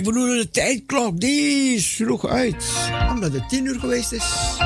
Ik 0.00 0.06
bedoel, 0.06 0.26
de 0.26 0.50
tijdklok, 0.50 1.20
die 1.20 1.80
sloeg 1.80 2.26
uit. 2.26 2.64
Omdat 3.10 3.32
het 3.32 3.48
tien 3.48 3.64
uur 3.64 3.80
geweest 3.80 4.12
is. 4.12 4.56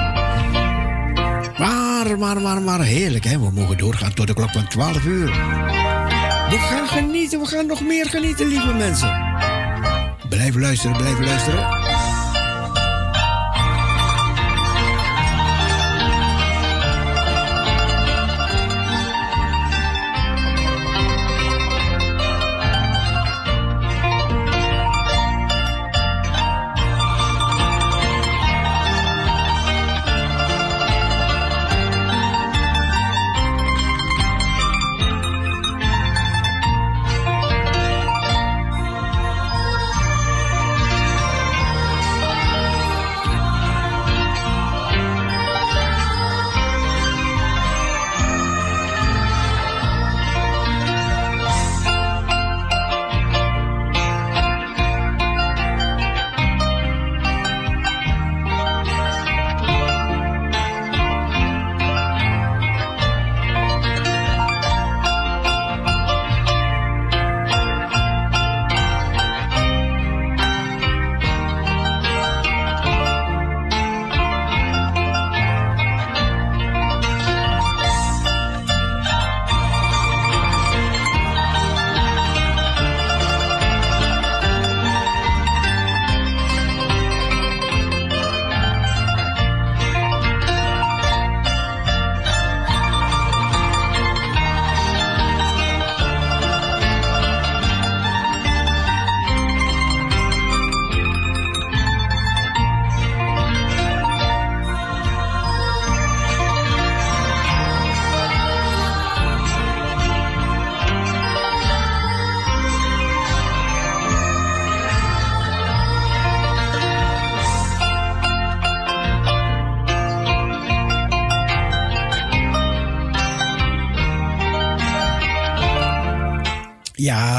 Maar, 1.59 2.19
maar, 2.19 2.41
maar, 2.41 2.63
maar, 2.63 2.81
heerlijk, 2.81 3.25
hè? 3.25 3.39
We 3.39 3.51
mogen 3.51 3.79
doorgaan 3.79 4.15
tot 4.15 4.27
de 4.27 4.35
klok 4.35 4.51
van 4.51 4.69
12 4.69 5.05
uur. 5.05 5.27
We 6.51 6.57
gaan 6.59 6.89
genieten, 6.89 7.41
we 7.41 7.47
gaan 7.47 7.67
nog 7.67 7.81
meer 7.81 8.07
genieten, 8.07 8.47
lieve 8.47 8.75
mensen. 8.75 9.11
Blijf 10.29 10.55
luisteren, 10.57 10.97
blijf 10.97 11.19
luisteren. 11.19 11.84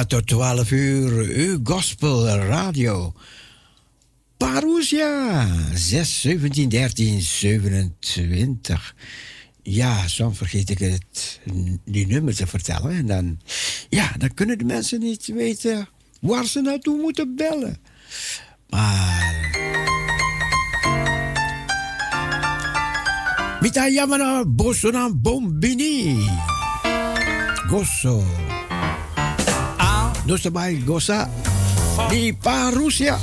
Tot 0.08 0.28
12 0.28 0.72
uur, 0.72 1.12
uw 1.12 1.60
gospel 1.64 2.28
radio. 2.28 3.14
Parousia, 4.38 5.48
6, 5.74 6.22
17, 6.22 6.70
13, 6.70 7.22
27. 7.22 8.96
Ja, 9.64 10.08
soms 10.08 10.38
vergeet 10.38 10.70
ik 10.70 10.80
het, 10.80 11.40
die 11.86 12.08
nummer 12.08 12.36
te 12.36 12.48
vertellen. 12.48 12.92
En 12.92 13.06
dan, 13.06 13.40
ja, 13.90 14.12
dan 14.18 14.34
kunnen 14.34 14.58
de 14.58 14.64
mensen 14.64 15.00
niet 15.00 15.26
weten 15.26 15.88
waar 16.22 16.46
ze 16.46 16.62
naartoe 16.62 17.02
moeten 17.02 17.36
bellen. 17.36 17.78
Maar... 18.70 19.34
Mita 23.62 23.88
Yamana 23.88 24.46
Bosona 24.46 25.10
Bombini. 25.14 26.30
Gosso. 27.68 28.24
Dus 30.26 30.46
erbij, 30.46 30.82
Gossa. 30.86 31.30
Die 32.10 32.34
Parousia. 32.34 33.18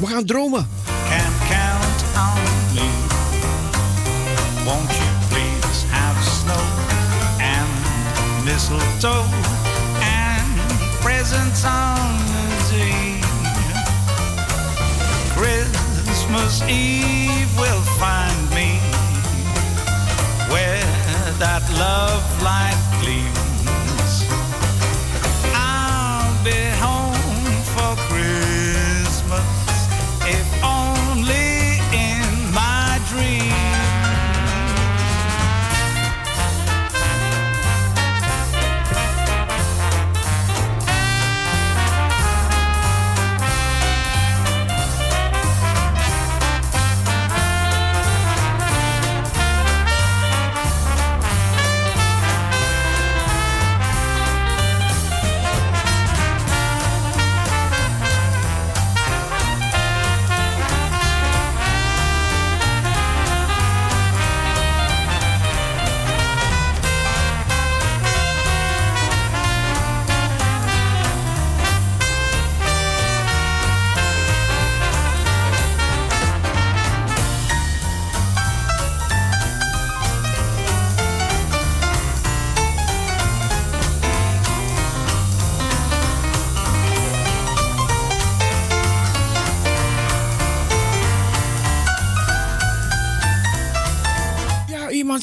We 0.00 0.06
gaan 0.06 0.24
dromen. 0.24 0.68
Can 1.08 1.32
count 1.48 2.02
on 2.16 2.42
me. 2.74 2.88
Won't 4.64 4.90
you 4.90 5.10
please 5.28 5.84
have 5.90 6.24
snow 6.24 6.64
and 7.38 7.68
mistletoe 8.44 9.24
and 10.00 10.60
presents 11.00 11.64
on 11.64 12.16
the 12.26 12.68
tree. 12.68 13.18
Christmas 15.34 16.62
Eve 16.68 17.58
will 17.58 17.82
find 17.98 18.50
me 18.54 18.78
where 20.48 20.84
that 21.38 21.62
love 21.78 22.42
light 22.42 23.00
gleams. 23.02 23.39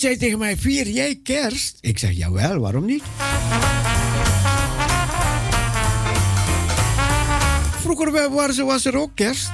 Zei 0.07 0.19
tegen 0.19 0.39
mij: 0.39 0.57
Vier 0.57 0.87
jij 0.87 1.19
kerst? 1.23 1.77
Ik 1.81 1.99
zeg: 1.99 2.11
Jawel, 2.11 2.59
waarom 2.59 2.85
niet? 2.85 3.03
Vroeger 7.81 8.65
was 8.65 8.85
er 8.85 8.97
ook 8.97 9.11
kerst. 9.15 9.49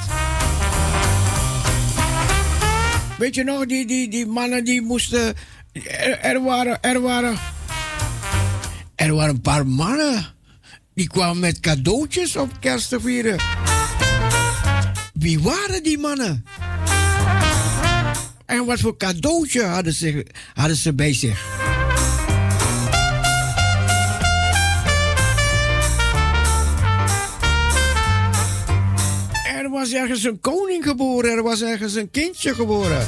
Weet 3.17 3.35
je 3.35 3.44
nog, 3.44 3.65
die, 3.65 3.85
die, 3.85 4.09
die 4.09 4.25
mannen 4.25 4.63
die 4.63 4.81
moesten. 4.81 5.35
Er, 5.71 6.19
er, 6.19 6.44
waren, 6.44 6.81
er 6.81 7.01
waren. 7.01 7.38
Er 8.95 9.13
waren 9.13 9.35
een 9.35 9.41
paar 9.41 9.67
mannen. 9.67 10.25
Die 10.94 11.07
kwamen 11.07 11.39
met 11.39 11.59
cadeautjes 11.59 12.35
op 12.35 12.49
kerst 12.59 12.89
te 12.89 12.99
vieren. 12.99 13.39
Wie 15.13 15.39
waren 15.39 15.83
die 15.83 15.97
mannen? 15.97 16.45
En 18.53 18.65
wat 18.65 18.79
voor 18.79 18.97
cadeautje 18.97 19.63
hadden 19.63 19.94
ze, 19.94 20.25
hadden 20.53 20.75
ze 20.75 20.94
bij 20.94 21.13
zich? 21.13 21.45
Er 29.55 29.69
was 29.69 29.94
ergens 29.94 30.23
een 30.23 30.39
koning 30.39 30.83
geboren, 30.83 31.31
er 31.31 31.44
was 31.44 31.61
ergens 31.61 31.95
een 31.95 32.11
kindje 32.11 32.53
geboren. 32.53 33.05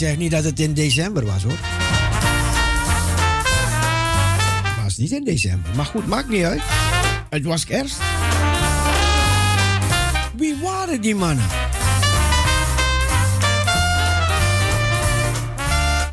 Ik 0.00 0.06
zeg 0.06 0.16
niet 0.16 0.30
dat 0.30 0.44
het 0.44 0.60
in 0.60 0.74
december 0.74 1.24
was 1.24 1.42
hoor. 1.42 1.58
Het 4.62 4.84
was 4.84 4.96
niet 4.96 5.10
in 5.10 5.24
december. 5.24 5.70
Maar 5.76 5.84
goed, 5.84 6.06
maakt 6.06 6.28
niet 6.28 6.44
uit. 6.44 6.62
Het 7.30 7.44
was 7.44 7.64
kerst. 7.64 7.96
Wie 10.36 10.56
waren 10.62 11.00
die 11.00 11.14
mannen? 11.14 11.44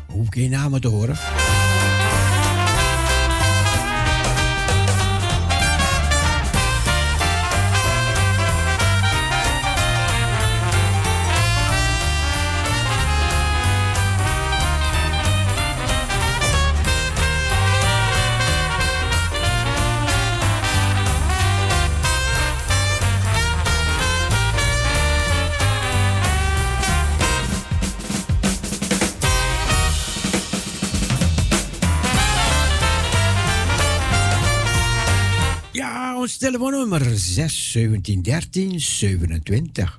Hoef 0.06 0.26
geen 0.30 0.50
namen 0.50 0.80
te 0.80 0.88
horen. 0.88 1.16
Ons 36.26 36.38
telefoonnummer 36.42 37.04
6 37.14 37.56
17 37.72 38.22
13 38.22 38.80
27. 38.80 39.98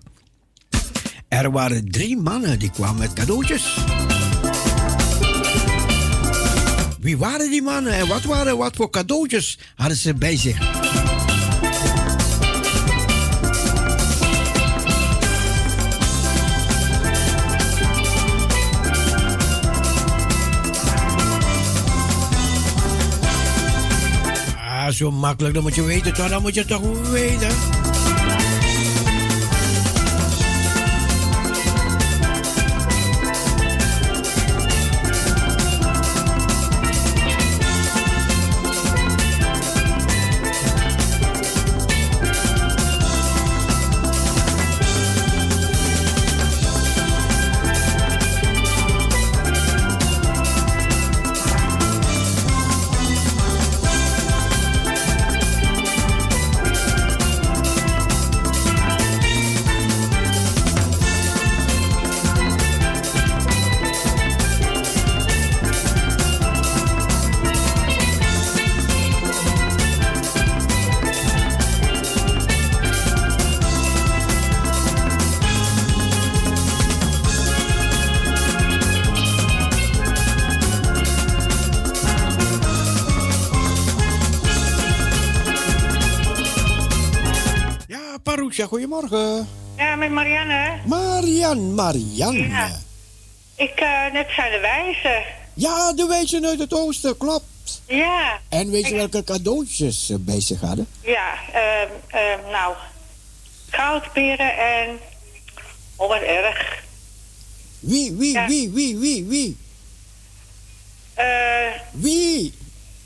Er 1.27 1.51
waren 1.51 1.91
drie 1.91 2.17
mannen 2.17 2.59
die 2.59 2.71
kwamen 2.71 2.99
met 2.99 3.13
cadeautjes. 3.13 3.77
Wie 6.99 7.17
waren 7.17 7.49
die 7.49 7.61
mannen 7.61 7.93
en 7.93 8.07
wat, 8.07 8.23
waren, 8.23 8.57
wat 8.57 8.75
voor 8.75 8.89
cadeautjes 8.89 9.57
hadden 9.75 9.97
ze 9.97 10.13
bij 10.13 10.37
zich? 10.37 10.76
Zo 24.91 25.11
makkelijk, 25.11 25.53
dat 25.53 25.63
moet 25.63 25.75
je 25.75 25.83
weten 25.83 26.13
toch? 26.13 26.29
Dat 26.29 26.41
moet 26.41 26.55
je 26.55 26.65
toch 26.65 27.09
weten? 27.11 27.86
Goedemorgen. 88.91 89.47
Ja, 89.77 89.95
met 89.95 90.09
Marianne. 90.11 90.77
Marian, 90.85 91.73
Marianne. 91.73 92.47
Ja. 92.47 92.79
Ik, 93.55 93.69
eh, 93.75 94.11
net 94.13 94.27
zijn 94.35 94.51
de 94.51 94.59
wijzen. 94.59 95.23
Ja, 95.53 95.93
de 95.93 96.05
wijzen 96.05 96.45
uit 96.45 96.59
het 96.59 96.73
oosten, 96.73 97.17
klopt. 97.17 97.81
Ja. 97.87 98.39
En 98.49 98.69
weet 98.71 98.83
je 98.85 98.89
Ik- 98.91 98.95
welke 98.97 99.23
cadeautjes 99.23 100.05
ze 100.05 100.19
bij 100.19 100.41
zich 100.41 100.59
hadden? 100.61 100.87
Ja, 101.01 101.33
ehm, 101.53 101.89
ehm, 102.07 102.51
nou. 102.51 102.75
Goudberen 103.69 104.57
en... 104.57 104.99
Oh, 105.95 106.07
wat 106.07 106.21
erg. 106.21 106.83
Wie, 107.79 108.13
wie, 108.13 108.33
Ja. 108.33 108.47
wie, 108.47 108.69
wie, 108.69 108.97
wie, 108.97 109.25
wie? 109.25 109.57
Eh 111.13 111.25
Wie? 111.91 112.53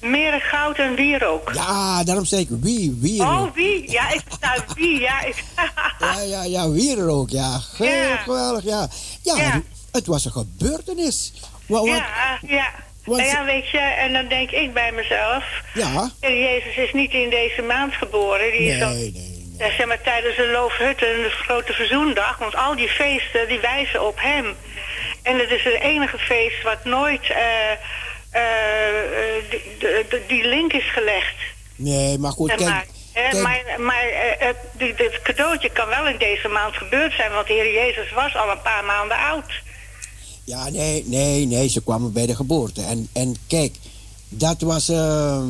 Meren 0.01 0.41
goud 0.41 0.77
en 0.77 0.95
wierook. 0.95 1.51
Ja, 1.53 2.03
daarom 2.03 2.25
zei 2.25 2.41
ik 2.41 2.47
wie, 2.49 2.97
wie. 3.01 3.21
Oh, 3.21 3.53
wie? 3.53 3.91
Ja, 3.91 4.11
ik 4.11 4.21
nou 4.39 4.59
wie? 4.75 4.99
Ja, 4.99 5.21
ik... 5.21 5.43
Ja, 5.99 6.21
ja, 6.21 6.43
ja, 6.43 6.69
wie 6.69 6.97
er 6.97 7.09
ook, 7.09 7.29
ja. 7.29 7.57
Ge- 7.59 7.85
Ja. 7.85 8.15
Geweldig, 8.17 8.63
ja. 8.63 8.87
Ja, 9.23 9.35
Ja. 9.35 9.43
Het, 9.51 9.63
het 9.91 10.07
was 10.07 10.25
een 10.25 10.31
gebeurtenis. 10.31 11.33
Wa- 11.65 11.77
wat- 11.79 11.87
ja, 11.87 12.39
ja. 12.47 12.69
wat- 13.05 13.19
ja, 13.19 13.43
weet 13.45 13.69
je, 13.69 13.77
en 13.79 14.13
dan 14.13 14.27
denk 14.27 14.51
ik 14.51 14.73
bij 14.73 14.91
mezelf... 14.91 15.43
ja. 15.73 16.09
Heer 16.19 16.39
Jezus 16.39 16.75
is 16.75 16.93
niet 16.93 17.11
in 17.13 17.29
deze 17.29 17.61
maand 17.61 17.93
geboren. 17.93 18.51
Die 18.51 18.59
Nee, 18.61 18.69
is 18.73 18.79
dan, 18.79 18.93
nee, 18.93 19.71
zeg 19.77 19.85
maar 19.87 20.01
tijdens 20.01 20.35
de 20.35 20.49
Loofhutten, 20.51 21.07
de 21.07 21.29
grote 21.29 21.73
verzoendag. 21.73 22.37
Want 22.37 22.55
al 22.55 22.75
die 22.75 22.89
feesten, 22.89 23.47
die 23.47 23.59
wijzen 23.59 24.07
op 24.07 24.17
hem. 24.21 24.55
En 25.23 25.39
het 25.39 25.49
is 25.51 25.63
het 25.63 25.81
enige 25.81 26.17
feest 26.17 26.63
wat 26.63 26.83
nooit 26.85 27.29
eh, 27.29 27.37
eh, 28.31 29.37
eh, 29.37 29.43
die, 30.09 30.25
die- 30.27 30.45
link 30.47 30.73
is 30.73 30.91
gelegd. 30.93 31.35
Nee, 31.75 32.17
maar 32.17 32.31
goed, 32.31 32.47
kijk. 32.49 32.61
maar 32.61 32.85
kijk, 33.13 33.33
maar 33.43 33.63
maar 33.79 34.03
eh, 34.07 34.47
het, 34.47 34.57
die- 34.77 34.93
dit 34.95 35.21
cadeautje 35.21 35.69
kan 35.69 35.87
wel 35.87 36.07
in 36.07 36.17
deze 36.17 36.47
maand 36.47 36.75
gebeurd 36.75 37.13
zijn. 37.13 37.31
Want 37.31 37.47
de 37.47 37.53
Heer 37.53 37.73
Jezus 37.73 38.11
was 38.11 38.35
al 38.35 38.49
een 38.51 38.61
paar 38.61 38.83
maanden 38.83 39.17
oud. 39.17 39.51
Ja, 40.43 40.69
nee, 40.69 41.03
nee, 41.05 41.45
nee, 41.45 41.67
ze 41.69 41.83
kwamen 41.83 42.13
bij 42.13 42.25
de 42.25 42.35
geboorte. 42.35 42.81
En, 42.81 43.07
en 43.13 43.35
kijk, 43.47 43.75
dat 44.29 44.61
was. 44.61 44.89
ehm, 44.89 45.49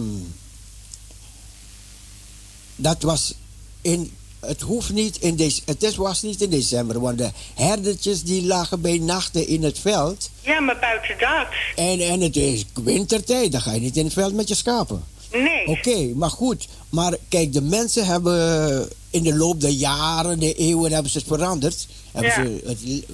dat 2.75 3.01
was 3.01 3.33
in. 3.81 4.15
Het 4.45 4.61
hoeft 4.61 4.91
niet 4.93 5.17
in 5.17 5.35
deze. 5.35 5.61
Het 5.65 5.95
was 5.95 6.21
niet 6.21 6.41
in 6.41 6.49
december, 6.49 6.99
want 6.99 7.17
de 7.17 7.31
herdertjes 7.53 8.23
die 8.23 8.45
lagen 8.45 8.81
bij 8.81 8.97
nachten 8.97 9.47
in 9.47 9.63
het 9.63 9.79
veld. 9.79 10.29
Ja, 10.41 10.59
maar 10.59 10.79
buiten 10.79 11.15
dat. 11.19 11.47
En, 11.75 11.99
en 11.99 12.21
het 12.21 12.35
is 12.35 12.65
wintertijd, 12.83 13.51
dan 13.51 13.61
ga 13.61 13.71
je 13.73 13.79
niet 13.79 13.97
in 13.97 14.03
het 14.05 14.13
veld 14.13 14.33
met 14.33 14.47
je 14.47 14.55
schapen. 14.55 15.03
Nee. 15.31 15.67
Oké, 15.67 16.05
maar 16.15 16.29
goed. 16.29 16.67
Maar 16.89 17.15
kijk, 17.29 17.53
de 17.53 17.61
mensen 17.61 18.05
hebben 18.05 18.89
in 19.09 19.23
de 19.23 19.35
loop 19.35 19.61
der 19.61 19.69
jaren, 19.69 20.39
de 20.39 20.53
eeuwen, 20.53 20.91
hebben 20.91 21.11
ze 21.11 21.17
het 21.17 21.27
veranderd. 21.27 21.87
Hebben 22.11 22.31
Ja. 22.31 22.35
ze 22.59 22.61
het 22.67 22.81
li- 22.81 23.05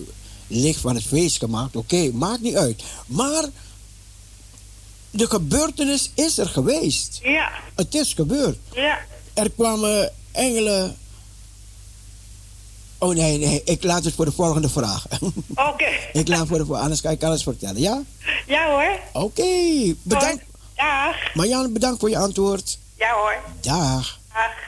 licht 0.48 0.80
van 0.80 0.96
het 0.96 1.04
feest 1.04 1.38
gemaakt. 1.38 1.76
Oké, 1.76 2.12
maakt 2.14 2.42
niet 2.42 2.56
uit. 2.56 2.84
Maar 3.08 3.46
de 5.12 5.28
gebeurtenis 5.28 6.12
is 6.14 6.38
er 6.38 6.48
geweest. 6.50 7.20
Ja, 7.24 7.52
Het 7.76 7.96
is 7.96 8.14
gebeurd. 8.14 8.58
ja. 8.74 8.98
Er 9.34 9.50
kwamen 9.52 10.14
engelen. 10.32 10.98
Oh 13.00 13.16
nee, 13.16 13.38
nee, 13.38 13.62
ik 13.66 13.84
laat 13.84 14.04
het 14.04 14.14
voor 14.14 14.26
de 14.26 14.32
volgende 14.32 14.70
vraag. 14.70 15.06
Oké. 15.72 15.90
ik 16.20 16.28
laat 16.28 16.48
voor 16.48 16.58
de 16.58 16.66
volgende, 16.66 16.82
anders 16.82 17.02
kan 17.02 17.12
ik 17.12 17.24
alles 17.24 17.44
vertellen, 17.44 17.82
ja? 17.82 18.02
Ja 18.48 18.70
hoor. 18.70 19.24
Oké, 19.24 19.44
bedankt. 20.02 20.44
Hoor. 20.44 20.88
Dag. 20.88 21.34
Marjan, 21.34 21.74
bedankt 21.74 22.00
voor 22.00 22.10
je 22.10 22.18
antwoord. 22.18 22.80
Ja 22.96 23.14
hoor. 23.14 23.38
Dag. 23.62 24.20
Dag. 24.34 24.66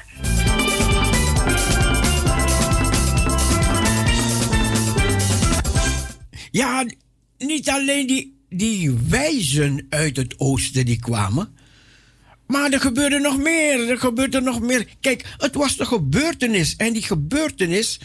Ja, 6.51 6.85
niet 7.37 7.69
alleen 7.69 8.07
die, 8.07 8.43
die 8.49 8.97
wijzen 9.07 9.85
uit 9.89 10.17
het 10.17 10.35
oosten 10.37 10.85
die 10.85 10.99
kwamen, 10.99 11.55
Maar 12.49 12.71
er 12.71 12.81
gebeurde 12.81 13.19
nog 13.19 13.37
meer. 13.37 13.89
Er 13.89 13.99
gebeurde 13.99 14.41
nog 14.41 14.61
meer. 14.61 14.87
Kijk, 14.99 15.25
het 15.37 15.55
was 15.55 15.77
de 15.77 15.85
gebeurtenis. 15.85 16.75
En 16.75 16.93
die 16.93 17.01
gebeurtenis, 17.01 17.99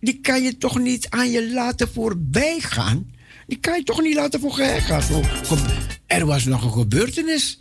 die 0.00 0.20
kan 0.20 0.42
je 0.42 0.58
toch 0.58 0.78
niet 0.78 1.06
aan 1.08 1.30
je 1.30 1.52
laten 1.52 1.88
voorbij 1.88 2.60
gaan. 2.60 3.10
Die 3.46 3.58
kan 3.58 3.76
je 3.76 3.82
toch 3.82 4.02
niet 4.02 4.14
laten 4.14 4.40
voorbij 4.40 4.80
gaan. 4.80 5.02
Er 6.06 6.26
was 6.26 6.44
nog 6.44 6.64
een 6.64 6.72
gebeurtenis. 6.72 7.60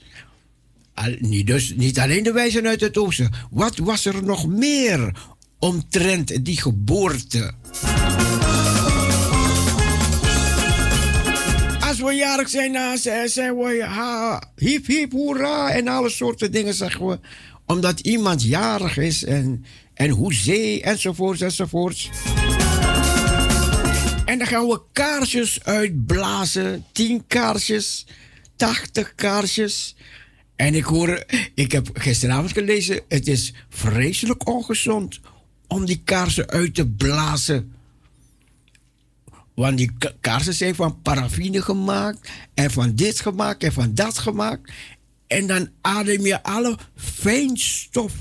Niet, 1.19 1.47
dus 1.47 1.73
niet 1.75 1.99
alleen 1.99 2.23
de 2.23 2.31
wijzen 2.31 2.67
uit 2.67 2.81
het 2.81 2.97
oosten. 2.97 3.31
Wat 3.51 3.77
was 3.77 4.05
er 4.05 4.23
nog 4.23 4.47
meer 4.47 5.11
omtrent 5.59 6.45
die 6.45 6.61
geboorte? 6.61 7.53
Als 11.97 12.09
we 12.09 12.15
jarig 12.15 12.49
zijn, 12.49 12.73
dan 12.73 12.97
zijn 13.27 13.57
we 13.57 13.83
ha, 13.83 14.51
hip 14.55 14.85
hip 14.85 15.11
hoera 15.11 15.71
en 15.71 15.87
alle 15.87 16.09
soorten 16.09 16.51
dingen 16.51 16.73
zeggen 16.73 17.07
we. 17.07 17.19
Omdat 17.65 17.99
iemand 17.99 18.43
jarig 18.43 18.97
is 18.97 19.23
en, 19.23 19.65
en 19.93 20.09
hoezee 20.09 20.81
enzovoorts 20.81 21.41
enzovoorts. 21.41 22.09
En 24.25 24.37
dan 24.37 24.47
gaan 24.47 24.67
we 24.67 24.81
kaarsjes 24.91 25.63
uitblazen. 25.63 26.85
10 26.91 27.27
kaarsjes, 27.27 28.05
80 28.55 29.15
kaarsjes. 29.15 29.95
En 30.55 30.75
ik 30.75 30.83
hoor, 30.83 31.25
ik 31.53 31.71
heb 31.71 31.89
gisteravond 31.93 32.51
gelezen, 32.51 33.01
het 33.07 33.27
is 33.27 33.53
vreselijk 33.69 34.47
ongezond 34.47 35.19
om 35.67 35.85
die 35.85 36.01
kaarsen 36.03 36.49
uit 36.49 36.75
te 36.75 36.87
blazen. 36.87 37.76
Want 39.57 39.77
die 39.77 39.91
kaarsen 40.21 40.53
zijn 40.53 40.75
van 40.75 41.01
paraffine 41.01 41.61
gemaakt 41.61 42.29
en 42.53 42.71
van 42.71 42.95
dit 42.95 43.19
gemaakt 43.19 43.63
en 43.63 43.73
van 43.73 43.93
dat 43.93 44.17
gemaakt. 44.17 44.71
En 45.27 45.47
dan 45.47 45.69
adem 45.81 46.25
je 46.25 46.43
alle 46.43 46.77
fijnstof. 46.95 48.13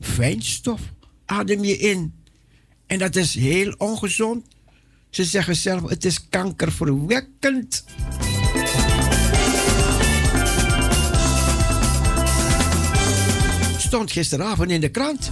Fijnstof 0.00 0.80
adem 1.24 1.64
je 1.64 1.76
in. 1.76 2.14
En 2.86 2.98
dat 2.98 3.16
is 3.16 3.34
heel 3.34 3.74
ongezond. 3.78 4.46
Ze 5.10 5.24
zeggen 5.24 5.56
zelf, 5.56 5.88
het 5.88 6.04
is 6.04 6.28
kankerverwekkend. 6.28 7.84
Stond 13.78 14.12
gisteravond 14.12 14.70
in 14.70 14.80
de 14.80 14.90
krant. 14.90 15.30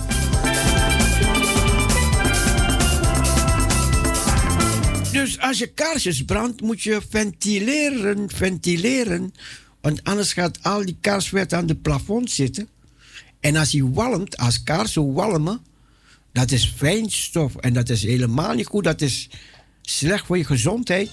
Dus 5.17 5.39
als 5.39 5.59
je 5.59 5.67
kaarsjes 5.67 6.25
brandt, 6.25 6.61
moet 6.61 6.83
je 6.83 7.01
ventileren, 7.09 8.31
ventileren. 8.31 9.33
Want 9.81 10.05
anders 10.05 10.33
gaat 10.33 10.63
al 10.63 10.85
die 10.85 10.97
kaarsvet 11.01 11.53
aan 11.53 11.67
de 11.67 11.75
plafond 11.75 12.31
zitten. 12.31 12.69
En 13.41 13.57
als 13.57 13.73
hij 13.73 13.83
walmt, 13.83 14.37
als 14.37 14.63
kaarsen 14.63 15.13
walmen, 15.13 15.61
dat 16.33 16.51
is 16.51 16.73
fijnstof. 16.77 17.57
En 17.57 17.73
dat 17.73 17.89
is 17.89 18.03
helemaal 18.03 18.55
niet 18.55 18.67
goed. 18.67 18.85
Dat 18.85 19.01
is 19.01 19.29
slecht 19.83 20.27
voor 20.27 20.39
je 20.39 20.45
gezondheid. 20.45 21.11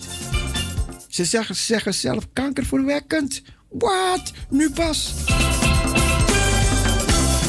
Ze 1.10 1.26
zeggen, 1.26 1.56
zeggen 1.56 1.94
zelf 1.94 2.28
kankerverwekkend. 2.34 3.42
Wat? 3.70 4.32
Nu 4.50 4.72
pas. 4.72 5.14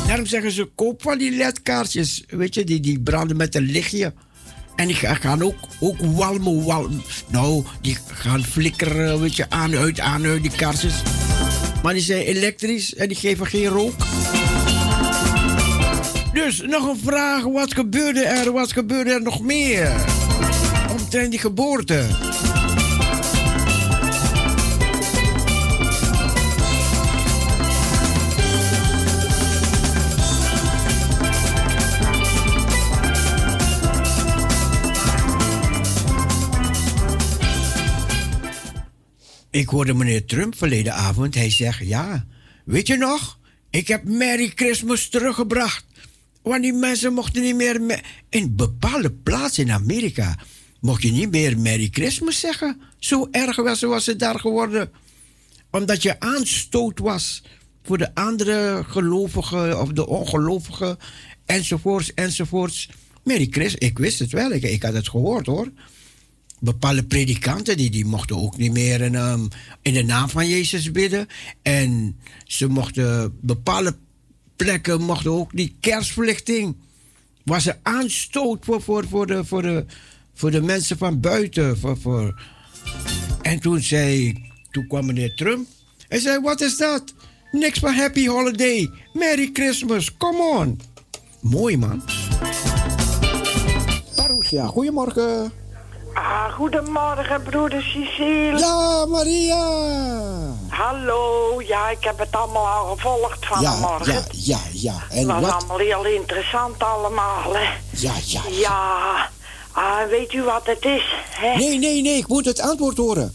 Daarom 0.06 0.26
zeggen 0.26 0.50
ze, 0.50 0.70
koop 0.74 1.02
van 1.02 1.18
die 1.18 1.30
ledkaarsjes. 1.30 2.24
Weet 2.26 2.54
je, 2.54 2.64
die, 2.64 2.80
die 2.80 3.00
branden 3.00 3.36
met 3.36 3.54
een 3.54 3.62
lichtje. 3.62 4.12
En 4.76 4.86
die 4.86 4.96
gaan 4.96 5.42
ook, 5.42 5.54
ook 5.80 5.96
walmen, 6.00 6.64
walmen. 6.64 7.02
Nou, 7.28 7.64
die 7.80 7.98
gaan 8.12 8.44
flikkeren, 8.44 9.20
weet 9.20 9.36
je, 9.36 9.50
aan, 9.50 9.74
uit, 9.74 10.00
aan, 10.00 10.24
uit, 10.24 10.42
die 10.42 10.50
kaarsjes. 10.50 10.94
Maar 11.82 11.92
die 11.92 12.02
zijn 12.02 12.22
elektrisch 12.22 12.94
en 12.94 13.08
die 13.08 13.16
geven 13.16 13.46
geen 13.46 13.66
rook. 13.66 13.94
Dus 16.32 16.60
nog 16.60 16.88
een 16.88 17.00
vraag, 17.04 17.44
wat 17.44 17.74
gebeurde 17.74 18.22
er, 18.24 18.52
wat 18.52 18.72
gebeurde 18.72 19.12
er 19.12 19.22
nog 19.22 19.40
meer? 19.40 19.92
Omtrent 20.90 21.30
die 21.30 21.40
geboorte. 21.40 22.23
Ik 39.54 39.68
hoorde 39.68 39.94
meneer 39.94 40.24
Trump 40.24 40.56
verleden 40.56 40.94
avond. 40.94 41.34
Hij 41.34 41.50
zegt: 41.50 41.86
Ja, 41.86 42.26
weet 42.64 42.86
je 42.86 42.96
nog? 42.96 43.38
Ik 43.70 43.88
heb 43.88 44.04
Merry 44.04 44.52
Christmas 44.54 45.08
teruggebracht. 45.08 45.84
Want 46.42 46.62
die 46.62 46.72
mensen 46.72 47.12
mochten 47.12 47.42
niet 47.42 47.54
meer. 47.54 48.00
In 48.28 48.56
bepaalde 48.56 49.12
plaatsen 49.12 49.64
in 49.64 49.72
Amerika. 49.72 50.38
mocht 50.80 51.02
je 51.02 51.10
niet 51.10 51.30
meer 51.30 51.58
Merry 51.58 51.88
Christmas 51.90 52.40
zeggen. 52.40 52.80
Zo 52.98 53.28
erg 53.30 53.56
was, 53.56 53.80
was 53.80 54.06
het 54.06 54.18
daar 54.18 54.40
geworden. 54.40 54.90
Omdat 55.70 56.02
je 56.02 56.20
aanstoot 56.20 56.98
was 56.98 57.42
voor 57.82 57.98
de 57.98 58.14
andere 58.14 58.84
gelovigen 58.86 59.80
of 59.80 59.88
de 59.88 60.06
ongelovigen. 60.06 60.98
Enzovoorts, 61.46 62.14
enzovoorts. 62.14 62.88
Merry 63.24 63.46
Christmas, 63.50 63.88
ik 63.88 63.98
wist 63.98 64.18
het 64.18 64.32
wel. 64.32 64.52
Ik, 64.52 64.62
ik 64.62 64.82
had 64.82 64.94
het 64.94 65.08
gehoord 65.08 65.46
hoor 65.46 65.72
bepaalde 66.64 67.04
predikanten 67.04 67.76
die, 67.76 67.90
die 67.90 68.04
mochten 68.04 68.36
ook 68.36 68.56
niet 68.56 68.72
meer 68.72 69.00
in, 69.00 69.14
um, 69.14 69.48
in 69.82 69.92
de 69.92 70.02
naam 70.02 70.28
van 70.28 70.48
Jezus 70.48 70.90
bidden. 70.90 71.26
En 71.62 72.16
ze 72.44 72.68
mochten 72.68 73.38
bepaalde 73.40 73.96
plekken 74.56 75.02
mochten 75.02 75.30
ook 75.30 75.50
die 75.56 75.76
kerstverlichting. 75.80 76.76
Was 77.44 77.66
er 77.66 77.78
aanstoot 77.82 78.64
voor, 78.64 78.82
voor, 78.82 79.06
voor, 79.08 79.26
de, 79.26 79.44
voor, 79.44 79.62
de, 79.62 79.84
voor 80.34 80.50
de 80.50 80.62
mensen 80.62 80.98
van 80.98 81.20
buiten. 81.20 81.78
Voor, 81.78 81.98
voor. 81.98 82.42
En 83.42 83.60
toen, 83.60 83.80
zei, 83.80 84.34
toen 84.70 84.86
kwam 84.86 85.06
meneer 85.06 85.34
Trump. 85.34 85.66
Hij 86.08 86.20
zei: 86.20 86.40
Wat 86.40 86.60
is 86.60 86.76
dat? 86.76 87.14
Niks 87.52 87.78
van 87.78 87.94
Happy 87.94 88.26
Holiday. 88.26 88.90
Merry 89.12 89.50
Christmas. 89.52 90.16
Come 90.16 90.58
on. 90.58 90.80
Mooi 91.40 91.76
man. 91.76 92.02
Goedemorgen. 94.62 95.63
Ah, 96.14 96.52
goedemorgen, 96.52 97.42
broeder 97.42 97.82
Cecile. 97.82 98.58
Ja, 98.58 99.06
Maria. 99.06 99.64
Hallo, 100.68 101.62
ja, 101.66 101.90
ik 101.90 102.04
heb 102.04 102.18
het 102.18 102.36
allemaal 102.36 102.66
al 102.66 102.94
gevolgd 102.94 103.46
vanmorgen. 103.46 104.12
Ja, 104.12 104.22
ja, 104.30 104.58
ja, 104.72 104.94
ja. 105.08 105.16
En 105.16 105.28
het 105.30 105.40
was 105.40 105.52
allemaal 105.52 105.78
heel 105.78 106.04
interessant 106.04 106.82
allemaal, 106.82 107.54
hè. 107.54 107.68
Ja, 107.90 108.12
ja. 108.24 108.40
Ja, 108.50 109.28
ah, 109.72 110.08
weet 110.08 110.32
u 110.32 110.42
wat 110.42 110.66
het 110.66 110.84
is, 110.84 111.14
hè? 111.30 111.54
Nee, 111.56 111.78
nee, 111.78 112.02
nee, 112.02 112.16
ik 112.16 112.28
moet 112.28 112.44
het 112.44 112.60
antwoord 112.60 112.96
horen. 112.96 113.34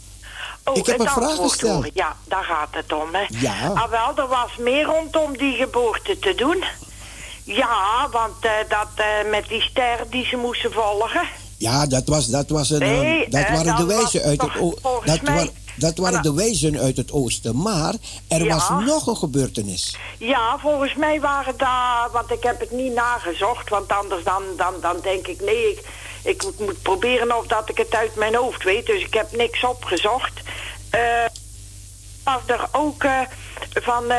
Oh, 0.63 0.77
ik 0.77 0.85
heb 0.85 0.99
een 0.99 1.07
vraag 1.09 1.35
gesteld. 1.35 1.73
Horen. 1.73 1.91
Ja, 1.93 2.15
daar 2.27 2.43
gaat 2.43 2.69
het 2.71 2.93
om, 2.93 3.09
hè. 3.11 3.25
Ja. 3.29 3.67
Ah, 3.73 3.89
wel, 3.89 4.11
er 4.15 4.27
was 4.27 4.57
meer 4.57 4.83
rondom 4.83 5.37
die 5.37 5.55
geboorte 5.55 6.19
te 6.19 6.35
doen. 6.35 6.63
Ja, 7.43 8.07
want 8.11 8.45
uh, 8.45 8.51
dat 8.69 8.87
uh, 8.97 9.29
met 9.31 9.47
die 9.47 9.61
ster 9.61 10.05
die 10.09 10.25
ze 10.25 10.37
moesten 10.37 10.71
volgen... 10.71 11.38
Ja, 11.59 11.85
dat, 11.85 12.07
was, 12.07 12.27
dat, 12.27 12.49
was 12.49 12.69
een, 12.69 12.79
nee, 12.79 13.29
dat 13.29 13.49
waren 13.49 13.75
de 13.75 13.85
wijzen 13.85 14.21
uit 14.21 14.41
het 14.41 14.57
oosten. 14.59 15.01
Dat, 15.05 15.21
mij, 15.21 15.49
dat 15.75 15.97
waren 15.97 16.21
de 16.21 16.33
wijzen 16.33 16.79
uit 16.79 16.97
het 16.97 17.11
oosten. 17.11 17.61
Maar 17.61 17.93
er 18.27 18.43
ja. 18.43 18.53
was 18.53 18.69
nog 18.85 19.07
een 19.07 19.17
gebeurtenis. 19.17 19.97
Ja, 20.17 20.57
volgens 20.59 20.95
mij 20.95 21.19
waren 21.19 21.57
daar... 21.57 22.09
Want 22.11 22.31
ik 22.31 22.43
heb 22.43 22.59
het 22.59 22.71
niet 22.71 22.93
nagezocht. 22.93 23.69
Want 23.69 23.91
anders 23.91 24.23
dan, 24.23 24.43
dan, 24.57 24.73
dan 24.81 24.95
denk 25.01 25.27
ik... 25.27 25.41
Nee, 25.41 25.79
ik, 26.23 26.43
ik 26.43 26.43
moet 26.59 26.81
proberen 26.81 27.37
of 27.37 27.47
dat 27.47 27.69
ik 27.69 27.77
het 27.77 27.95
uit 27.95 28.15
mijn 28.15 28.35
hoofd 28.35 28.63
weet. 28.63 28.85
Dus 28.85 29.03
ik 29.03 29.13
heb 29.13 29.31
niks 29.31 29.63
opgezocht. 29.63 30.33
Uh, 30.95 31.01
was 32.23 32.41
er 32.45 32.67
ook 32.71 33.03
uh, 33.03 33.19
van 33.73 34.11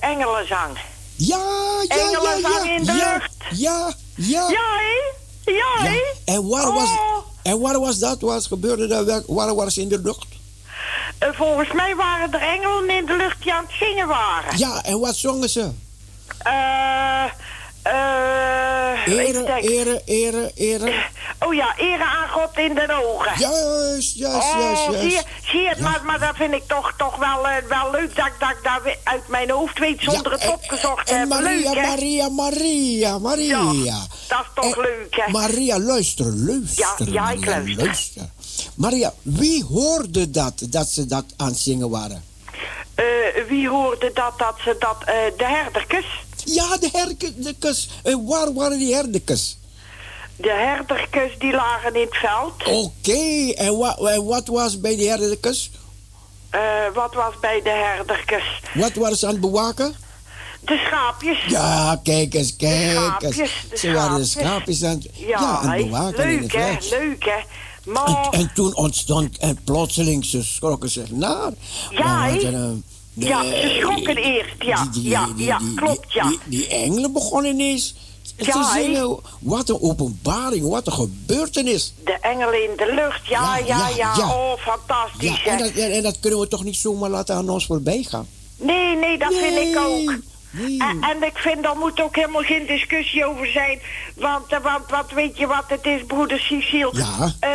engelenzang. 0.00 0.78
Ja, 1.16 1.38
ja, 1.88 1.96
engelenzang 1.96 2.64
ja, 2.64 2.64
ja. 2.64 2.76
in 2.76 2.84
de 2.84 2.92
ja, 2.92 3.12
lucht. 3.12 3.32
Ja, 3.50 3.92
ja. 4.14 4.48
Ja, 4.48 4.76
hé? 4.78 5.26
Ja? 5.54 5.90
En 6.24 6.48
wat 6.48 6.66
oh. 6.66 6.74
was, 6.74 6.90
en 7.42 7.60
wat 7.60 7.76
was 7.76 7.98
dat? 7.98 8.20
Wat 8.20 8.46
gebeurde 8.46 9.04
daar? 9.04 9.22
Wat 9.26 9.54
was 9.54 9.78
in 9.78 9.88
de 9.88 10.00
lucht? 10.00 10.26
Uh, 11.22 11.28
volgens 11.32 11.72
mij 11.72 11.94
waren 11.96 12.32
er 12.32 12.40
engelen 12.40 12.90
in 12.90 13.06
de 13.06 13.16
lucht 13.16 13.42
die 13.42 13.52
aan 13.52 13.64
het 13.64 13.74
zingen 13.78 14.06
waren. 14.06 14.58
Ja, 14.58 14.84
en 14.84 15.00
wat 15.00 15.16
zongen 15.16 15.50
ze? 15.50 15.70
Eh... 16.38 16.52
Uh, 16.52 17.24
ere, 19.06 19.60
ere, 19.62 20.02
ere, 20.04 20.52
ere. 20.54 20.92
Oh 21.46 21.54
ja, 21.54 21.74
ere 21.76 22.04
aan 22.04 22.28
God 22.28 22.56
in 22.56 22.74
de 22.74 23.02
ogen. 23.04 23.32
Juist, 23.38 24.16
juist, 24.16 24.52
oh, 24.52 24.60
juist, 24.60 24.84
juist. 24.84 25.00
Zie 25.00 25.10
je, 25.10 25.22
zie 25.44 25.60
je 25.60 25.74
ja. 25.76 25.82
maar, 25.82 26.00
maar 26.04 26.18
dat 26.18 26.36
vind 26.36 26.54
ik 26.54 26.62
toch, 26.66 26.92
toch 26.96 27.16
wel, 27.16 27.46
uh, 27.46 27.56
wel 27.68 27.90
leuk 27.90 28.16
dat, 28.16 28.30
dat 28.38 28.50
ik 28.50 28.58
dat 28.62 28.96
uit 29.02 29.28
mijn 29.28 29.50
hoofd 29.50 29.78
weet 29.78 30.00
zonder 30.00 30.32
het 30.32 30.48
opgezocht 30.48 31.06
te 31.06 31.14
hebben. 31.14 31.42
Maria, 31.42 31.72
leuk, 31.72 31.86
Maria, 31.86 32.28
Maria, 32.28 33.18
Maria. 33.18 33.72
Ja, 33.84 34.06
dat 34.28 34.40
is 34.40 34.50
toch 34.54 34.76
leuk, 34.76 35.06
hè? 35.10 35.32
Maria, 35.32 35.78
luister, 35.78 36.26
luister. 36.26 37.12
Ja, 37.12 37.30
ik 37.30 37.46
luister. 37.76 38.22
Maria, 38.74 39.12
wie 39.22 39.64
hoorde 39.64 40.30
dat, 40.30 40.62
dat 40.70 40.88
ze 40.88 41.06
dat 41.06 41.24
aan 41.36 41.48
het 41.48 41.58
zingen 41.58 41.90
waren? 41.90 42.24
Eh, 42.94 43.04
wie 43.48 43.68
hoorde 43.68 44.12
dat, 44.12 44.38
dat 44.38 44.54
ze 44.64 44.76
dat, 44.78 44.96
eh, 45.04 45.14
de 45.36 45.44
herderkes? 45.44 46.26
Ja, 46.54 46.76
de 46.76 46.88
herderkes. 46.92 47.88
En 48.02 48.26
waar 48.26 48.54
waren 48.54 48.78
die 48.78 48.94
herderkes? 48.94 49.56
De 50.36 50.50
herderkes 50.50 51.38
die 51.38 51.52
lagen 51.52 51.94
in 51.94 52.00
het 52.00 52.16
veld. 52.16 52.66
Oké, 52.84 53.52
en, 53.54 53.76
wa 53.78 53.96
en 53.96 54.24
wat 54.24 54.46
was 54.46 54.80
bij 54.80 54.96
de 54.96 55.04
herderkes? 55.04 55.70
Eh, 56.50 56.60
wat 56.94 57.14
was 57.14 57.34
bij 57.40 57.60
de 57.62 57.70
herderkes? 57.70 58.60
Wat 58.74 58.94
waren 58.94 59.16
ze 59.16 59.26
aan 59.26 59.32
het 59.32 59.40
bewaken? 59.40 59.94
De 60.60 60.82
schaapjes. 60.86 61.44
Ja, 61.48 62.00
kijk 62.02 62.34
eens, 62.34 62.56
kijk 62.56 62.90
schaapjes, 62.90 63.36
eens. 63.38 63.80
Ze 63.80 63.92
waren 63.92 64.16
de 64.18 64.24
schaapjes. 64.24 64.84
aan, 64.84 64.90
het- 64.90 65.08
Ja, 65.12 65.26
ja, 65.26 65.36
aan 65.36 65.68
het 65.70 65.84
bewaken 65.84 66.26
leuk 66.26 66.42
het 66.42 66.52
hè, 66.52 66.58
veld. 66.72 66.90
leuk 66.90 67.24
hè. 67.24 67.30
En, 67.84 67.92
Maar, 67.92 68.28
en 68.30 68.50
toen 68.54 68.74
ontstond, 68.76 69.38
en 69.38 69.58
plotseling, 69.64 70.24
ze 70.24 70.42
schrokken 70.44 70.90
zich 70.90 71.10
naar. 71.10 71.50
Ja, 71.90 72.28
eh, 72.30 72.64
ja, 73.26 73.42
ze 73.42 73.76
schrokken 73.80 74.16
eerst, 74.16 74.54
ja, 74.58 74.82
die- 74.82 74.90
die- 75.02 75.10
ja, 75.10 75.28
ja, 75.36 75.58
die- 75.58 75.74
klopt, 75.74 76.12
ja. 76.12 76.32
Die, 76.44 76.66
engelen 76.68 77.12
begonnen 77.12 77.50
ineens 77.52 77.94
te 78.36 78.44
Ja, 78.44 78.72
hè? 78.74 78.82
zingen. 78.82 79.16
Wat 79.40 79.68
een 79.68 79.80
openbaring, 79.82 80.68
wat 80.68 80.86
een 80.86 80.92
gebeurtenis. 80.92 81.92
De 82.04 82.18
engelen 82.20 82.62
in 82.70 82.76
de 82.76 82.92
lucht, 82.94 83.26
ja, 83.26 83.56
Ja, 83.66 83.88
ja. 83.96 84.30
Oh, 84.30 84.52
fantastisch 84.58 85.42
en, 85.44 85.58
dat, 85.58 85.70
en, 85.70 85.92
en 85.92 86.02
dat 86.02 86.20
kunnen 86.20 86.38
we 86.40 86.48
toch 86.48 86.64
niet 86.64 86.76
zomaar 86.76 87.10
laten 87.10 87.34
aan 87.34 87.48
ons 87.50 87.66
voorbij 87.66 88.02
gaan? 88.08 88.26
Nee, 88.56 88.96
nee, 88.96 89.18
dat 89.18 89.34
vind 89.34 89.56
ik 89.68 89.78
ook. 89.78 90.14
Nee. 90.50 90.78
En, 90.78 91.02
en 91.02 91.22
ik 91.22 91.38
vind, 91.38 91.62
daar 91.62 91.76
moet 91.76 92.00
ook 92.02 92.16
helemaal 92.16 92.42
geen 92.42 92.66
discussie 92.66 93.24
over 93.26 93.46
zijn. 93.46 93.78
Want, 94.14 94.52
eh, 94.52 94.62
want 94.62 94.90
wat 94.90 95.10
weet 95.14 95.38
je 95.38 95.46
wat 95.46 95.64
het 95.66 95.86
is, 95.86 96.00
broeder 96.06 96.38
Cecile? 96.38 96.90
Ja. 96.92 97.32
Eh, 97.40 97.50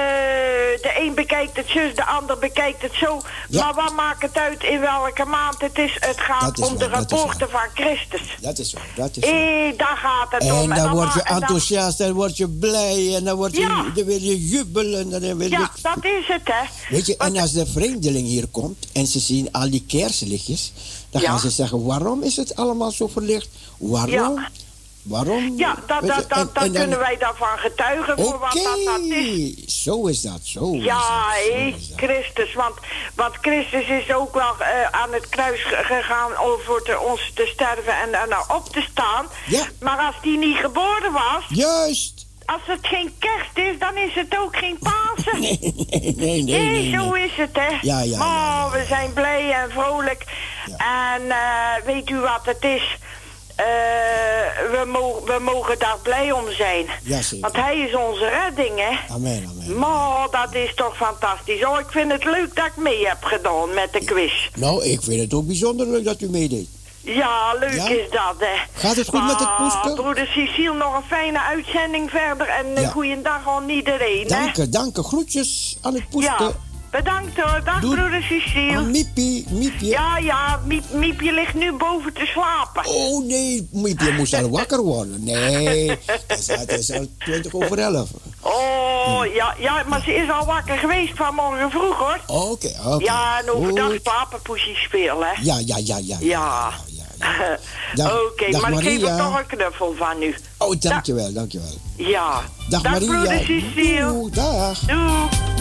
de 0.81 0.93
een 0.99 1.13
bekijkt 1.15 1.57
het 1.57 1.69
zus, 1.69 1.95
de 1.95 2.05
ander 2.05 2.37
bekijkt 2.37 2.81
het 2.81 2.93
zo. 2.93 3.21
Ja. 3.49 3.63
Maar 3.63 3.73
wat 3.83 3.93
maakt 3.95 4.21
het 4.21 4.37
uit 4.37 4.63
in 4.63 4.79
welke 4.79 5.25
maand 5.25 5.61
het 5.61 5.77
is? 5.77 5.97
Het 5.99 6.19
gaat 6.19 6.57
is 6.57 6.65
om 6.67 6.77
de 6.77 6.89
waar, 6.89 6.99
geboorte 7.07 7.47
van 7.49 7.67
Christus. 7.73 8.21
Dat 8.41 8.57
is 8.59 8.73
waar, 8.73 8.87
dat 8.95 9.17
is 9.17 9.23
waar. 9.29 9.39
Hé, 9.39 9.73
daar 9.77 9.97
gaat 9.97 10.31
het 10.31 10.51
om. 10.51 10.71
En 10.71 10.77
dan 10.83 10.91
word 10.91 11.13
je 11.13 11.21
en 11.21 11.35
enthousiast, 11.35 11.97
dan 11.97 12.11
word 12.13 12.37
je 12.37 12.47
blij 12.49 13.15
en 13.15 13.23
dan, 13.23 13.35
word 13.35 13.55
je, 13.55 13.59
Ja. 13.61 13.83
dan 13.95 14.05
wil 14.05 14.19
je 14.21 14.47
jubelen. 14.47 14.99
En 14.99 15.09
dan 15.21 15.37
wil 15.37 15.49
je, 15.49 15.49
Ja, 15.49 15.71
dat 15.81 16.05
is 16.05 16.27
het, 16.27 16.41
hè. 16.43 16.63
Weet 16.95 17.05
je, 17.05 17.15
Want- 17.17 17.35
en 17.35 17.41
als 17.41 17.51
de 17.51 17.65
vreemdeling 17.65 18.27
hier 18.27 18.47
komt 18.47 18.87
en 18.93 19.07
ze 19.07 19.19
zien 19.19 19.51
al 19.51 19.69
die 19.69 19.83
kersenlichtjes, 19.87 20.71
dan 21.13 21.21
Ja. 21.21 21.29
gaan 21.29 21.39
ze 21.39 21.49
zeggen: 21.49 21.85
waarom 21.85 22.23
is 22.23 22.35
het 22.35 22.55
allemaal 22.55 22.91
zo 22.91 23.07
verlicht? 23.07 23.49
Waarom? 23.77 24.11
Ja. 24.39 24.49
Waarom? 25.03 25.53
Ja, 25.57 25.75
dat, 25.87 26.01
dat, 26.01 26.29
dat, 26.29 26.37
en- 26.37 26.49
dan 26.53 26.63
en 26.63 26.71
dan- 26.71 26.81
kunnen 26.81 26.99
wij 26.99 27.17
daarvan 27.17 27.57
getuigen 27.57 28.17
voor 28.17 28.39
wat 28.39 28.53
dat, 28.53 28.63
dat 28.85 28.99
is. 28.99 29.51
Oké, 29.51 29.71
zo 29.71 30.05
is 30.07 30.21
dat, 30.21 30.39
zo 30.43 30.75
Ja, 30.75 31.29
hé. 31.31 31.75
Christus. 31.95 32.53
Want, 32.53 32.73
want 33.15 33.33
Christus 33.41 33.87
is 33.87 34.13
ook 34.13 34.33
wel 34.33 34.53
eh, 34.59 34.91
aan 34.91 35.13
het 35.13 35.29
kruis 35.29 35.63
ge- 35.63 35.83
gegaan 35.83 36.31
om 36.39 36.59
voor 36.65 36.83
te, 36.83 36.99
ons 36.99 37.31
te 37.35 37.49
sterven 37.53 37.97
en 38.01 38.11
daarna 38.11 38.43
op 38.55 38.69
te 38.69 38.81
staan. 38.91 39.25
Ja. 39.47 39.63
Maar 39.79 39.97
als 39.97 40.15
die 40.21 40.37
niet 40.37 40.57
geboren 40.57 41.11
was, 41.11 41.43
Juist! 41.49 42.22
Als 42.45 42.61
het 42.65 42.87
geen 42.87 43.13
kerst 43.19 43.57
is, 43.57 43.79
dan 43.79 43.97
is 43.97 44.13
het 44.13 44.37
ook 44.37 44.57
geen 44.57 44.77
Pasen. 44.79 45.41
Nee, 45.41 45.59
nee, 45.61 46.13
nee, 46.15 46.43
nee. 46.43 46.69
Nee, 46.69 46.91
zo 46.91 47.09
nee. 47.09 47.23
is 47.23 47.31
het, 47.35 47.49
hè. 47.53 47.77
Ja, 47.81 48.01
ja, 48.01 48.17
maar 48.17 48.27
ja, 48.27 48.69
we 48.71 48.85
zijn 48.87 49.13
blij 49.13 49.51
en 49.51 49.71
vrolijk. 49.71 50.25
En 50.77 51.31
eh, 51.31 51.85
weet 51.85 52.09
u 52.09 52.19
wat 52.19 52.41
het 52.43 52.63
is? 52.63 52.97
Eh, 53.55 53.65
we, 54.71 54.85
mogen, 54.87 55.25
we 55.25 55.39
mogen 55.39 55.79
daar 55.79 55.97
blij 56.03 56.31
om 56.31 56.51
zijn. 56.51 56.85
Ja, 57.03 57.21
zeker. 57.21 57.51
Want 57.51 57.65
hij 57.65 57.77
is 57.77 57.95
onze 57.95 58.29
redding, 58.29 58.79
hè. 58.79 59.13
Amen, 59.13 59.49
amen. 59.49 59.77
Maar 59.79 60.27
dat 60.31 60.55
is 60.55 60.73
toch 60.75 60.97
fantastisch. 60.97 61.65
Oh, 61.65 61.79
ik 61.79 61.89
vind 61.89 62.11
het 62.11 62.23
leuk 62.23 62.55
dat 62.55 62.65
ik 62.65 62.75
mee 62.75 63.07
heb 63.07 63.23
gedaan 63.23 63.73
met 63.73 63.93
de 63.93 64.03
quiz. 64.03 64.33
Nou, 64.55 64.83
ik 64.83 65.01
vind 65.01 65.21
het 65.21 65.33
ook 65.33 65.47
bijzonder 65.47 65.87
leuk 65.87 66.03
dat 66.03 66.21
u 66.21 66.29
meedeed. 66.29 66.67
Ja, 67.03 67.53
leuk 67.59 67.73
Ja? 67.73 67.87
is 67.89 68.09
dat, 68.09 68.35
hè. 68.37 68.79
Gaat 68.87 68.95
het 68.95 69.07
goed 69.07 69.23
met 69.25 69.39
het 69.39 69.47
Ah, 69.47 69.57
poeske? 69.57 70.01
broeder 70.01 70.27
Cecile, 70.27 70.73
nog 70.73 70.95
een 70.95 71.03
fijne 71.07 71.41
uitzending 71.41 72.09
verder. 72.09 72.47
En 72.47 72.65
een 72.75 72.81
Ja. 72.81 72.89
goeiedag 72.89 73.47
aan 73.47 73.69
iedereen, 73.69 74.21
hè. 74.21 74.27
Dank 74.27 74.55
je, 74.55 74.69
dank 74.69 74.95
je. 74.95 75.03
Groetjes 75.03 75.77
aan 75.81 75.93
het 75.93 76.09
poeske. 76.09 76.43
Ja, 76.43 76.51
bedankt 76.91 77.39
hoor. 77.39 77.61
Dag, 77.63 77.79
broeder 77.79 78.21
Cecile. 78.29 78.81
Miepie, 78.81 79.45
Miepje. 79.49 79.85
Ja, 79.87 80.17
ja, 80.17 80.59
Miep, 80.65 80.83
Miepje 80.91 81.31
ligt 81.33 81.53
nu 81.53 81.71
boven 81.71 82.13
te 82.13 82.25
slapen. 82.25 82.85
Oh 82.85 83.25
nee, 83.25 83.67
Miepje 83.71 84.11
moest 84.11 84.33
al 84.33 84.49
wakker 84.59 84.81
worden. 84.81 85.23
Nee, 85.23 85.89
het 86.27 86.71
is, 86.79 86.91
al 86.91 87.05
20 87.19 87.53
over 87.53 87.77
11. 87.79 88.09
Oh, 88.41 89.21
ja, 89.33 89.55
ja, 89.59 89.83
maar 89.87 90.01
ze 90.01 90.13
is 90.15 90.29
al 90.29 90.45
wakker 90.45 90.77
geweest 90.77 91.15
vanmorgen 91.15 91.71
vroeg, 91.71 91.97
hoor. 91.97 92.19
Oké, 92.27 92.71
oké. 92.85 93.03
Ja, 93.03 93.39
en 93.39 93.51
overdag 93.51 93.87
Goed. 93.89 94.01
papenpoesie 94.03 94.75
spelen, 94.75 95.27
hè. 95.27 95.41
Ja, 95.41 95.57
ja, 95.65 95.77
ja, 95.77 95.97
ja. 95.97 96.17
Ja. 96.19 96.19
ja, 96.19 96.71
ja. 96.87 96.92
Dag- 97.95 98.21
Oké, 98.31 98.51
dag 98.51 98.61
maar 98.61 98.71
ik 98.71 98.77
geef 98.79 99.01
Maria. 99.01 99.17
er 99.17 99.23
toch 99.23 99.39
een 99.39 99.45
knuffel 99.45 99.95
van 99.97 100.21
u. 100.21 100.35
Oh, 100.57 100.73
dankjewel, 100.79 101.33
dankjewel. 101.33 101.77
Ja. 101.97 102.41
Dag, 102.69 102.83
Maria. 102.83 102.97
broeder 103.07 103.37
Cecile. 103.39 104.07
Doei, 104.07 104.31
dag. 104.31 104.79
Doei. 104.79 105.52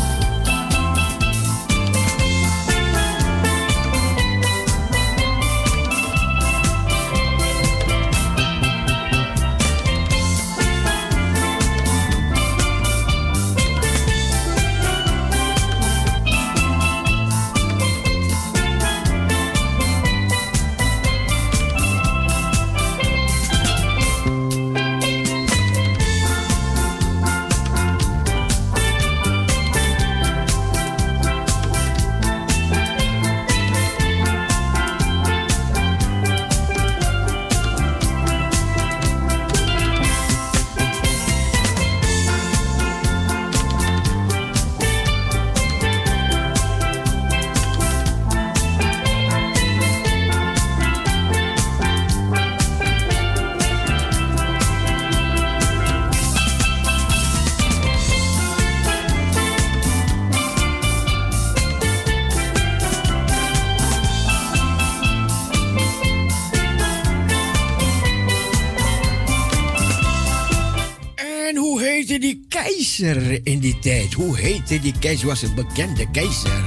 Tijd? 74.13 74.27
Hoe 74.27 74.39
heette 74.39 74.81
die 74.81 74.95
keizer? 74.99 75.27
Was 75.27 75.43
een 75.43 75.55
bekende 75.55 76.11
keizer. 76.11 76.65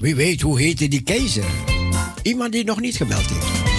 Wie 0.00 0.14
weet, 0.14 0.40
hoe 0.40 0.60
heette 0.60 0.88
die 0.88 1.02
keizer? 1.02 1.44
Iemand 2.22 2.52
die 2.52 2.64
nog 2.64 2.80
niet 2.80 2.96
gebeld 2.96 3.26
heeft. 3.26 3.73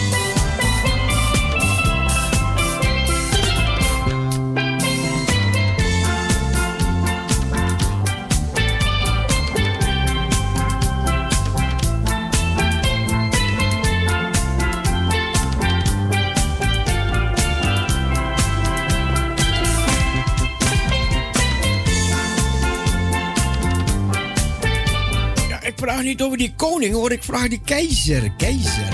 Niet 26.05 26.21
over 26.21 26.37
die 26.37 26.53
koning 26.55 26.93
hoor, 26.93 27.11
ik 27.11 27.23
vraag 27.23 27.47
die 27.47 27.61
keizer. 27.65 28.31
Keizer. 28.37 28.87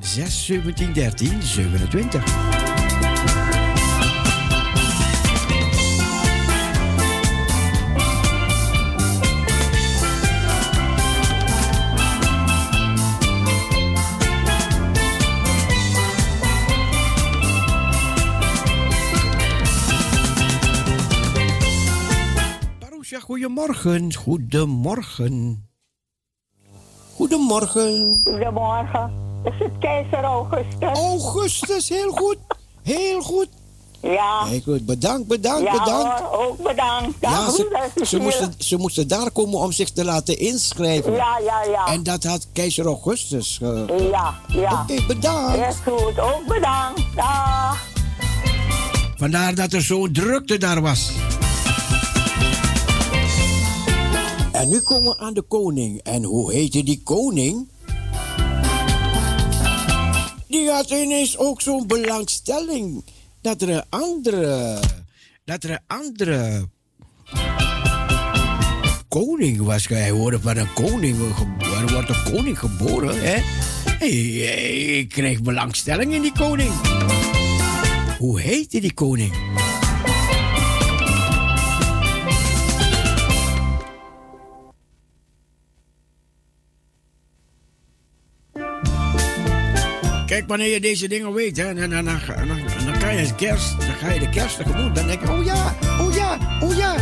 6, 0.00 0.46
17, 0.46 0.92
13, 0.92 1.42
27. 1.42 2.55
Goedemorgen, 23.46 24.14
goedemorgen. 24.14 25.68
Goedemorgen. 27.14 28.20
Goedemorgen. 28.24 29.12
Is 29.44 29.52
het 29.58 29.72
keizer 29.78 30.22
Augustus? 30.22 30.98
Augustus, 30.98 31.88
heel 31.88 32.10
goed. 32.10 32.38
Heel 32.82 33.22
goed. 33.22 33.48
Ja. 34.02 34.44
Heel 34.44 34.60
goed. 34.60 34.86
Bedankt, 34.86 35.28
bedankt, 35.28 35.62
ja, 35.62 35.72
bedankt. 35.72 36.20
Hoor, 36.20 36.46
ook 36.46 36.62
bedankt. 36.62 37.16
Ja, 37.20 37.50
ze, 37.50 37.90
ze, 38.04 38.18
moesten, 38.18 38.54
ze 38.58 38.76
moesten 38.76 39.08
daar 39.08 39.30
komen 39.30 39.58
om 39.58 39.72
zich 39.72 39.90
te 39.90 40.04
laten 40.04 40.38
inschrijven. 40.38 41.12
Ja, 41.12 41.38
ja, 41.38 41.64
ja. 41.64 41.86
En 41.86 42.02
dat 42.02 42.24
had 42.24 42.46
keizer 42.52 42.86
Augustus. 42.86 43.58
Uh... 43.62 44.10
Ja, 44.10 44.34
ja. 44.48 44.82
Oké, 44.82 44.92
okay, 44.92 45.06
bedankt. 45.06 45.58
Is 45.58 45.76
goed, 45.84 46.18
ook 46.18 46.46
bedankt. 46.46 47.00
Dag. 47.14 47.84
Vandaar 49.16 49.54
dat 49.54 49.72
er 49.72 49.82
zo'n 49.82 50.12
drukte 50.12 50.58
daar 50.58 50.80
was. 50.80 51.10
Nu 54.68 54.80
komen 54.80 55.10
we 55.10 55.18
aan 55.18 55.34
de 55.34 55.42
koning. 55.42 56.00
En 56.02 56.22
hoe 56.22 56.52
heette 56.52 56.82
die 56.82 57.00
koning? 57.02 57.68
Die 60.48 60.70
had 60.70 60.90
ineens 60.90 61.38
ook 61.38 61.60
zo'n 61.60 61.86
belangstelling. 61.86 63.04
Dat 63.40 63.62
er 63.62 63.68
een 63.68 63.84
andere. 63.88 64.78
Dat 65.44 65.64
er 65.64 65.70
een 65.70 65.80
andere. 65.86 66.68
Koning 69.08 69.60
was. 69.60 69.88
Hij 69.88 70.10
hoorde 70.10 70.40
van 70.40 70.56
een 70.56 70.72
koning. 70.72 71.16
Er 71.60 71.92
wordt 71.92 72.08
een 72.08 72.32
koning 72.32 72.58
geboren, 72.58 73.14
hè? 73.20 73.36
Ik 74.98 75.08
kreeg 75.08 75.42
belangstelling 75.42 76.14
in 76.14 76.22
die 76.22 76.32
koning. 76.32 76.70
Hoe 78.18 78.40
heette 78.40 78.80
die 78.80 78.94
koning? 78.94 79.32
Kijk, 90.36 90.48
wanneer 90.48 90.68
je 90.68 90.80
deze 90.80 91.08
dingen 91.08 91.32
weet, 91.32 91.56
hè, 91.56 91.74
dan, 91.74 91.90
dan, 91.90 92.04
dan, 92.04 92.18
dan, 92.84 92.98
kan 92.98 93.16
je 93.16 93.34
kerst, 93.34 93.80
dan 93.80 93.94
ga 93.94 94.10
je 94.10 94.20
de 94.20 94.28
kerst 94.28 94.56
tegemoet. 94.56 94.94
Dan 94.94 95.06
denk 95.06 95.20
je, 95.20 95.30
oh 95.30 95.44
ja, 95.44 95.76
oh 96.00 96.14
ja, 96.14 96.38
oh 96.60 96.76
ja. 96.76 96.94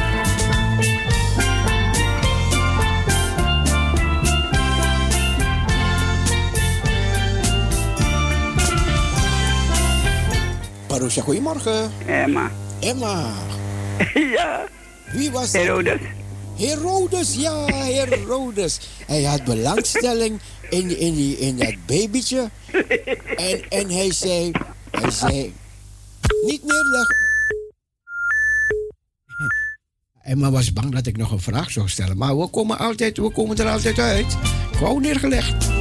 Marusha, 10.88 11.22
goedemorgen. 11.22 11.90
Emma. 12.06 12.50
Emma. 12.80 13.32
ja. 14.36 14.66
Wie 15.12 15.30
was 15.30 15.52
dat? 15.52 15.62
Herodes. 15.62 16.00
Herodes, 16.58 17.34
ja, 17.34 17.64
Herodes. 17.66 18.80
Hij 19.06 19.22
had 19.22 19.44
belangstelling 19.44 20.40
in, 20.74 20.98
in, 20.98 21.14
die, 21.14 21.38
in 21.38 21.56
dat 21.56 21.74
babytje. 21.86 22.50
En, 23.36 23.68
en 23.68 23.90
hij 23.90 24.12
zei, 24.12 24.50
hij 24.90 25.10
zei, 25.10 25.52
niet 26.46 26.62
neerleggen. 26.64 27.16
Emma 30.22 30.50
was 30.50 30.72
bang 30.72 30.94
dat 30.94 31.06
ik 31.06 31.16
nog 31.16 31.30
een 31.30 31.40
vraag 31.40 31.70
zou 31.70 31.88
stellen. 31.88 32.16
Maar 32.16 32.38
we 32.38 32.46
komen, 32.46 32.78
altijd, 32.78 33.16
we 33.16 33.30
komen 33.30 33.56
er 33.56 33.68
altijd 33.68 33.98
uit. 33.98 34.36
Gewoon 34.76 35.02
neergelegd. 35.02 35.72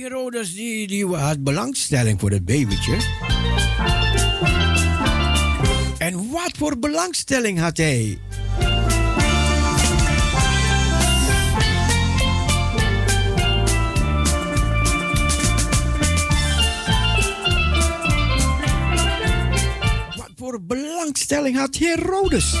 Herodes 0.00 0.54
die, 0.54 0.86
die 0.86 1.06
had 1.06 1.42
belangstelling 1.42 2.20
voor 2.20 2.30
het 2.30 2.44
babytje. 2.44 2.96
Wat 6.42 6.56
voor 6.56 6.78
belangstelling 6.78 7.58
had 7.58 7.76
hij? 7.76 8.18
Wat 20.16 20.30
voor 20.36 20.62
belangstelling 20.62 21.56
had 21.56 21.76
Herodes? 21.76 22.52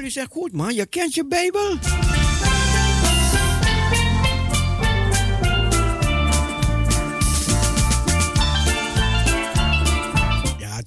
Je 0.00 0.16
zegt 0.16 0.30
goed 0.30 0.52
man, 0.52 0.74
je 0.74 0.86
kent 0.86 1.14
je 1.14 1.26
Bijbel. 1.26 1.78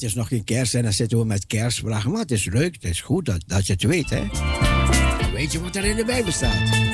Is 0.04 0.14
nog 0.14 0.28
geen 0.28 0.44
kerst 0.44 0.76
en 0.76 0.84
dan 0.84 0.94
zitten 0.94 1.18
we 1.18 1.26
met 1.26 1.48
kerstvragen. 1.48 2.12
Maar 2.12 2.22
het 2.22 2.32
is 2.32 2.46
leuk, 2.46 2.74
het 2.74 2.84
is 2.84 3.02
goed 3.02 3.26
dat, 3.26 3.44
dat 3.48 3.68
je 3.68 3.74
het 3.74 3.84
weet, 3.84 4.10
hè. 4.10 4.24
Weet 5.34 5.52
je 5.52 5.62
wat 5.62 5.76
er 5.76 5.86
in 5.86 5.96
de 5.96 6.06
Bijbel 6.06 6.32
staat. 6.32 6.92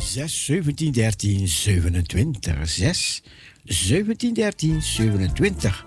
Zes, 0.00 0.44
17, 0.44 0.92
13, 0.92 1.48
27. 1.48 2.68
6, 2.68 3.22
17, 3.64 4.34
13, 4.34 4.82
27. 4.82 5.86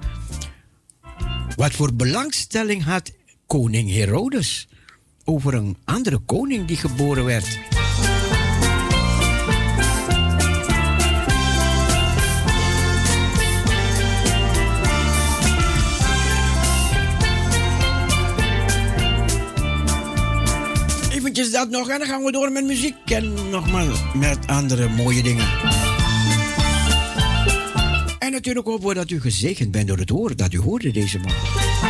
Wat 1.55 1.71
voor 1.71 1.93
belangstelling 1.93 2.83
had 2.83 3.12
koning 3.45 3.91
Herodes 3.91 4.67
over 5.29 5.53
een 5.53 5.77
andere 5.85 6.17
koning 6.17 6.67
die 6.67 6.77
geboren 6.77 7.25
werd? 7.25 7.59
Eventjes 21.11 21.51
dat 21.51 21.69
nog 21.69 21.89
en 21.89 21.99
dan 21.99 22.07
gaan 22.07 22.23
we 22.23 22.31
door 22.31 22.51
met 22.51 22.65
muziek 22.65 22.95
en 23.05 23.49
nogmaals 23.49 23.99
met 24.13 24.37
andere 24.47 24.89
mooie 24.89 25.23
dingen. 25.23 25.47
En 28.19 28.31
natuurlijk 28.31 28.67
hopen 28.67 28.87
we 28.87 28.93
dat 28.93 29.09
u 29.09 29.21
gezegend 29.21 29.71
bent 29.71 29.87
door 29.87 29.97
het 29.97 30.09
woord 30.09 30.37
dat 30.37 30.53
u 30.53 30.59
hoorde 30.59 30.91
deze 30.91 31.17
morgen. 31.19 31.87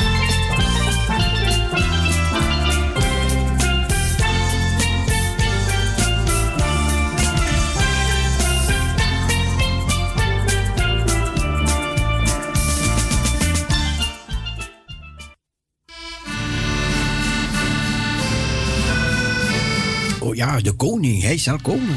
Ja, 20.38 20.60
de 20.60 20.71
koning, 20.71 21.21
hij 21.21 21.38
zal 21.38 21.58
komen. 21.62 21.95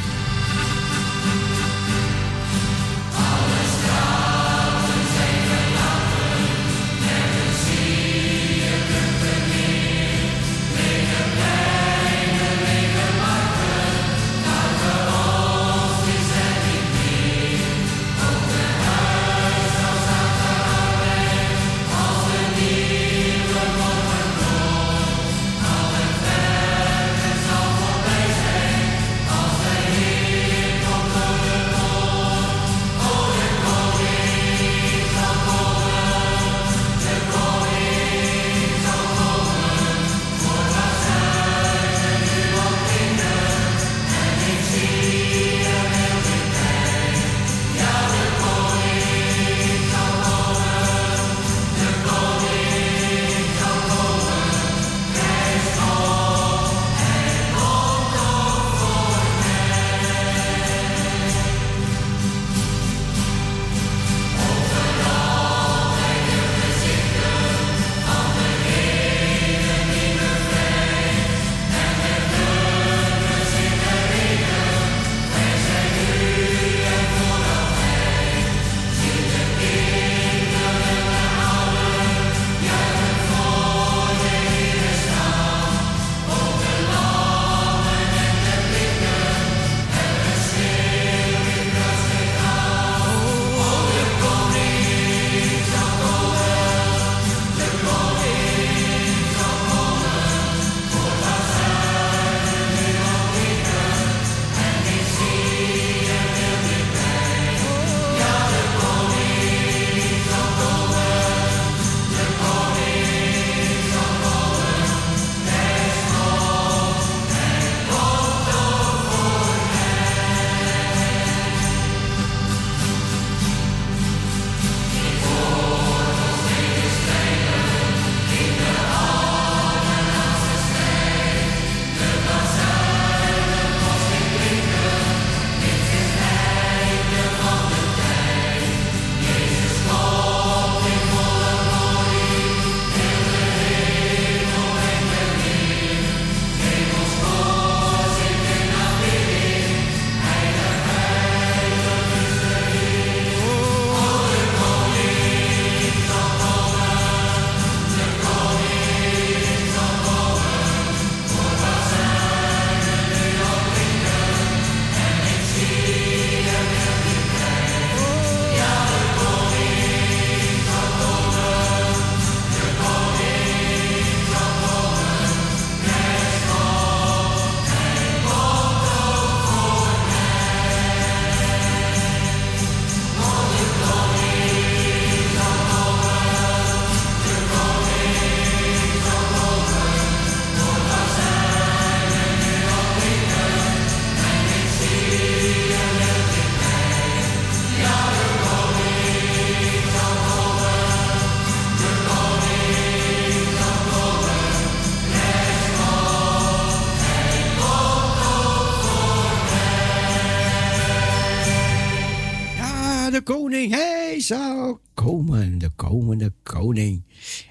Zal 214.30 214.80
komen, 214.94 215.58
de 215.58 215.70
komende 215.76 216.32
koning. 216.42 217.02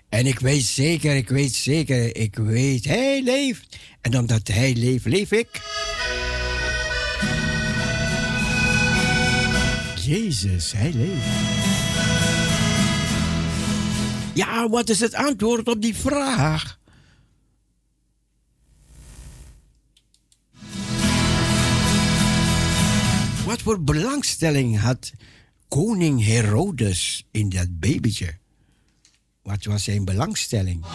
En 0.09 0.25
ik 0.25 0.39
weet 0.39 0.63
zeker, 0.63 1.15
ik 1.15 1.29
weet 1.29 1.53
zeker, 1.53 2.15
ik 2.15 2.35
weet, 2.35 2.85
hij 2.85 3.21
leeft. 3.23 3.77
En 4.01 4.17
omdat 4.17 4.47
hij 4.47 4.75
leeft, 4.75 5.05
leef 5.05 5.31
ik. 5.31 5.47
Jezus, 10.05 10.71
hij 10.71 10.93
leeft. 10.93 11.25
Ja, 14.33 14.69
wat 14.69 14.89
is 14.89 14.99
het 14.99 15.13
antwoord 15.13 15.67
op 15.67 15.81
die 15.81 15.95
vraag? 15.95 16.79
Wat 23.45 23.61
voor 23.61 23.83
belangstelling 23.83 24.79
had 24.79 25.11
koning 25.69 26.25
Herodes 26.25 27.25
in 27.31 27.49
dat 27.49 27.79
babytje? 27.79 28.37
Wat 29.41 29.65
was 29.65 29.83
zijn 29.83 30.05
belangstelling? 30.05 30.85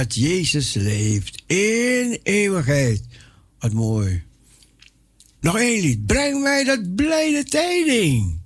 Dat 0.00 0.14
Jezus 0.14 0.74
leeft 0.74 1.42
in 1.46 2.18
eeuwigheid. 2.22 3.02
Wat 3.58 3.72
mooi. 3.72 4.22
Nog 5.40 5.58
één 5.58 5.80
lied. 5.80 6.06
Breng 6.06 6.42
mij 6.42 6.64
dat 6.64 6.94
blijde 6.94 7.44
tijding. 7.44 8.40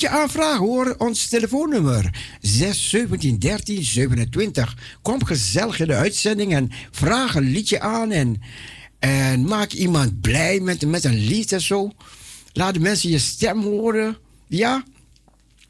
Liedje 0.00 0.18
aanvragen 0.18 0.66
hoor. 0.66 0.94
Ons 0.98 1.28
telefoonnummer 1.28 2.14
6 2.40 2.88
17 2.88 3.38
13 3.38 3.84
27. 3.84 4.76
Kom 5.02 5.24
gezellig 5.24 5.80
in 5.80 5.86
de 5.86 5.94
uitzending 5.94 6.54
en 6.54 6.70
vraag 6.90 7.34
een 7.34 7.50
liedje 7.50 7.80
aan. 7.80 8.10
En, 8.10 8.42
en 8.98 9.44
maak 9.44 9.72
iemand 9.72 10.20
blij 10.20 10.60
met, 10.60 10.86
met 10.86 11.04
een 11.04 11.18
lied 11.18 11.52
en 11.52 11.60
zo. 11.60 11.92
Laat 12.52 12.74
de 12.74 12.80
mensen 12.80 13.10
je 13.10 13.18
stem 13.18 13.62
horen. 13.62 14.16
Ja, 14.46 14.84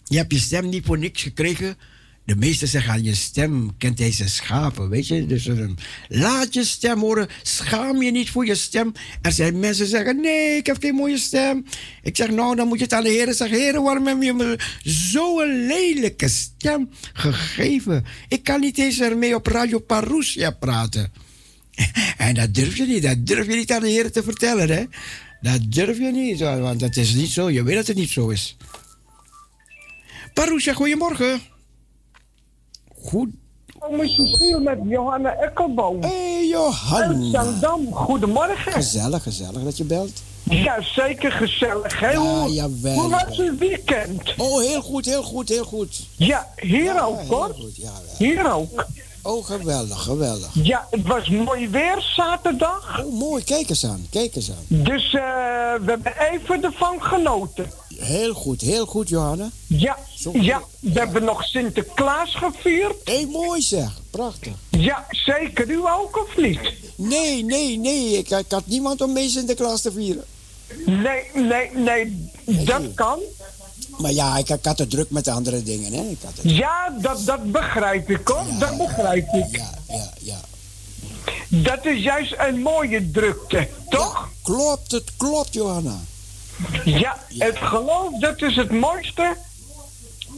je 0.04 0.16
hebt 0.16 0.32
je 0.32 0.38
stem 0.38 0.68
niet 0.68 0.84
voor 0.84 0.98
niks 0.98 1.22
gekregen. 1.22 1.76
De 2.24 2.36
meesten 2.36 2.68
zeggen 2.68 2.92
aan 2.92 3.02
je 3.02 3.14
stem 3.14 3.76
kent 3.78 3.98
zijn 4.10 4.28
schapen, 4.28 4.88
weet 4.88 5.06
je. 5.06 5.26
Dus 5.26 5.46
um, 5.46 5.74
laat 6.08 6.54
je 6.54 6.64
stem 6.64 7.00
horen. 7.00 7.28
Schaam 7.42 8.02
je 8.02 8.10
niet 8.10 8.30
voor 8.30 8.46
je 8.46 8.54
stem. 8.54 8.92
Er 9.22 9.32
zijn 9.32 9.58
mensen 9.58 9.84
die 9.84 9.94
zeggen, 9.94 10.20
nee, 10.20 10.56
ik 10.56 10.66
heb 10.66 10.76
geen 10.80 10.94
mooie 10.94 11.18
stem. 11.18 11.64
Ik 12.02 12.16
zeg, 12.16 12.30
nou, 12.30 12.56
dan 12.56 12.68
moet 12.68 12.78
je 12.78 12.84
het 12.84 12.92
aan 12.92 13.02
de 13.02 13.10
heren 13.10 13.34
zeggen. 13.34 13.58
Heren, 13.58 13.82
waarom 13.82 14.06
heb 14.06 14.22
je 14.22 14.32
me 14.32 14.58
zo'n 14.82 15.66
lelijke 15.66 16.28
stem 16.28 16.88
gegeven? 17.12 18.04
Ik 18.28 18.44
kan 18.44 18.60
niet 18.60 18.78
eens 18.78 19.00
ermee 19.00 19.34
op 19.34 19.46
Radio 19.46 19.78
Parousia 19.78 20.50
praten. 20.50 21.12
En 22.16 22.34
dat 22.34 22.54
durf 22.54 22.76
je 22.76 22.86
niet. 22.86 23.02
Dat 23.02 23.26
durf 23.26 23.46
je 23.46 23.54
niet 23.54 23.72
aan 23.72 23.80
de 23.80 23.88
heren 23.88 24.12
te 24.12 24.22
vertellen, 24.22 24.68
hè. 24.68 24.84
Dat 25.40 25.72
durf 25.72 25.98
je 25.98 26.10
niet, 26.12 26.40
want 26.40 26.80
dat 26.80 26.96
is 26.96 27.14
niet 27.14 27.30
zo. 27.30 27.50
Je 27.50 27.62
weet 27.62 27.76
dat 27.76 27.86
het 27.86 27.96
niet 27.96 28.10
zo 28.10 28.28
is. 28.28 28.56
Parousia, 30.34 30.72
goedemorgen. 30.72 31.40
Goed. 33.04 33.28
Cecile 34.02 34.60
met 34.60 34.78
Johanna 34.84 35.34
Ekkelboom. 35.34 36.02
Hé, 36.02 36.08
hey, 36.08 36.46
Johanna. 36.48 37.30
Zandam. 37.30 37.92
Goedemorgen. 37.92 38.72
Gezellig, 38.72 39.22
gezellig 39.22 39.62
dat 39.62 39.76
je 39.76 39.84
belt. 39.84 40.12
Ja, 40.42 40.82
zeker 40.82 41.32
gezellig. 41.32 42.00
Ja, 42.00 42.14
hoe, 42.14 42.52
jawel, 42.52 42.94
hoe 42.94 43.08
was 43.10 43.38
uw 43.38 43.56
weekend? 43.58 44.34
Oh, 44.36 44.58
heel 44.60 44.80
goed, 44.82 45.04
heel 45.06 45.22
goed, 45.22 45.48
heel 45.48 45.64
goed. 45.64 46.06
Ja, 46.16 46.48
hier 46.56 46.82
Ja, 46.84 47.00
ook 47.04 47.18
heel 47.20 47.28
hoor. 47.28 47.54
goed. 47.60 47.78
Hier 48.18 48.52
ook. 48.52 48.86
Oh, 49.22 49.44
geweldig, 49.44 50.02
geweldig. 50.02 50.48
Ja, 50.52 50.86
het 50.90 51.06
was 51.06 51.28
mooi 51.28 51.68
weer 51.68 52.12
zaterdag. 52.16 53.02
Oh, 53.04 53.12
mooi, 53.18 53.44
kijk 53.44 53.68
eens 53.68 53.86
aan, 53.86 54.06
kijk 54.10 54.36
eens 54.36 54.50
aan. 54.50 54.64
Dus 54.84 55.04
eh, 55.04 55.10
we 55.12 55.84
hebben 55.86 56.12
even 56.32 56.64
ervan 56.64 57.02
genoten. 57.02 57.70
Heel 58.00 58.34
goed, 58.34 58.60
heel 58.60 58.86
goed, 58.86 59.08
Johanna. 59.08 59.50
Ja, 59.66 59.98
Zo. 60.16 60.30
ja, 60.34 60.62
we 60.80 60.98
hebben 60.98 61.24
nog 61.24 61.44
Sinterklaas 61.44 62.34
gevierd. 62.34 62.94
Hé, 63.04 63.14
hey, 63.14 63.26
mooi 63.26 63.62
zeg, 63.62 64.00
prachtig. 64.10 64.52
Ja, 64.68 65.06
zeker. 65.10 65.68
U 65.70 65.80
ook 65.86 66.18
of 66.18 66.36
niet? 66.36 66.60
Nee, 66.96 67.44
nee, 67.44 67.78
nee, 67.78 68.18
ik, 68.18 68.30
ik 68.30 68.44
had 68.48 68.66
niemand 68.66 69.00
om 69.00 69.12
mee 69.12 69.28
Sinterklaas 69.28 69.80
te 69.80 69.92
vieren. 69.92 70.24
Nee, 70.86 71.22
nee, 71.34 71.70
nee. 71.74 72.30
Dat 72.44 72.82
kan. 72.94 73.18
Maar 73.98 74.12
ja, 74.12 74.36
ik, 74.36 74.48
ik 74.48 74.64
had 74.64 74.78
het 74.78 74.90
druk 74.90 75.10
met 75.10 75.24
de 75.24 75.30
andere 75.30 75.62
dingen, 75.62 75.92
hè. 75.92 76.02
Ik 76.02 76.18
had 76.24 76.32
het, 76.36 76.50
Ja, 76.56 76.96
dat, 77.00 77.24
dat 77.24 77.52
begrijp 77.52 78.10
ik 78.10 78.28
hoor. 78.28 78.44
Dat 78.58 78.76
begrijp 78.76 79.28
ik. 79.32 79.56
ja, 79.56 79.70
ja, 79.88 80.10
ja. 80.20 80.40
Dat 81.48 81.84
is 81.86 82.02
juist 82.02 82.34
een 82.38 82.62
mooie 82.62 83.10
drukte, 83.10 83.68
toch? 83.88 84.28
Klopt, 84.42 84.92
het 84.92 85.10
klopt, 85.16 85.54
Johanna. 85.54 86.00
Ja, 86.84 87.16
het 87.38 87.56
geloof, 87.58 88.18
dat 88.18 88.42
is 88.42 88.56
het 88.56 88.70
mooiste 88.70 89.36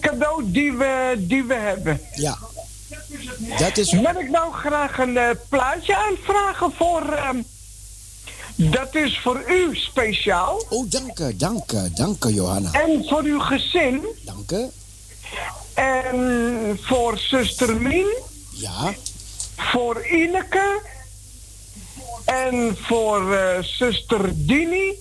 cadeau 0.00 0.42
die 0.44 0.72
we, 0.72 1.14
die 1.18 1.44
we 1.44 1.54
hebben. 1.54 2.00
Ja. 2.14 2.38
Dat 3.58 3.76
is... 3.76 3.92
Wil 3.92 4.20
ik 4.20 4.30
nou 4.30 4.52
graag 4.52 4.98
een 4.98 5.16
eh, 5.16 5.30
plaatje 5.48 5.96
aanvragen 5.96 6.72
voor... 6.76 7.12
ehm, 7.12 7.42
dat 8.56 8.94
is 8.94 9.18
voor 9.18 9.42
u 9.50 9.76
speciaal. 9.76 10.64
Oh, 10.68 10.90
dank 10.90 11.18
je, 11.18 11.36
dank 11.36 11.70
je, 11.70 11.90
dank 11.94 12.24
je, 12.24 12.34
Johanna. 12.34 12.72
En 12.72 13.04
voor 13.08 13.22
uw 13.22 13.40
gezin. 13.40 14.06
Dank 14.24 14.50
je. 14.50 14.68
En 15.74 16.78
voor 16.82 17.18
zuster 17.18 17.76
Mien. 17.76 18.06
Ja, 18.50 18.94
Voor 19.56 20.06
Ineke. 20.06 20.80
En 22.24 22.76
voor 22.80 23.34
eh, 23.34 23.62
zuster 23.62 24.46
Dini. 24.46 24.92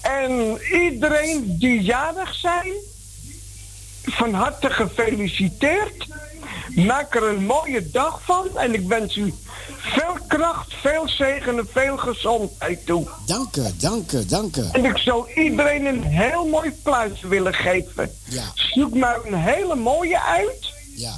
En 0.00 0.58
iedereen 0.72 1.58
die 1.58 1.82
jarig 1.82 2.34
zijn. 2.34 2.72
Van 4.02 4.34
harte 4.34 4.70
gefeliciteerd. 4.70 6.06
Maak 6.74 7.14
er 7.14 7.22
een 7.22 7.44
mooie 7.44 7.90
dag 7.90 8.20
van. 8.24 8.58
En 8.58 8.74
ik 8.74 8.88
wens 8.88 9.16
u 9.16 9.34
veel 9.80 10.16
kracht, 10.26 10.74
veel 10.82 11.08
zegen 11.08 11.58
en 11.58 11.68
veel 11.72 11.96
gezondheid 11.96 12.86
toe. 12.86 13.08
dank 13.26 13.54
je, 13.54 13.72
dank 13.76 14.10
je, 14.10 14.26
dank 14.26 14.54
je. 14.54 14.68
En 14.72 14.84
ik 14.84 14.98
zou 14.98 15.32
iedereen 15.34 15.86
een 15.86 16.02
heel 16.02 16.46
mooi 16.46 16.70
plaatje 16.82 17.28
willen 17.28 17.54
geven. 17.54 18.10
Ja. 18.24 18.44
Zoek 18.54 18.94
maar 18.94 19.18
een 19.24 19.34
hele 19.34 19.74
mooie 19.74 20.20
uit. 20.22 20.72
Ja, 20.96 21.16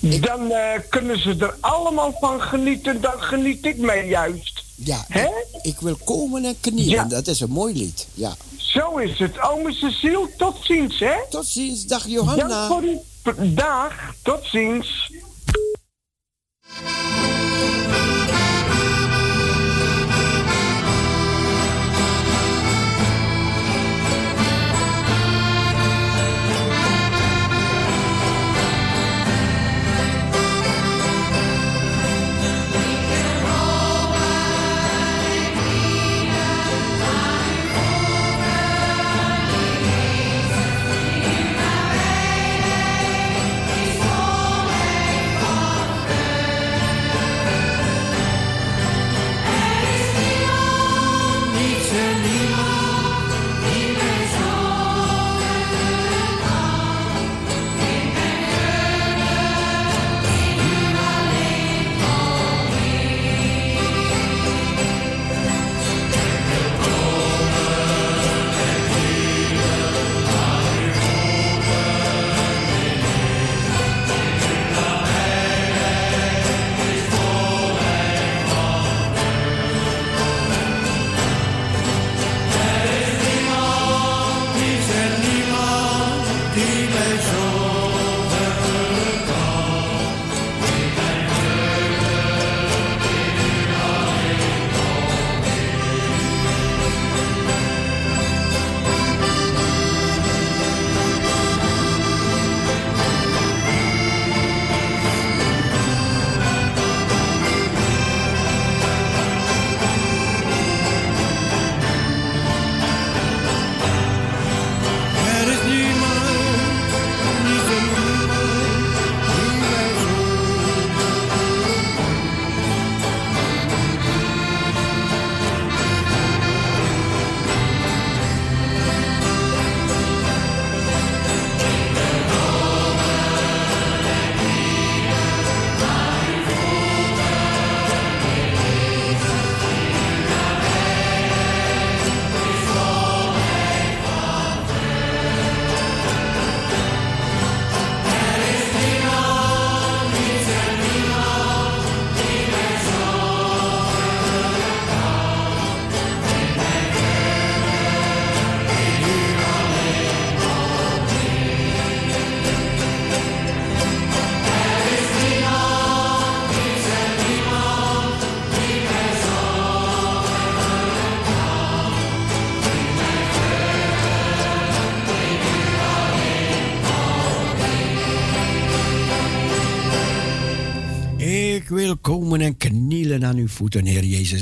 Dan 0.00 0.50
eh, 0.50 0.80
kunnen 0.88 1.18
ze 1.22 1.36
er 1.38 1.54
allemaal 1.60 2.16
van 2.20 2.42
genieten. 2.42 3.00
Dan 3.00 3.22
geniet 3.22 3.66
ik 3.66 3.76
mee 3.76 4.06
juist. 4.08 4.64
Ja. 4.84 5.04
Hè? 5.08 5.28
Ik, 5.62 5.80
wil 5.80 5.96
komen 6.04 6.44
en 6.44 6.56
knielen. 6.60 6.88
Ja. 6.94 7.04
Dat 7.04 7.26
is 7.26 7.40
een 7.40 7.50
mooi 7.50 7.74
lied. 7.74 8.06
Ja. 8.14 8.36
Zo 8.56 8.96
is 8.96 9.18
het. 9.18 9.40
Ome 9.50 9.72
Cecile, 9.72 10.28
tot 10.36 10.56
ziens, 10.62 10.98
hè? 10.98 11.14
Tot 11.30 11.46
ziens, 11.46 11.84
dag 11.86 12.02
Dank 12.02 12.12
Johanna. 12.14 12.66
voor 12.68 12.82
uw 12.82 13.02
p- 13.22 13.56
dag. 13.56 14.14
Tot 14.22 14.44
ziens. 14.44 15.10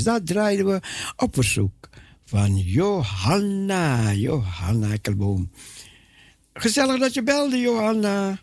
Dat 0.09 0.27
draaiden 0.27 0.65
we 0.65 0.81
op 1.15 1.33
verzoek 1.33 1.89
van 2.25 2.57
Johanna. 2.57 4.13
Johanna 4.13 4.91
Ekkelboom. 4.91 5.51
Gezellig 6.53 6.99
dat 6.99 7.13
je 7.13 7.23
belde, 7.23 7.57
Johanna. 7.57 8.39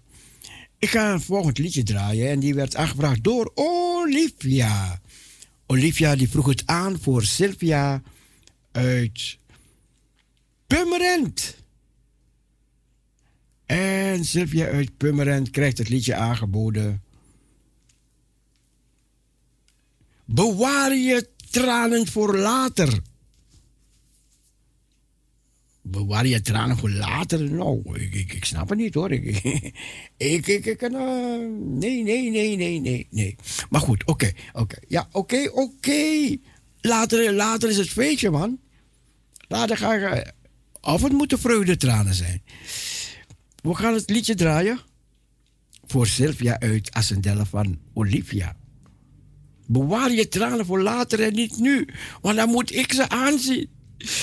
Ik 0.79 0.89
ga 0.89 1.13
een 1.13 1.21
volgend 1.21 1.59
liedje 1.59 1.83
draaien 1.83 2.31
en 2.31 2.41
die 2.41 2.55
werd 2.55 2.77
aangebracht 2.77 3.25
door 3.25 3.51
Olivia. 3.55 5.01
Olivia 5.67 6.17
die 6.17 6.29
vroeg 6.29 6.47
het 6.47 6.63
aan 6.67 6.99
voor 7.01 7.23
Sylvia 7.23 8.03
uit 8.73 9.39
Pummerend. 10.67 11.57
En 13.65 14.25
Sylvia 14.25 14.67
uit 14.67 14.97
Pummerend 14.97 15.51
krijgt 15.51 15.79
het 15.79 15.89
liedje 15.89 16.15
aangeboden. 16.15 17.03
Bewaar 20.25 20.97
je 20.97 21.35
tranen 21.61 22.07
voor 22.07 22.37
later. 22.37 22.99
Bewaar 25.83 26.27
je 26.27 26.41
tranen 26.41 26.77
voor 26.77 26.91
later? 26.91 27.51
Nou, 27.51 28.01
ik, 28.01 28.33
ik, 28.33 28.45
snap 28.45 28.69
het 28.69 28.79
niet 28.79 28.95
hoor. 28.95 29.13
Ik, 29.13 29.27
ik. 30.17 30.83
Uh, 30.83 30.91
nee, 31.59 32.03
nee, 32.03 32.31
nee, 32.31 32.57
nee, 32.57 32.81
nee, 32.81 33.07
nee. 33.11 33.37
Maar 33.71 33.81
goed, 33.81 34.05
oké, 34.05 34.33
oké. 34.53 34.77
Ja, 34.89 35.09
oké, 35.13 35.51
oké. 35.53 36.37
Later, 36.81 37.33
later 37.33 37.69
is 37.71 37.77
het 37.77 37.89
feestje, 37.89 38.31
man. 38.31 38.59
Later 39.49 39.77
ga 39.77 39.95
ik. 39.95 40.33
Of 40.81 41.03
het 41.03 41.13
moeten 41.13 41.39
vreugdetranen 41.39 42.15
zijn. 42.15 42.43
We 43.63 43.75
gaan 43.75 43.95
het 43.95 44.11
liedje 44.11 44.35
draaien. 44.35 44.81
Voor 45.87 46.07
Sylvia 46.07 46.59
uit 46.59 46.91
Assendelle 46.91 47.47
van 47.47 47.79
Olivia. 47.95 48.57
Bewaar 49.67 50.11
je 50.11 50.29
tranen 50.29 50.67
voor 50.67 50.83
later 50.83 51.23
en 51.23 51.35
niet 51.35 51.59
nu. 51.59 51.89
Want 52.21 52.37
dan 52.37 52.49
moet 52.49 52.75
ik 52.75 52.93
ze 52.93 53.09
aanzien. 53.09 53.69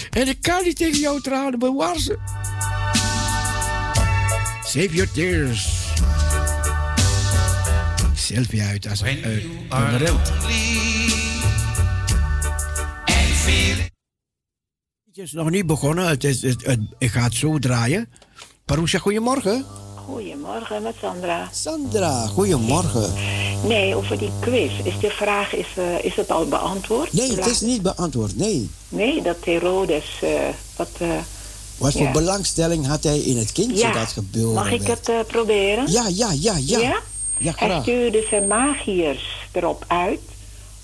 En 0.10 0.28
ik 0.28 0.42
kan 0.42 0.64
niet 0.64 0.76
tegen 0.76 1.00
jouw 1.00 1.20
tranen 1.20 1.60
bewaar 1.60 2.00
ze. 2.00 2.18
Save 4.64 4.90
your 4.92 5.12
tears. 5.12 5.92
Sylvia 8.16 8.68
uit 8.68 8.88
Assendelle. 8.88 9.42
Het 15.06 15.18
is 15.24 15.32
nog 15.32 15.50
niet 15.50 15.66
begonnen. 15.66 16.08
Het 16.08 16.24
is, 16.24 16.42
het, 16.42 16.66
het, 16.66 16.80
ik 16.98 17.12
ga 17.12 17.24
het 17.24 17.34
zo 17.34 17.60
draaien. 17.60 18.10
Parousia, 18.66 19.00
goedemorgen. 19.00 19.66
Goedemorgen 20.06 20.82
met 20.82 20.96
Sandra. 21.02 21.50
Sandra, 21.52 22.28
goedemorgen. 22.28 23.14
Nee, 23.64 23.96
over 23.96 24.18
die 24.18 24.32
quiz. 24.40 24.72
Is 24.84 25.00
de 25.00 25.10
vraag, 25.10 25.56
is, 25.56 25.68
uh, 25.78 26.04
is 26.04 26.16
het 26.16 26.32
al 26.32 26.48
beantwoord? 26.48 27.14
Nee, 27.14 27.36
het 27.36 27.46
is 27.46 27.62
niet 27.62 27.82
beantwoord, 27.82 28.38
nee. 28.38 28.70
Nee, 28.90 29.22
dat 29.22 29.38
Herodes, 29.44 30.20
uh, 30.24 30.30
wat... 30.76 30.90
Uh, 31.02 31.10
wat 31.78 31.92
voor 31.92 32.02
ja. 32.02 32.12
belangstelling 32.12 32.88
had 32.88 33.04
hij 33.04 33.20
in 33.20 33.38
het 33.38 33.52
kindje 33.52 33.78
ja. 33.78 33.92
dat 33.92 34.12
geboren 34.12 34.54
Mag 34.54 34.72
ik 34.72 34.82
werd? 34.82 35.08
het 35.08 35.28
proberen? 35.28 35.92
Ja, 35.92 36.08
ja, 36.08 36.32
ja, 36.32 36.56
ja. 36.58 36.80
Ja? 36.80 37.00
ja 37.38 37.54
hij 37.56 37.82
stuurde 37.82 38.26
zijn 38.30 38.48
magiërs 38.48 39.48
erop 39.52 39.86
uit 39.88 40.22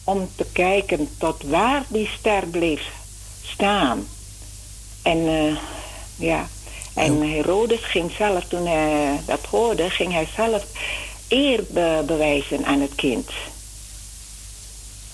om 0.04 0.30
te 0.36 0.46
kijken 0.52 1.10
tot 1.18 1.44
waar 1.44 1.86
die 1.88 2.10
ster 2.20 2.48
bleef 2.48 2.92
staan. 3.42 4.08
En 5.02 5.58
ja, 6.16 6.48
en 7.00 7.22
Herodes 7.32 7.80
ging 7.84 8.12
zelf, 8.18 8.44
toen 8.48 8.66
hij 8.68 9.20
dat 9.26 9.46
hoorde, 9.50 9.90
ging 9.90 10.12
hij 10.14 10.28
zelf 10.36 10.66
eer 11.28 11.64
be 11.70 12.04
bewijzen 12.06 12.66
aan 12.66 12.82
het 12.82 12.96
kind. 12.96 13.30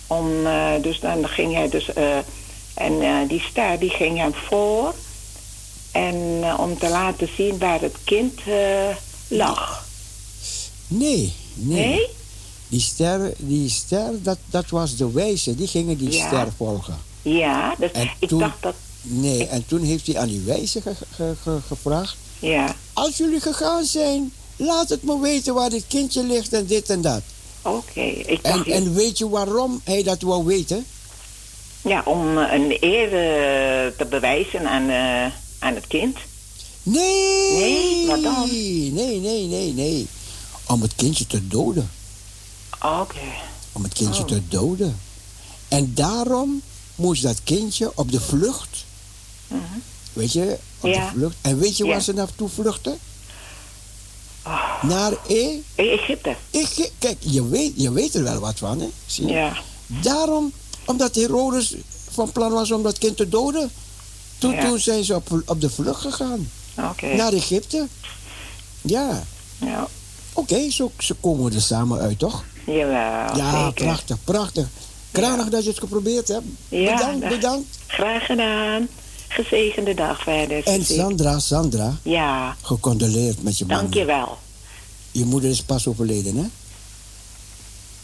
Om, 0.08 0.46
uh, 0.46 0.72
dus 0.82 1.00
dan 1.00 1.28
ging 1.28 1.54
hij 1.54 1.70
dus, 1.70 1.90
uh, 1.98 2.18
en 2.74 2.94
uh, 2.94 3.18
die 3.28 3.42
ster 3.50 3.80
die 3.80 3.90
ging 3.90 4.18
hem 4.18 4.34
voor. 4.34 4.94
En 5.92 6.44
om 6.58 6.78
te 6.78 6.90
laten 6.90 7.30
zien 7.36 7.58
waar 7.58 7.82
het 7.82 7.96
kind 8.04 8.40
lag. 9.28 9.86
Nee, 10.88 11.34
nee. 11.54 11.88
Nee? 11.88 12.08
Die 12.68 12.82
ster, 12.82 13.34
die 13.38 13.70
ster 13.70 14.24
dat, 14.24 14.38
dat 14.46 14.70
was 14.70 14.96
de 14.96 15.12
wijze, 15.12 15.56
die 15.56 15.68
gingen 15.68 15.98
die 15.98 16.12
Ja. 16.12 16.28
ster 16.28 16.48
volgen. 16.58 16.98
Ja, 17.22 17.76
dus 17.78 17.92
En 17.92 18.10
ik 18.20 18.28
toen- 18.30 18.40
dacht 18.40 18.62
dat, 18.62 18.76
Nee, 19.08 19.48
en 19.48 19.66
toen 19.66 19.84
heeft 19.84 20.08
hij 20.08 20.18
aan 20.18 20.28
die 20.28 20.42
wijze 20.46 20.82
ge- 20.82 20.96
ge- 21.16 21.34
ge- 21.44 21.60
gevraagd. 21.68 22.16
ja, 22.40 22.76
Als 22.94 23.18
jullie 23.18 23.40
gegaan 23.40 23.86
zijn, 23.86 24.32
laat 24.56 24.90
het 24.90 25.04
me 25.04 25.20
weten 25.20 25.54
waar 25.54 25.70
dit 25.70 25.84
kindje 25.88 26.24
ligt 26.24 26.54
en 26.54 26.66
dit 26.66 26.90
en 26.90 27.02
dat. 27.02 27.22
oké. 27.62 28.02
En, 28.42 28.66
en 28.66 28.94
weet 28.94 29.18
je 29.18 29.30
waarom 29.30 29.82
hij 29.84 30.04
dat 30.04 30.22
wou 30.22 30.46
weten? 30.46 30.86
ja, 31.82 32.02
om 32.06 32.38
eh, 32.38 32.54
een 32.54 32.78
eer 32.80 33.06
eh, 33.06 33.98
te 33.98 34.06
bewijzen 34.10 34.68
aan, 34.70 34.90
eh, 34.90 35.32
aan 35.60 35.76
het 35.76 35.88
kind. 35.88 36.18
Nee! 36.84 37.52
Nee, 37.58 38.08
wat 38.08 38.24
dan? 38.24 38.48
Nee, 38.50 39.20
nee, 39.20 39.46
nee, 39.48 39.74
nee. 39.74 40.08
Om 40.68 40.82
het 40.82 40.96
kindje 40.96 41.28
te 41.28 41.48
doden. 41.48 41.90
Oké. 42.82 43.20
Om 43.72 43.84
het 43.84 43.94
kindje 43.94 44.22
Oh. 44.22 44.28
te 44.28 44.42
doden. 44.48 45.00
En 45.68 45.92
daarom 45.96 46.62
moest 46.96 47.24
dat 47.24 47.40
kindje 47.44 47.92
op 47.96 48.12
de 48.12 48.22
vlucht. 48.22 48.85
Weet 50.14 50.32
je, 50.34 50.58
op 50.80 50.90
Ja. 50.90 51.06
de 51.06 51.12
vlucht. 51.18 51.36
En 51.42 51.60
weet 51.60 51.78
je 51.78 51.86
waar 51.86 52.02
ze 52.02 52.14
naartoe 52.14 52.50
vluchten? 52.50 52.98
Ah. 54.42 54.84
Naar 54.84 55.14
E. 55.28 55.58
Egypte. 55.76 56.36
Ik, 56.50 56.92
kijk, 57.00 57.18
je 57.20 57.48
weet, 57.50 57.74
je 57.76 57.92
weet 57.92 58.16
er 58.16 58.24
wel 58.24 58.40
wat 58.40 58.58
van, 58.58 58.80
hè? 58.80 58.90
Zie 59.06 59.26
je? 59.28 59.34
Ja. 59.34 59.58
Daarom, 59.88 60.52
omdat 60.86 61.16
Herodes 61.16 61.74
van 62.12 62.32
plan 62.32 62.52
was 62.52 62.72
om 62.72 62.84
dat 62.84 62.98
kind 62.98 63.18
te 63.18 63.30
doden. 63.30 63.72
Toen, 64.38 64.52
Ja. 64.52 64.62
toen 64.70 64.80
zijn 64.80 65.04
ze 65.04 65.16
op, 65.16 65.42
op 65.46 65.62
de 65.62 65.70
vlucht 65.70 66.02
gegaan. 66.02 66.50
Oké. 66.78 67.14
Naar 67.16 67.34
Egypte. 67.34 67.88
Ja. 68.82 69.24
Ja. 69.58 69.88
Oké, 70.34 70.70
zo, 70.72 70.92
zo 71.00 71.16
komen 71.20 71.54
er 71.54 71.62
samen 71.62 72.00
uit, 72.00 72.20
toch? 72.20 72.44
Jawel, 72.66 73.38
ja, 73.38 73.66
zeker. 73.66 73.74
prachtig, 73.86 74.18
prachtig. 74.24 74.68
Kranig 75.12 75.50
dat 75.50 75.64
je 75.64 75.70
het 75.70 75.80
geprobeerd 75.80 76.28
hebt. 76.28 76.46
Ja, 76.70 76.96
bedankt, 76.96 77.28
bedankt. 77.30 77.78
Graag 77.88 78.26
gedaan. 78.26 78.88
Gezegende 79.36 79.94
dag 79.94 80.22
verder. 80.24 80.64
En. 80.64 80.86
Sandra, 80.86 81.40
Sandra, 81.40 81.98
Ja, 82.02 82.56
gecondoleerd 82.62 83.44
met 83.44 83.58
je 83.58 83.66
man. 83.66 83.78
dankjewel. 83.78 84.38
Je 85.12 85.26
moeder 85.26 85.50
is 85.50 85.64
pas 85.64 85.88
overleden, 85.88 86.36
hè? 86.36 86.44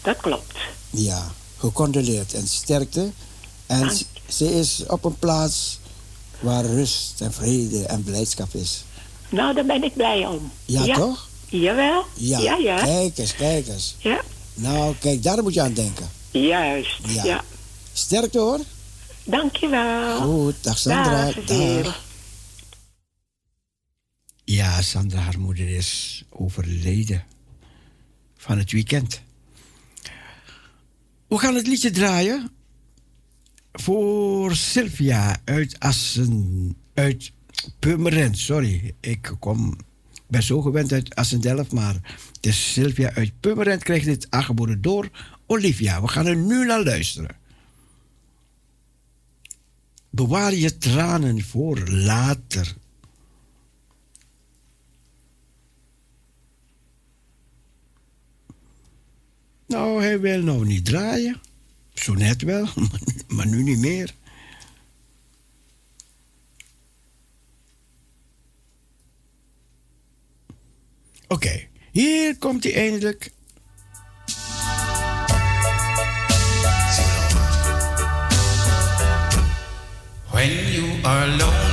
Dat 0.01 0.17
klopt. 0.17 0.55
Ja, 0.89 1.31
gecondoleerd 1.57 2.33
en 2.33 2.47
sterkte. 2.47 3.11
En 3.65 3.79
Dank. 3.79 3.91
ze- 4.27 4.53
is 4.59 4.83
op 4.87 5.03
een 5.05 5.19
plaats 5.19 5.79
waar 6.39 6.65
rust 6.65 7.21
en 7.21 7.33
vrede 7.33 7.85
en 7.85 8.03
blijdschap 8.03 8.53
is. 8.53 8.83
Nou, 9.29 9.53
daar 9.55 9.65
ben 9.65 9.83
ik 9.83 9.93
blij 9.93 10.25
om. 10.27 10.51
Ja, 10.65 10.93
toch? 10.95 11.27
Jawel. 11.49 12.03
Ja. 12.13 12.39
Ja, 12.39 12.55
ja. 12.57 12.75
Kijk 12.83 13.17
eens, 13.17 13.35
kijk 13.35 13.67
eens. 13.67 13.95
Ja. 13.97 14.21
Nou, 14.53 14.95
kijk, 14.99 15.23
daar 15.23 15.43
moet 15.43 15.53
je 15.53 15.61
aan 15.61 15.73
denken. 15.73 16.09
Juist. 16.31 16.97
Ja. 17.05 17.23
Ja. 17.23 17.43
Sterkte 17.93 18.39
hoor. 18.39 18.59
Dankjewel. 19.31 20.21
Goed, 20.21 20.63
dag 20.63 20.77
Sandra. 20.77 21.31
Dag. 21.45 22.03
Ja, 24.43 24.81
Sandra, 24.81 25.19
haar 25.19 25.39
moeder 25.39 25.69
is 25.69 26.23
overleden 26.29 27.23
van 28.37 28.57
het 28.57 28.71
weekend. 28.71 29.21
We 31.27 31.37
gaan 31.37 31.55
het 31.55 31.67
liedje 31.67 31.91
draaien 31.91 32.49
voor 33.71 34.55
Sylvia 34.55 35.41
uit 35.45 35.79
Assen, 35.79 36.75
uit 36.93 37.31
Purmerend. 37.79 38.37
Sorry, 38.37 38.93
ik 38.99 39.31
kom, 39.39 39.77
ben 40.27 40.43
zo 40.43 40.61
gewend 40.61 40.91
uit 40.91 41.15
Assendelft, 41.15 41.71
maar 41.71 41.93
het 42.33 42.45
is 42.45 42.73
Sylvia 42.73 43.13
uit 43.13 43.31
Purmerend 43.39 43.83
krijgt 43.83 44.05
dit 44.05 44.27
aangeboden 44.29 44.81
door 44.81 45.09
Olivia. 45.45 46.01
We 46.01 46.07
gaan 46.07 46.25
er 46.25 46.37
nu 46.37 46.65
naar 46.65 46.83
luisteren. 46.83 47.40
Bewaar 50.13 50.53
je 50.53 50.77
tranen 50.77 51.41
voor 51.41 51.89
later. 51.89 52.75
Nou, 59.67 60.01
hij 60.01 60.19
wil 60.19 60.41
nou 60.41 60.65
niet 60.65 60.85
draaien. 60.85 61.41
Zo 61.93 62.13
net 62.13 62.41
wel, 62.41 62.67
maar 63.35 63.47
nu 63.47 63.63
niet 63.63 63.79
meer. 63.79 64.15
Oké, 71.27 71.67
hier 71.91 72.37
komt 72.37 72.63
hij 72.63 72.73
eindelijk. 72.75 73.31
Are 81.03 81.27
lonely 81.27 81.70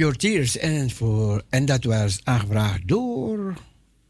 Your 0.00 0.16
Tears 0.16 0.56
voor. 0.94 1.44
En 1.48 1.64
dat 1.64 1.84
was 1.84 2.20
aangevraagd 2.24 2.88
door 2.88 3.54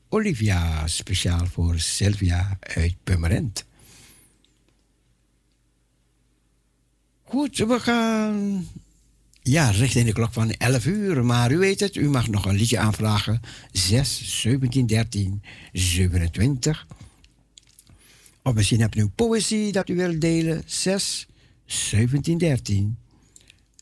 Olivia, 0.09 0.87
speciaal 0.87 1.47
voor 1.47 1.79
Sylvia 1.79 2.59
uit 2.61 2.95
Pummerend. 3.05 3.65
Goed, 7.23 7.57
we 7.57 7.81
gaan 7.81 8.67
ja, 9.43 9.71
richting 9.71 10.07
de 10.07 10.13
klok 10.13 10.33
van 10.33 10.51
11 10.51 10.87
uur. 10.87 11.25
Maar 11.25 11.53
u 11.53 11.59
weet 11.59 11.81
het, 11.81 11.97
u 11.97 12.09
mag 12.09 12.29
nog 12.29 12.45
een 12.45 12.57
liedje 12.57 12.79
aanvragen. 12.79 13.41
6, 13.73 14.41
17, 14.41 14.87
13, 14.87 15.43
27. 15.73 16.87
Of 18.43 18.55
misschien 18.55 18.81
hebt 18.81 18.97
u 18.97 19.01
een 19.01 19.15
poëzie 19.15 19.73
dat 19.73 19.89
u 19.89 19.97
wilt 19.97 20.21
delen. 20.21 20.63
6, 20.67 21.27
17, 21.65 22.39
13, 22.39 22.97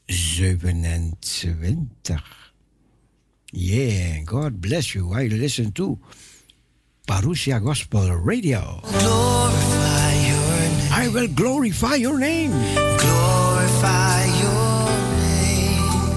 27. 0.09 1.91
Yeah, 3.53 4.21
God 4.25 4.61
bless 4.61 4.95
you. 4.95 5.13
I 5.13 5.27
listen 5.27 5.73
to 5.73 5.99
Parousia 7.07 7.63
Gospel 7.63 8.11
Radio. 8.17 8.81
Glorify 8.83 10.13
your 10.29 10.61
name. 10.61 10.93
I 10.93 11.09
will 11.13 11.29
glorify 11.29 11.95
your 11.97 12.19
name. 12.19 12.51
Glorify 12.51 14.25
your 14.41 14.89
name. 15.21 16.17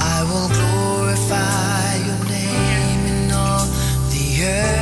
I 0.00 0.22
will 0.28 0.48
glorify 0.48 1.96
your 2.08 2.24
name 2.28 3.00
in 3.06 3.30
all 3.32 3.66
the 4.10 4.44
earth. 4.44 4.75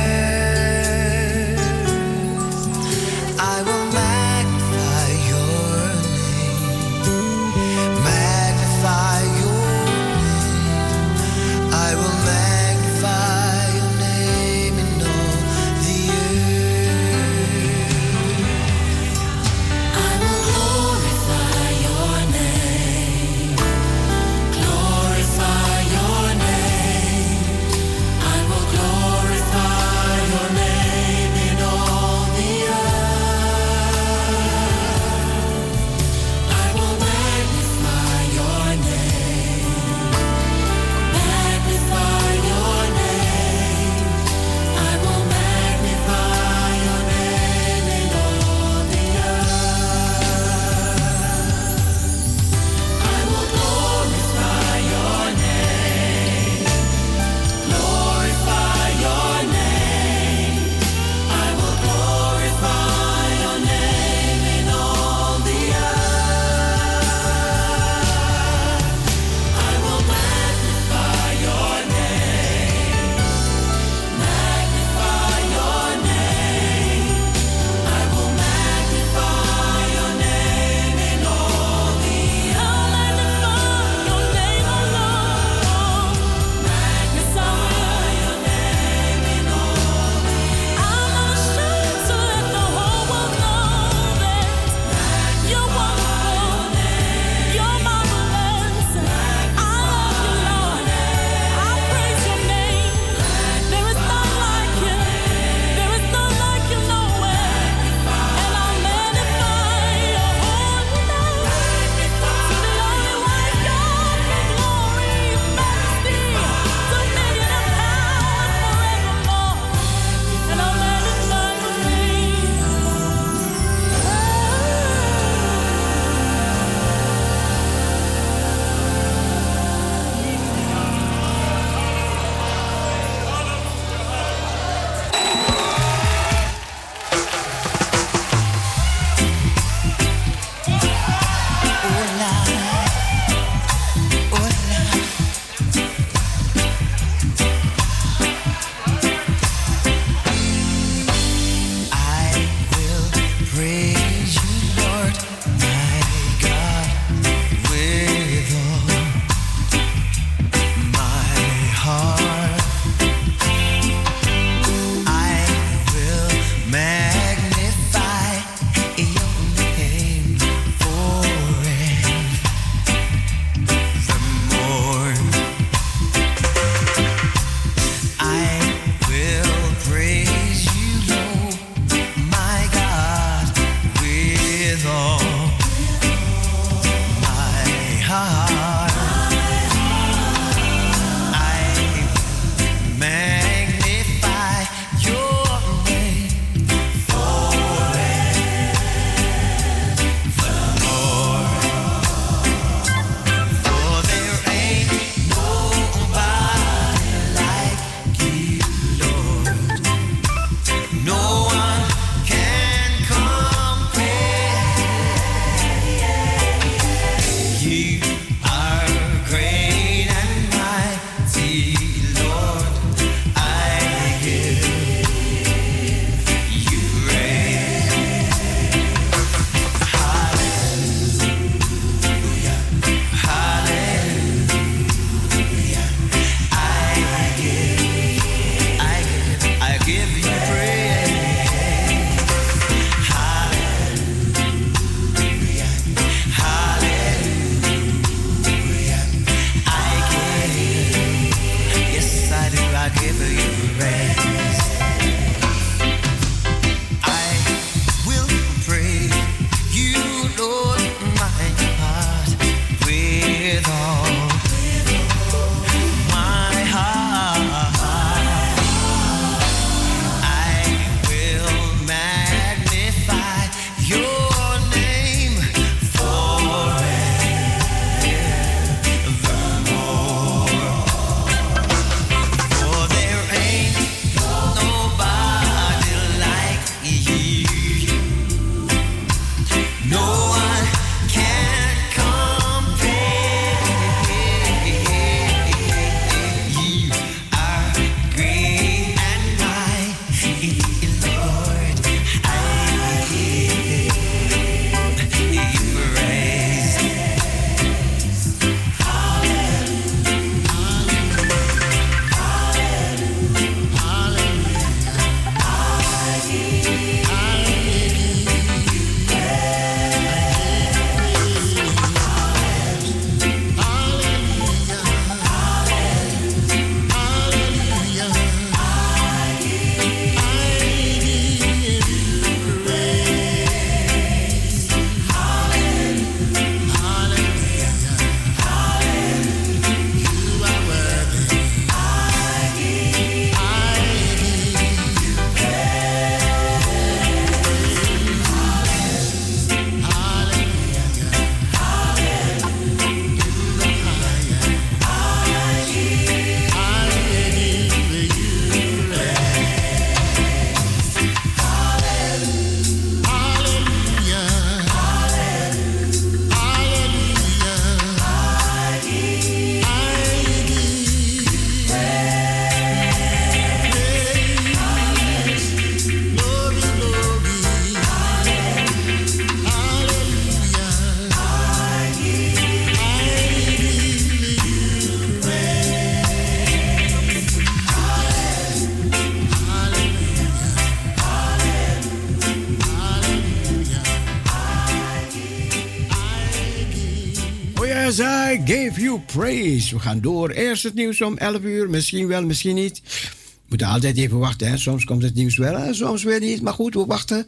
We 399.45 399.79
gaan 399.79 400.01
door. 400.01 400.29
Eerst 400.29 400.63
het 400.63 400.73
nieuws 400.73 401.01
om 401.01 401.17
11 401.17 401.41
uur. 401.41 401.69
Misschien 401.69 402.07
wel, 402.07 402.25
misschien 402.25 402.55
niet. 402.55 402.81
We 402.83 403.45
moeten 403.49 403.67
altijd 403.67 403.97
even 403.97 404.17
wachten. 404.17 404.47
Hè. 404.47 404.57
Soms 404.57 404.83
komt 404.83 405.03
het 405.03 405.15
nieuws 405.15 405.37
wel, 405.37 405.57
hè. 405.57 405.73
soms 405.73 406.03
weer 406.03 406.19
niet. 406.19 406.41
Maar 406.41 406.53
goed, 406.53 406.73
we 406.73 406.85
wachten. 406.85 407.27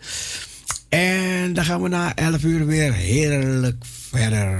En 0.89 1.53
dan 1.53 1.63
gaan 1.63 1.81
we 1.81 1.89
na 1.89 2.15
11 2.15 2.43
uur 2.43 2.65
weer 2.65 2.93
heerlijk 2.93 3.85
verder. 4.09 4.59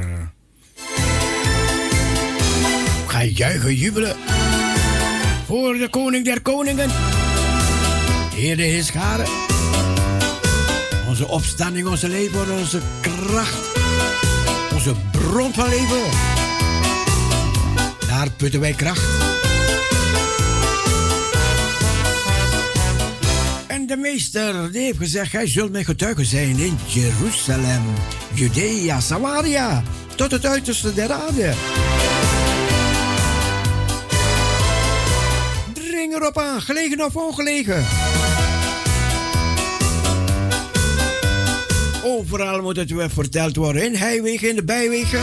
We 3.06 3.14
gaan 3.14 3.30
juichen, 3.30 3.76
jubelen. 3.76 4.16
Voor 5.46 5.78
de 5.78 5.88
koning 5.90 6.26
der 6.26 6.42
koningen. 6.42 6.90
Heer 8.36 8.58
de 8.58 8.64
Heerschade. 8.64 9.24
Onze 11.08 11.28
opstanding, 11.28 11.88
onze 11.88 12.10
leven, 12.10 12.60
onze 12.60 12.82
kracht. 13.02 13.68
Onze 14.74 14.96
bron 15.12 15.54
van 15.54 15.70
leven. 15.70 16.37
Daar 18.18 18.32
putten 18.32 18.60
wij 18.60 18.74
kracht. 18.74 19.02
En 23.68 23.88
de 23.88 23.98
meester 23.98 24.72
die 24.72 24.82
heeft 24.82 24.98
gezegd: 24.98 25.30
Gij 25.30 25.48
zult 25.48 25.72
mijn 25.72 25.86
getuige 25.86 26.26
zijn 26.26 26.60
in 26.60 26.78
Jeruzalem, 26.86 27.84
Judea, 28.34 29.00
Samaria, 29.00 29.84
tot 30.16 30.32
het 30.32 30.46
uiterste 30.46 30.94
der 30.94 31.12
aarde. 31.12 31.54
Dring 35.74 36.14
erop 36.14 36.38
aan, 36.38 36.62
gelegen 36.62 37.06
of 37.06 37.16
ongelegen. 37.16 37.86
Overal 42.04 42.62
moet 42.62 42.76
het 42.76 42.92
weer 42.92 43.10
verteld 43.10 43.56
worden. 43.56 43.86
In 43.86 43.96
heiwegen, 43.96 44.50
in 44.50 44.56
de 44.56 44.64
bijwegen. 44.64 45.22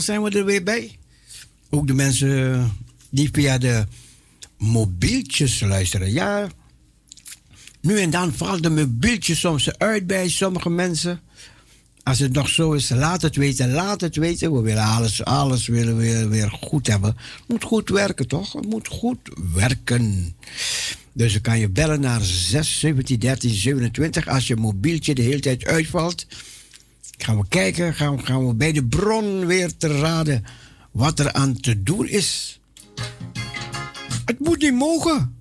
Zijn 0.00 0.22
we 0.22 0.30
er 0.30 0.44
weer 0.44 0.62
bij. 0.62 0.98
Ook 1.70 1.86
de 1.86 1.94
mensen 1.94 2.72
die 3.10 3.28
via 3.32 3.58
de 3.58 3.86
mobieltjes 4.58 5.60
luisteren. 5.60 6.12
Ja, 6.12 6.48
nu 7.80 8.00
en 8.00 8.10
dan 8.10 8.32
valt 8.32 8.62
de 8.62 8.70
mobieltje 8.70 9.34
soms 9.34 9.78
uit 9.78 10.06
bij 10.06 10.28
sommige 10.28 10.70
mensen. 10.70 11.20
Als 12.02 12.18
het 12.18 12.32
nog 12.32 12.48
zo 12.48 12.72
is, 12.72 12.88
laat 12.88 13.22
het 13.22 13.36
weten, 13.36 13.70
laat 13.70 14.00
het 14.00 14.16
weten. 14.16 14.52
We 14.52 14.60
willen 14.60 14.84
alles, 14.84 15.24
alles 15.24 15.66
willen 15.66 15.96
we 15.96 16.02
weer, 16.02 16.28
weer 16.28 16.50
goed 16.50 16.86
hebben. 16.86 17.16
Het 17.16 17.48
moet 17.48 17.64
goed 17.64 17.88
werken, 17.88 18.28
toch? 18.28 18.52
Het 18.52 18.66
moet 18.66 18.88
goed 18.88 19.18
werken. 19.54 20.34
Dus 21.12 21.32
dan 21.32 21.42
kan 21.42 21.58
je 21.58 21.68
bellen 21.68 22.00
naar 22.00 22.22
6 22.22 22.78
17 22.78 23.18
13 23.18 23.50
27 23.50 24.28
als 24.28 24.46
je 24.46 24.56
mobieltje 24.56 25.14
de 25.14 25.22
hele 25.22 25.40
tijd 25.40 25.64
uitvalt. 25.64 26.26
Gaan 27.18 27.36
we 27.36 27.44
kijken, 27.48 27.94
gaan, 27.94 28.16
we- 28.16 28.22
gaan 28.26 28.46
we 28.46 28.54
bij 28.54 28.72
de 28.72 28.84
bron 28.84 29.46
weer 29.46 29.76
te 29.76 29.98
raden 29.98 30.44
wat 30.90 31.18
er 31.18 31.32
aan 31.32 31.60
te 31.60 31.82
doen 31.82 32.08
is. 32.08 32.60
Het 34.24 34.38
moet 34.40 34.60
niet 34.62 34.74
mogen. 34.74 35.35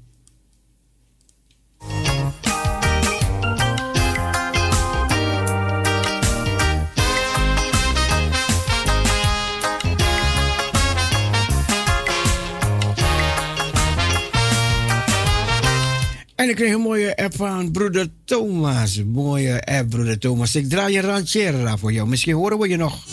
En 16.46 16.52
ik 16.52 16.58
kreeg 16.58 16.74
een 16.74 16.82
mooie 16.82 17.16
app 17.16 17.36
van 17.36 17.72
broeder 17.72 18.08
Thomas. 18.26 18.96
Een 18.96 19.08
mooie 19.12 19.62
app, 19.64 19.90
broeder 19.90 20.20
Thomas. 20.20 20.56
Ik 20.56 20.70
draai 20.70 20.94
je 20.94 21.02
ranchera 21.02 21.78
voor 21.78 21.92
jou. 21.94 22.08
Misschien 22.08 22.36
horen 22.36 22.60
we 22.60 22.70
je 22.70 22.78
nog. 22.78 23.04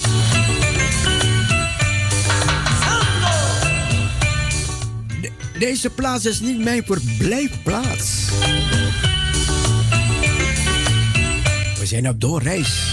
De- 5.21 5.31
deze 5.59 5.91
plaats 5.91 6.25
is 6.25 6.41
niet 6.41 6.59
mijn 6.65 6.83
verblijfplaats. 6.85 8.29
We 11.79 11.87
zijn 11.87 12.09
op 12.09 12.21
doorreis. 12.21 12.91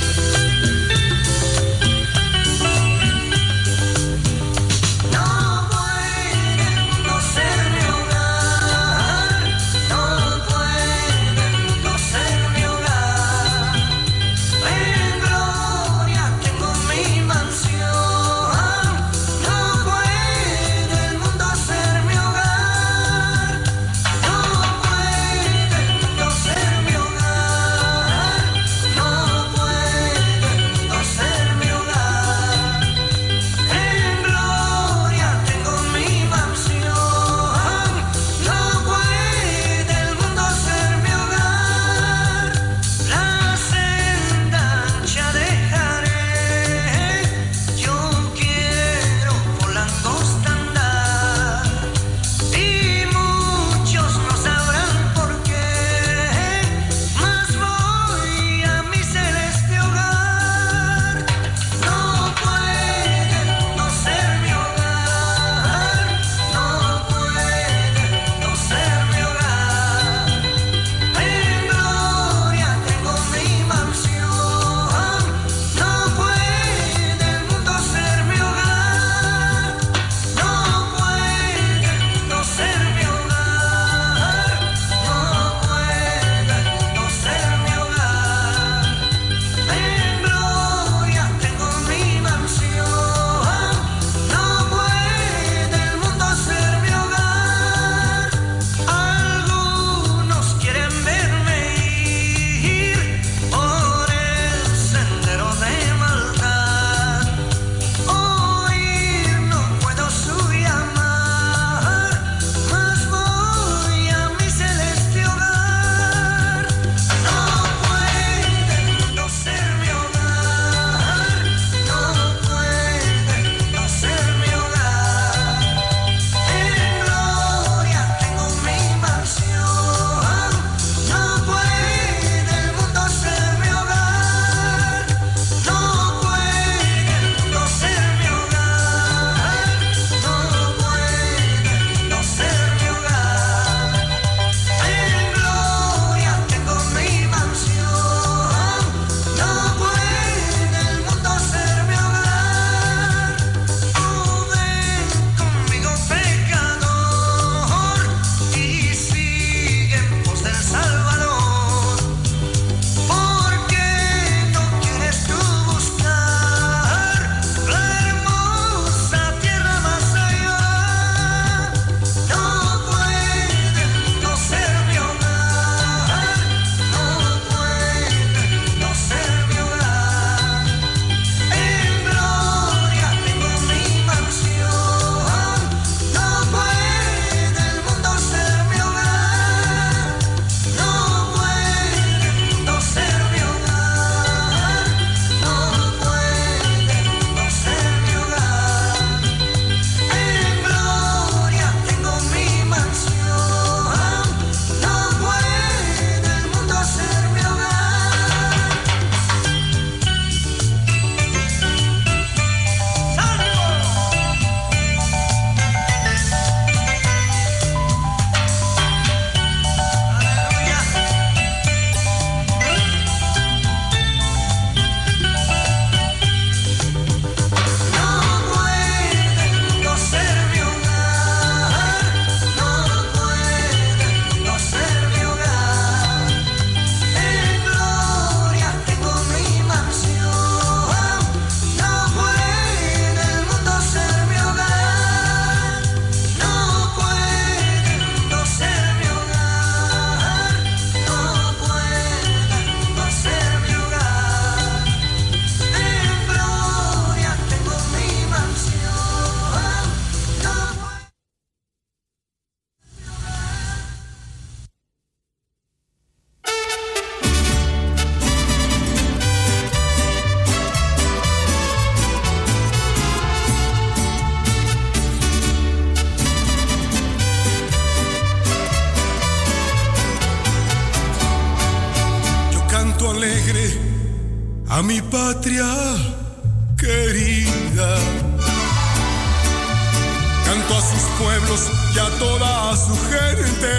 Su 292.90 292.96
gente. 293.10 293.74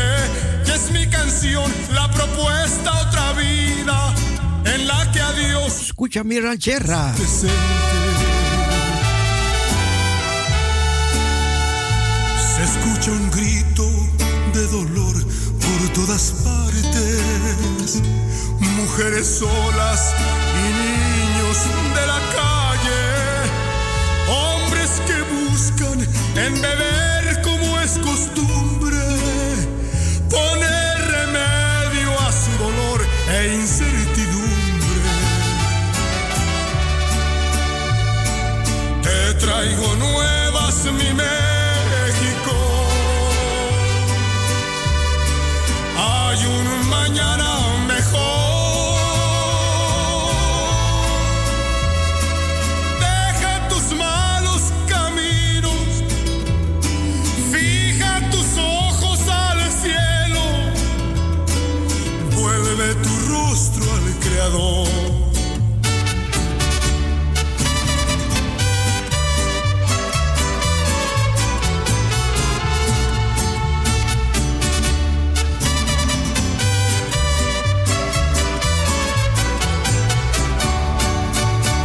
Y 0.66 0.70
es 0.70 0.90
mi 0.92 1.06
canción 1.08 1.70
la 1.92 2.10
propuesta 2.10 2.92
otra 3.06 3.32
vida 3.32 4.14
en 4.64 4.86
la 4.86 5.10
que 5.12 5.20
a 5.20 5.32
Dios 5.32 5.82
Escucha 5.82 6.22
mi 6.24 6.40
ranchera. 6.40 7.14
Se 7.16 7.48
escucha 12.68 13.10
un 13.10 13.30
grito 13.30 13.86
de 14.54 14.66
dolor 14.68 15.16
por 15.64 15.92
todas 15.92 16.32
partes. 16.44 18.02
Mujeres 18.60 19.26
solas 19.26 20.14
y 20.62 20.66
niños 20.84 21.56
de 21.96 22.06
la 22.12 22.20
calle. 22.38 23.02
Hombres 24.28 24.90
que 25.06 25.18
buscan 25.34 25.98
en 26.36 26.52
beber 26.62 26.79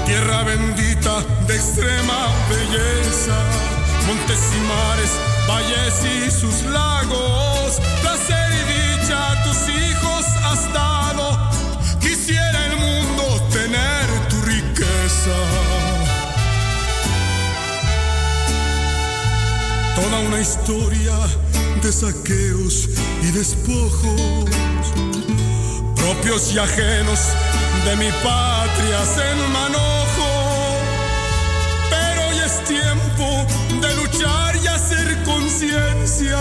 Tierra 0.05 0.43
bendita 0.43 1.23
de 1.47 1.55
extrema 1.55 2.27
belleza, 2.49 3.37
montes 4.07 4.39
y 4.55 4.59
mares, 4.67 5.11
valles 5.47 6.03
y 6.05 6.31
sus 6.31 6.63
lagos, 6.71 7.44
una 20.27 20.39
historia 20.39 21.17
de 21.81 21.91
saqueos 21.91 22.89
y 23.21 23.31
despojos 23.31 24.51
propios 25.95 26.53
y 26.53 26.59
ajenos 26.59 27.19
de 27.85 27.95
mi 27.95 28.11
patria 28.23 28.99
en 29.31 29.51
manojo. 29.53 30.29
Pero 31.89 32.27
hoy 32.27 32.37
es 32.45 32.63
tiempo 32.63 33.45
de 33.81 33.95
luchar 33.95 34.55
y 34.55 34.67
hacer 34.67 35.23
conciencia. 35.23 36.37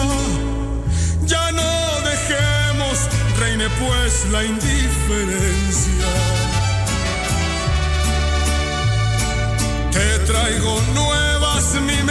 Ya 1.26 1.50
no 1.52 2.00
dejemos, 2.10 2.98
reine 3.38 3.66
pues 3.80 4.26
la 4.30 4.44
indiferencia. 4.44 6.08
Te 9.92 10.18
traigo 10.26 10.80
nuevas, 10.94 11.74
mi 11.86 12.02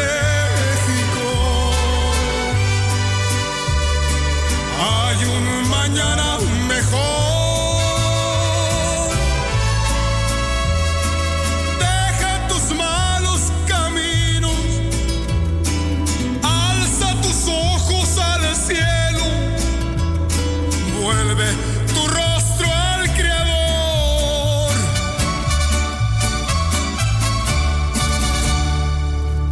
Un 5.26 5.70
mañana 5.70 6.38
mejor. 6.68 7.02
Deja 11.80 12.48
tus 12.50 12.76
malos 12.76 13.42
caminos. 13.68 14.58
Alza 16.42 17.22
tus 17.22 17.48
ojos 17.48 18.18
al 18.18 18.56
cielo. 18.68 19.26
Vuelve 21.02 21.50
tu 21.94 22.08
rostro 22.08 22.68
al 22.68 23.02
Creador. 23.18 24.76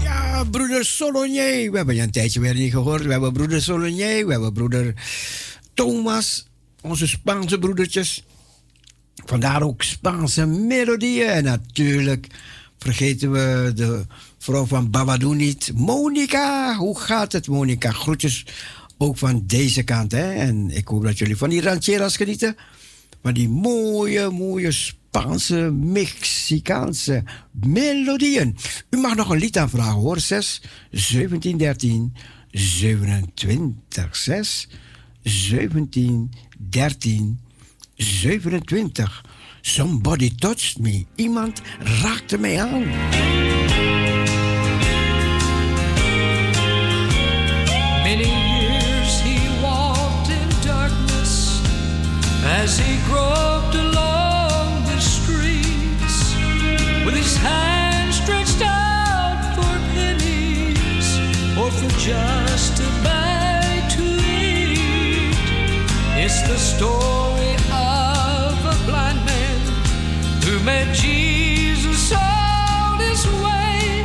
Ja, 0.03 0.43
broeder 0.51 0.85
Solonier. 0.85 1.71
We 1.71 1.77
hebben 1.77 1.95
je 1.95 2.01
een 2.01 2.11
tijdje 2.11 2.39
weer 2.39 2.53
niet 2.53 2.71
gehoord. 2.71 3.03
We 3.05 3.11
hebben 3.11 3.33
broeder 3.33 3.61
Solonier. 3.61 4.25
We 4.25 4.31
hebben 4.31 4.53
broeder 4.53 4.93
Thomas. 5.81 6.45
Onze 6.81 7.07
Spaanse 7.07 7.59
broedertjes. 7.59 8.23
Vandaar 9.25 9.61
ook 9.61 9.83
Spaanse 9.83 10.45
melodieën. 10.45 11.27
En 11.27 11.43
natuurlijk 11.43 12.27
vergeten 12.77 13.31
we 13.31 13.71
de 13.75 14.05
vrouw 14.37 14.65
van 14.65 14.89
Babadou 14.89 15.35
niet. 15.35 15.71
Monica. 15.75 16.75
Hoe 16.75 16.99
gaat 16.99 17.31
het, 17.31 17.47
Monica? 17.47 17.91
Groetjes 17.91 18.45
ook 18.97 19.17
van 19.17 19.43
deze 19.45 19.83
kant. 19.83 20.11
Hè? 20.11 20.33
En 20.33 20.69
ik 20.69 20.87
hoop 20.87 21.03
dat 21.03 21.17
jullie 21.17 21.37
van 21.37 21.49
die 21.49 21.61
rancheras 21.61 22.17
genieten. 22.17 22.55
Van 23.21 23.33
die 23.33 23.49
mooie, 23.49 24.29
mooie 24.29 24.71
Spaanse, 24.71 25.71
Mexicaanse 25.71 27.23
melodieën. 27.51 28.57
U 28.89 28.97
mag 28.97 29.15
nog 29.15 29.29
een 29.29 29.39
lied 29.39 29.57
aanvragen 29.57 29.99
hoor. 29.99 30.19
6, 30.19 30.61
17, 30.91 31.57
13, 31.57 32.13
27. 32.51 34.15
6, 34.15 34.67
17, 35.23 36.29
13, 36.69 37.37
27. 37.97 39.07
Somebody 39.61 40.29
touched 40.29 40.79
me. 40.79 41.05
Iemand 41.15 41.61
raakte 41.79 42.37
mij 42.37 42.61
aan. 42.61 42.83
Many 48.03 48.25
years 48.25 49.21
he 49.21 49.37
walked 49.61 50.29
in 50.29 50.49
darkness 50.65 51.61
as 52.43 52.79
he 52.79 52.97
groped 53.07 53.75
along 53.75 54.83
the 54.85 54.99
streets 54.99 56.35
with 57.05 57.15
his 57.15 57.37
hands 57.37 58.15
stretched 58.15 58.61
out 58.61 59.55
for 59.55 59.79
pennies 59.93 61.19
or 61.57 61.71
for 61.71 61.89
just 61.99 62.50
the 66.51 66.57
story 66.57 67.53
of 67.71 68.53
a 68.73 68.75
blind 68.85 69.23
man 69.25 69.59
who 70.43 70.59
met 70.65 70.93
Jesus 70.93 72.11
on 72.11 72.99
his 72.99 73.25
way. 73.25 74.03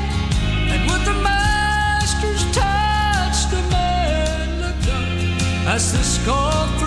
And 0.70 0.89
with 0.89 1.05
the 1.05 1.14
master's 1.24 2.44
touch, 2.52 3.51
the 3.51 3.62
man 3.68 4.60
looked 4.60 4.89
up 4.89 5.74
as 5.74 5.93
the 5.93 6.05
scoffers 6.05 6.85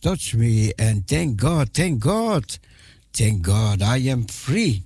Touched 0.00 0.34
me. 0.34 0.72
And 0.76 1.06
thank 1.06 1.40
God, 1.40 1.68
thank 1.72 2.02
God. 2.02 2.58
Thank 3.10 3.46
God, 3.46 3.82
I 3.82 4.10
am 4.10 4.28
free. 4.28 4.82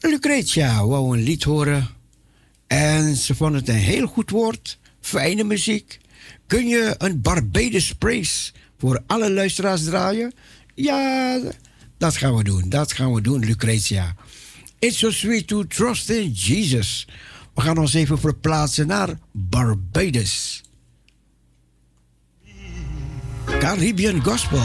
Lucretia 0.00 0.86
wou 0.86 1.16
een 1.16 1.22
lied 1.22 1.42
horen. 1.42 1.88
En 2.66 3.16
ze 3.16 3.34
vond 3.34 3.54
het 3.54 3.68
een 3.68 3.74
heel 3.74 4.06
goed 4.06 4.30
woord. 4.30 4.78
Fijne 5.00 5.44
muziek. 5.44 5.98
Kun 6.46 6.68
je 6.68 6.94
een 6.98 7.20
Barbados 7.20 7.92
Praise 7.92 8.52
voor 8.78 9.02
alle 9.06 9.32
luisteraars 9.32 9.84
draaien? 9.84 10.32
Ja, 10.74 11.40
dat 11.98 12.16
gaan 12.16 12.36
we 12.36 12.44
doen. 12.44 12.68
Dat 12.68 12.92
gaan 12.92 13.12
we 13.12 13.20
doen, 13.20 13.44
Lucretia. 13.44 14.14
It's 14.78 14.98
so 14.98 15.10
sweet 15.10 15.46
to 15.46 15.66
trust 15.66 16.10
in 16.10 16.30
Jesus. 16.30 17.06
We 17.54 17.60
gaan 17.60 17.78
ons 17.78 17.94
even 17.94 18.18
verplaatsen 18.18 18.86
naar 18.86 19.18
Barbados. 19.32 20.63
Caribbean 23.64 24.24
Gospel. 24.24 24.58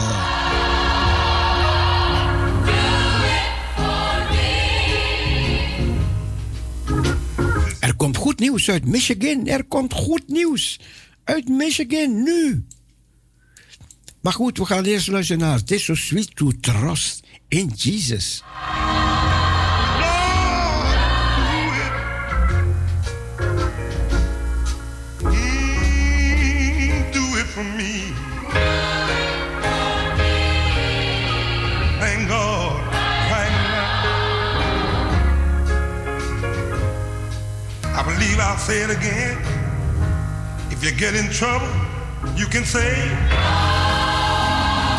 Er 7.80 7.96
komt 7.96 8.16
goed 8.16 8.38
nieuws 8.38 8.70
uit 8.70 8.84
Michigan. 8.84 9.46
Er 9.46 9.64
komt 9.64 9.92
goed 9.92 10.28
nieuws 10.28 10.80
uit 11.24 11.48
Michigan 11.48 12.22
nu. 12.22 12.64
Maar 14.20 14.32
goed, 14.32 14.58
we 14.58 14.64
gaan 14.64 14.84
eerst 14.84 15.08
luisteren 15.08 15.42
naar 15.42 15.58
It 15.58 15.70
is 15.70 15.84
so 15.84 15.94
sweet 15.94 16.36
to 16.36 16.50
trust 16.60 17.20
in 17.48 17.72
Jesus. 17.76 18.42
Say 38.60 38.82
it 38.82 38.90
again. 38.90 39.38
If 40.70 40.84
you 40.84 40.92
get 40.92 41.14
in 41.14 41.30
trouble, 41.30 41.66
you 42.36 42.46
can 42.46 42.64
say, 42.64 42.90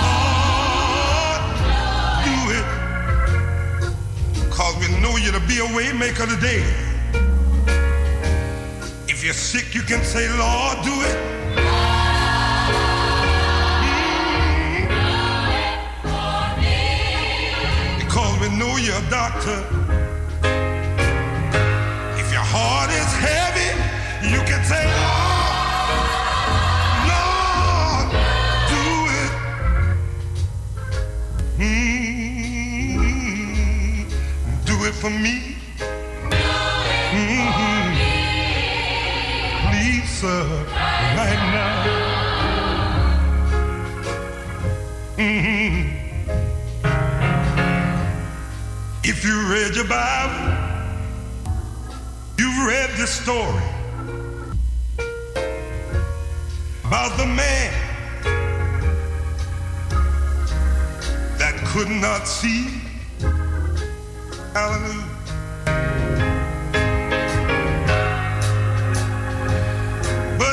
Lord, 0.02 1.42
do 2.26 2.38
it. 2.58 2.66
Cause 4.50 4.76
we 4.80 4.88
know 5.00 5.16
you 5.18 5.32
to 5.32 5.40
be 5.42 5.60
a 5.60 5.66
way 5.76 5.94
maker 5.94 6.26
today. 6.26 6.64
If 9.08 9.24
you're 9.24 9.34
sick, 9.34 9.76
you 9.76 9.84
can 9.84 10.04
say, 10.04 10.28
Lord, 10.30 10.82
do 10.84 10.94
it. 11.10 11.18
Mm. 13.86 14.88
Because 18.00 18.40
we 18.42 18.50
know 18.58 18.78
you're 18.78 18.98
a 18.98 19.10
doctor. 19.12 19.81
For 35.02 35.10
me. 35.10 35.56
Mhm. 37.12 37.96
Please, 39.66 40.10
sir, 40.20 40.44
right 41.18 41.42
now. 41.58 41.76
Mhm. 45.18 45.90
If 49.04 49.26
you 49.26 49.36
read 49.54 49.76
your 49.76 49.86
Bible, 49.86 50.54
you've 52.38 52.68
read 52.68 52.92
the 52.96 53.08
story 53.08 53.70
about 56.86 57.18
the 57.18 57.26
man 57.26 57.74
that 61.40 61.56
could 61.74 61.90
not 61.90 62.28
see. 62.28 62.81
But 64.54 64.80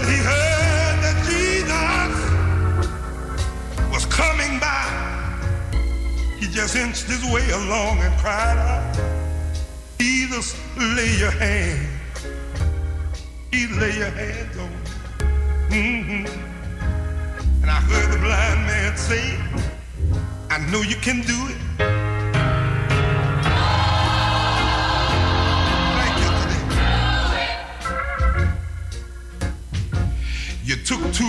he 0.07 0.17
heard 0.17 1.03
that 1.05 1.17
Jesus 1.27 2.47
was 3.93 4.07
coming 4.07 4.61
by. 4.61 5.21
He 6.39 6.47
just 6.49 6.77
inched 6.77 7.05
his 7.05 7.25
way 7.33 7.49
along 7.51 7.99
and 8.01 8.15
cried 8.21 8.59
out, 8.59 8.97
Jesus, 9.99 10.57
lay 10.79 11.17
your 11.19 11.33
hand. 11.33 11.89
He 13.53 13.67
lay 13.67 13.97
your 13.97 14.11
hands 14.11 14.57
on 14.59 14.71
me. 14.73 14.79
Mhm. 15.71 16.29
And 17.63 17.71
I 17.71 17.81
heard 17.91 18.13
the 18.13 18.19
blind 18.19 18.67
man 18.67 18.97
say, 18.97 19.39
I 20.51 20.59
know 20.71 20.83
you 20.83 20.97
can 20.97 21.21
do 21.23 21.39
it. 21.49 21.58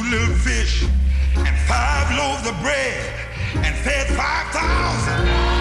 little 0.09 0.35
fish 0.37 0.83
and 1.35 1.55
five 1.67 2.09
loaves 2.17 2.47
of 2.49 2.59
bread 2.61 3.13
and 3.53 3.75
fed 3.85 4.07
5,000. 4.07 5.59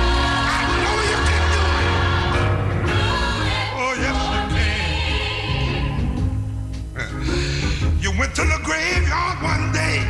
You 8.01 8.11
went 8.19 8.35
to 8.37 8.43
the 8.43 8.59
graveyard 8.65 9.43
one 9.43 9.71
day 9.73 10.01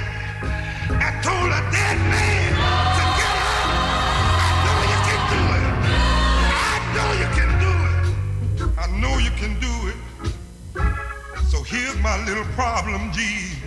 and 0.88 1.22
told 1.24 1.50
a 1.50 1.62
dead 1.74 1.98
man 1.98 2.52
to 2.94 3.04
get 3.18 3.34
up. 3.42 3.66
I 4.38 4.50
know 4.62 4.78
you 4.92 4.98
can 5.08 5.20
do 5.34 5.42
it. 5.58 5.66
I 6.62 6.78
know 6.94 7.08
you 7.22 7.28
can 7.34 7.50
do 7.64 7.72
it. 7.90 8.70
I 8.78 8.86
know 9.00 9.14
you 9.18 9.32
can 9.34 9.52
do 9.58 9.74
it. 9.88 9.98
So 11.48 11.58
here's 11.64 11.98
my 12.00 12.24
little 12.24 12.46
problem, 12.54 13.10
Jesus. 13.12 13.57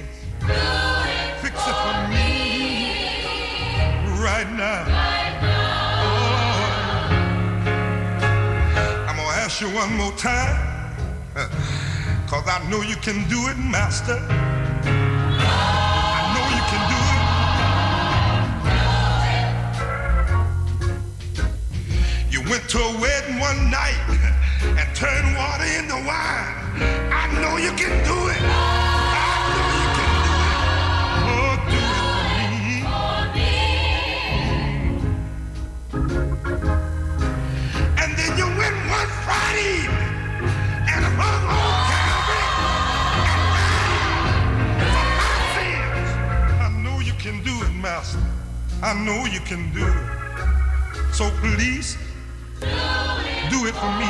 Fix 0.41 1.53
it 1.67 1.75
for 1.83 2.07
me 2.09 2.89
right 4.19 4.49
now. 4.57 4.85
Oh, 6.01 6.05
I'm 9.07 9.15
gonna 9.17 9.37
ask 9.37 9.61
you 9.61 9.69
one 9.69 9.93
more 9.95 10.11
time. 10.13 10.57
Cause 12.27 12.47
I 12.47 12.59
know 12.71 12.81
you 12.81 12.95
can 12.95 13.27
do 13.29 13.49
it, 13.49 13.57
Master. 13.57 14.17
I 14.19 14.23
know 16.33 16.45
you 16.57 16.63
can 16.71 16.83
do 16.89 16.97
it. 22.17 22.25
You 22.31 22.41
went 22.49 22.67
to 22.69 22.79
a 22.79 22.99
wedding 22.99 23.39
one 23.39 23.69
night 23.69 23.99
and 24.63 24.95
turned 24.95 25.35
water 25.37 25.65
into 25.65 25.93
wine. 26.07 26.55
I 27.13 27.27
know 27.41 27.57
you 27.57 27.71
can 27.73 28.03
do 28.03 28.29
it. 28.29 28.41
I 48.83 48.93
know 48.95 49.25
you 49.25 49.39
can 49.41 49.71
do 49.73 49.85
it. 49.85 51.13
So 51.13 51.29
please, 51.39 51.97
do 52.59 53.67
it 53.67 53.75
for 53.75 53.91
me. 54.01 54.09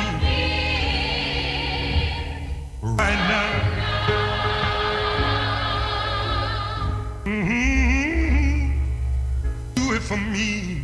Right 2.80 3.20
now. 3.28 3.50
Mhm. 7.26 8.80
Do 9.74 9.92
it 9.92 10.02
for 10.02 10.16
me. 10.16 10.80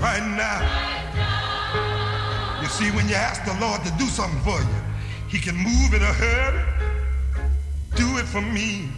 Right 0.00 0.26
now. 0.42 0.60
You 2.60 2.68
see, 2.68 2.90
when 2.90 3.08
you 3.08 3.14
ask 3.14 3.44
the 3.44 3.54
Lord 3.60 3.84
to 3.84 3.92
do 3.92 4.06
something 4.06 4.40
for 4.42 4.58
you, 4.58 4.80
He 5.28 5.38
can 5.38 5.56
move 5.56 5.94
in 5.94 6.02
a 6.02 6.12
hurry. 6.12 6.64
Do 7.94 8.18
it 8.18 8.26
for 8.26 8.40
me 8.40 8.90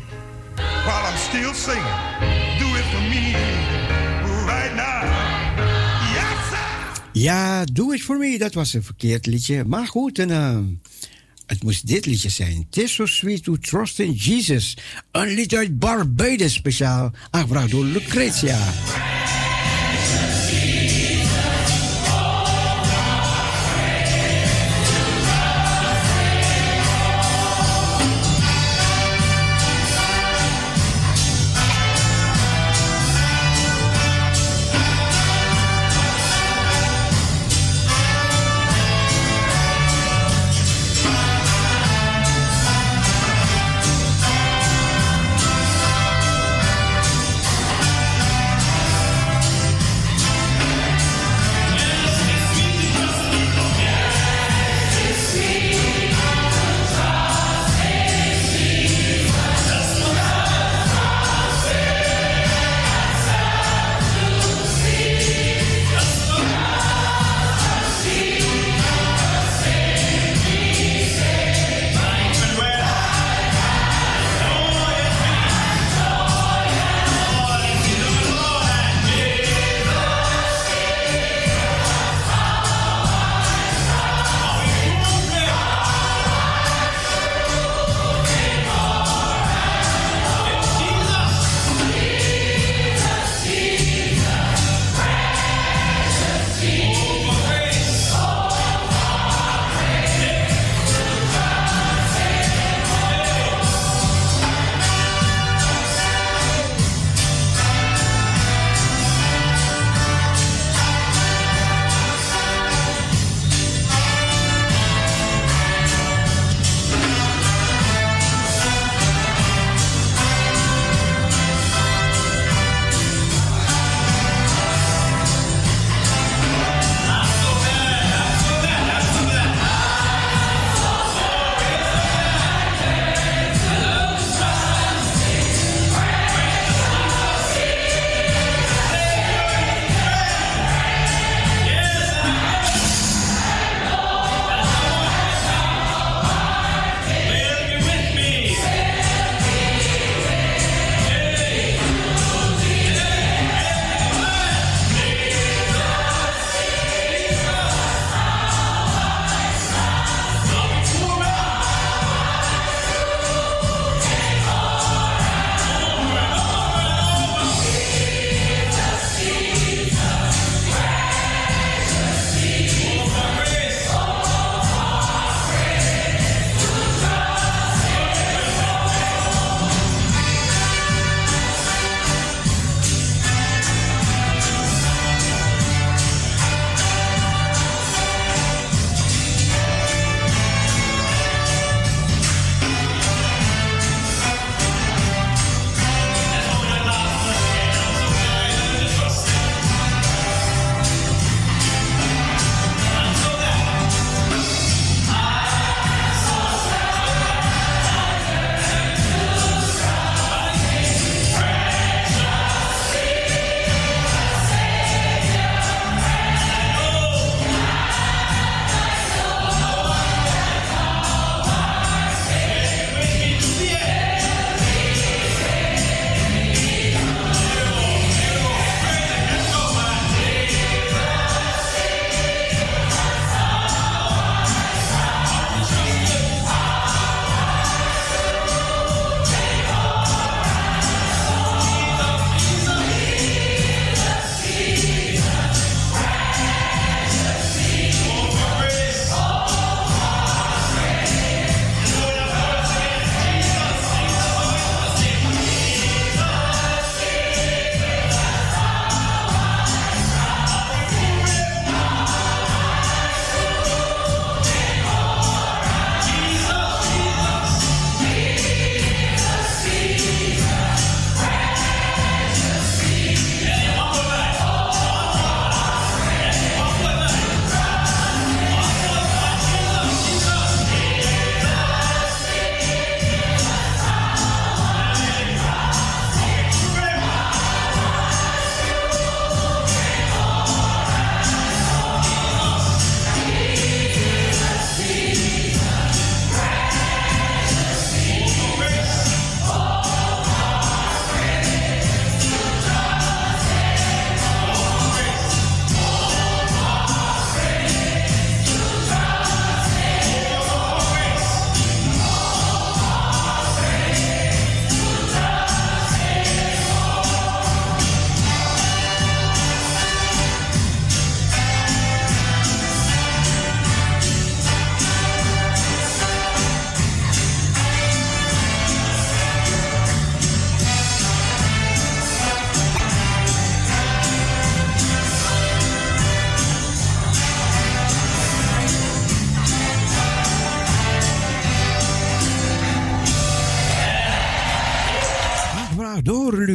while 0.84 1.04
I'm 1.10 1.16
still 1.16 1.54
singing. 1.54 1.98
Do 2.58 2.66
it 2.76 2.84
for 2.92 3.00
me 3.00 3.32
right 4.46 4.74
now. 4.74 5.02
Yes, 6.14 6.50
sir. 6.50 7.02
Ja, 7.12 7.64
Do 7.64 7.92
It 7.92 8.02
For 8.02 8.18
Me, 8.18 8.38
dat 8.38 8.54
was 8.54 8.74
een 8.74 8.82
verkeerd 8.82 9.26
liedje. 9.26 9.64
Maar 9.64 9.86
goed, 9.86 10.18
en, 10.18 10.30
eh, 10.30 10.58
het 11.46 11.62
moest 11.62 11.86
dit 11.86 12.06
liedje 12.06 12.28
zijn. 12.28 12.66
Tis 12.70 12.94
so 12.94 13.06
sweet 13.06 13.44
to 13.44 13.56
trust 13.56 13.98
in 13.98 14.12
Jesus. 14.12 14.76
Een 15.12 15.28
lied 15.28 15.54
uit 15.54 15.78
Barbados 15.78 16.52
speciaal, 16.52 17.12
aangebracht 17.30 17.70
door 17.70 17.84
Lucretia. 17.84 18.58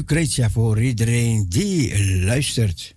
Lucretia 0.03 0.49
voor 0.49 0.81
iedereen 0.81 1.45
die 1.49 2.05
luistert. 2.25 2.93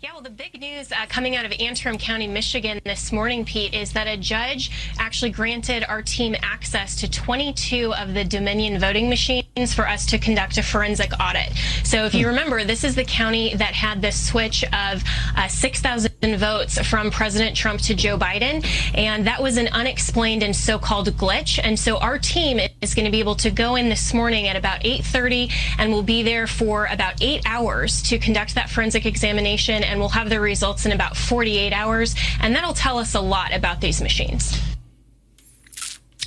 Yeah, 0.00 0.12
well, 0.12 0.22
the 0.22 0.30
big 0.30 0.60
news 0.60 0.92
uh, 0.92 1.06
coming 1.08 1.36
out 1.36 1.44
of 1.44 1.52
Antrim 1.58 1.98
County, 1.98 2.26
Michigan 2.26 2.80
this 2.84 3.10
morning, 3.10 3.44
Pete, 3.44 3.74
is 3.74 3.92
that 3.92 4.06
a 4.06 4.16
judge 4.16 4.70
actually 4.98 5.30
granted 5.30 5.84
our 5.88 6.02
team 6.02 6.34
access 6.42 6.96
to 6.96 7.08
22 7.08 7.94
of 7.94 8.14
the 8.14 8.24
Dominion 8.24 8.78
voting 8.78 9.08
machines 9.08 9.74
for 9.74 9.88
us 9.88 10.06
to 10.06 10.18
conduct 10.18 10.58
a 10.58 10.62
forensic 10.62 11.12
audit. 11.18 11.52
So, 11.86 12.04
if 12.04 12.14
you 12.14 12.26
remember, 12.26 12.64
this 12.64 12.82
is 12.82 12.96
the 12.96 13.04
county 13.04 13.54
that 13.54 13.72
had 13.72 14.02
the 14.02 14.10
switch 14.10 14.64
of 14.64 15.04
uh, 15.36 15.46
6,000 15.46 16.36
votes 16.36 16.84
from 16.84 17.12
President 17.12 17.56
Trump 17.56 17.80
to 17.82 17.94
Joe 17.94 18.18
Biden, 18.18 18.66
and 18.92 19.24
that 19.28 19.40
was 19.40 19.56
an 19.56 19.68
unexplained 19.68 20.42
and 20.42 20.54
so-called 20.54 21.08
glitch. 21.16 21.60
And 21.62 21.78
so, 21.78 21.98
our 21.98 22.18
team 22.18 22.58
is 22.80 22.92
going 22.92 23.04
to 23.04 23.12
be 23.12 23.20
able 23.20 23.36
to 23.36 23.52
go 23.52 23.76
in 23.76 23.88
this 23.88 24.12
morning 24.12 24.48
at 24.48 24.56
about 24.56 24.80
8:30, 24.80 25.52
and 25.78 25.92
we'll 25.92 26.02
be 26.02 26.24
there 26.24 26.48
for 26.48 26.86
about 26.86 27.22
eight 27.22 27.42
hours 27.46 28.02
to 28.02 28.18
conduct 28.18 28.56
that 28.56 28.68
forensic 28.68 29.06
examination, 29.06 29.84
and 29.84 30.00
we'll 30.00 30.08
have 30.08 30.28
the 30.28 30.40
results 30.40 30.86
in 30.86 30.92
about 30.92 31.16
48 31.16 31.72
hours, 31.72 32.16
and 32.40 32.52
that'll 32.56 32.74
tell 32.74 32.98
us 32.98 33.14
a 33.14 33.20
lot 33.20 33.54
about 33.54 33.80
these 33.80 34.02
machines. 34.02 34.60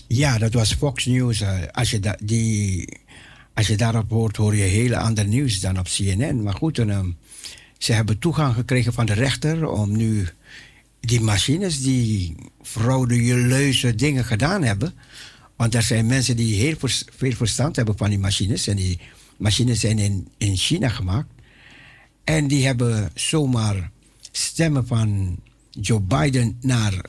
Ja, 0.07 0.38
dat 0.38 0.53
was 0.53 0.73
Fox 0.73 1.06
News. 1.06 1.41
Eh, 1.41 1.49
als, 1.72 1.91
je 1.91 1.99
da- 1.99 2.18
die, 2.23 2.88
als 3.60 3.68
je 3.68 3.77
daarop 3.77 4.10
hoort, 4.10 4.36
hoor 4.38 4.56
je 4.56 4.64
heel 4.64 4.95
ander 4.95 5.26
nieuws 5.26 5.60
dan 5.60 5.80
op 5.80 5.86
CNN. 5.86 6.44
Maar 6.44 6.53
goed, 6.53 6.80
ehm, 6.80 7.10
ze 7.77 7.94
hebben 7.94 8.19
toegang 8.19 8.53
gekregen 8.53 8.94
van 8.94 9.06
de 9.06 9.14
rechter 9.14 9.68
om 9.68 9.98
nu 9.98 10.27
die 10.99 11.22
machines 11.22 11.81
die 11.81 12.36
frauduleuze 12.61 13.95
dingen 13.95 14.26
gedaan 14.26 14.64
hebben. 14.64 14.94
Want 15.56 15.76
er 15.76 15.81
zijn 15.81 16.06
mensen 16.06 16.36
die 16.36 16.56
heel 16.56 16.76
veel 17.15 17.31
verstand 17.31 17.76
hebben 17.76 17.98
van 17.98 18.10
die 18.10 18.19
machines. 18.19 18.68
En 18.68 18.76
die 18.76 18.99
machines 19.38 19.80
zijn 19.80 19.99
in, 19.99 20.27
in 20.38 20.57
China 20.57 20.90
gemaakt. 20.90 21.30
En 22.23 22.48
die 22.48 22.65
hebben 22.65 23.11
zomaar 23.15 23.91
stemmen 24.31 24.88
van 24.88 25.40
Joe 25.69 25.99
Biden 25.99 26.57
naar. 26.61 27.06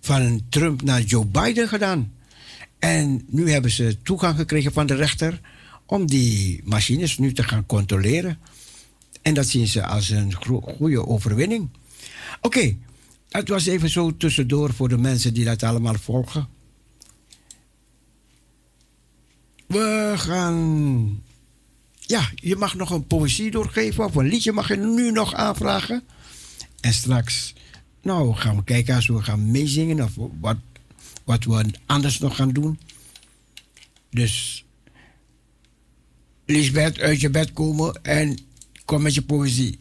van 0.00 0.42
Trump 0.48 0.82
naar 0.82 1.00
Joe 1.00 1.26
Biden 1.26 1.68
gedaan. 1.68 2.12
En 2.78 3.22
nu 3.26 3.50
hebben 3.50 3.70
ze 3.70 4.02
toegang 4.02 4.36
gekregen 4.36 4.72
van 4.72 4.86
de 4.86 4.94
rechter. 4.94 5.40
Om 5.92 6.06
die 6.06 6.60
machines 6.64 7.18
nu 7.18 7.32
te 7.32 7.42
gaan 7.42 7.66
controleren. 7.66 8.38
En 9.22 9.34
dat 9.34 9.46
zien 9.46 9.66
ze 9.66 9.86
als 9.86 10.10
een 10.10 10.34
goede 10.78 11.06
overwinning. 11.06 11.68
Oké, 12.40 12.76
het 13.28 13.48
was 13.48 13.66
even 13.66 13.90
zo 13.90 14.16
tussendoor 14.16 14.74
voor 14.74 14.88
de 14.88 14.98
mensen 14.98 15.34
die 15.34 15.44
dat 15.44 15.62
allemaal 15.62 15.94
volgen. 15.94 16.48
We 19.66 20.12
gaan. 20.16 21.22
Ja, 22.00 22.30
je 22.34 22.56
mag 22.56 22.74
nog 22.74 22.90
een 22.90 23.06
poëzie 23.06 23.50
doorgeven 23.50 24.04
of 24.04 24.14
een 24.14 24.26
liedje 24.26 24.52
mag 24.52 24.68
je 24.68 24.76
nu 24.76 25.10
nog 25.10 25.34
aanvragen. 25.34 26.02
En 26.80 26.92
straks, 26.92 27.54
nou, 28.02 28.34
gaan 28.34 28.56
we 28.56 28.64
kijken 28.64 28.94
als 28.94 29.06
we 29.06 29.22
gaan 29.22 29.50
meezingen 29.50 30.04
of 30.04 30.12
wat, 30.40 30.56
wat 31.24 31.44
we 31.44 31.70
anders 31.86 32.18
nog 32.18 32.36
gaan 32.36 32.52
doen. 32.52 32.78
Dus, 34.10 34.61
Lisbeth, 36.52 37.00
uit 37.00 37.20
je 37.20 37.30
bed 37.30 37.52
komen 37.52 37.98
en 38.02 38.38
kom 38.84 39.02
met 39.02 39.14
je 39.14 39.22
poëzie. 39.22 39.78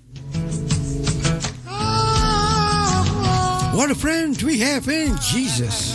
What 3.73 3.89
a 3.89 3.95
friend 3.95 4.41
we 4.41 4.65
have 4.65 5.03
in 5.03 5.15
Jesus. 5.15 5.93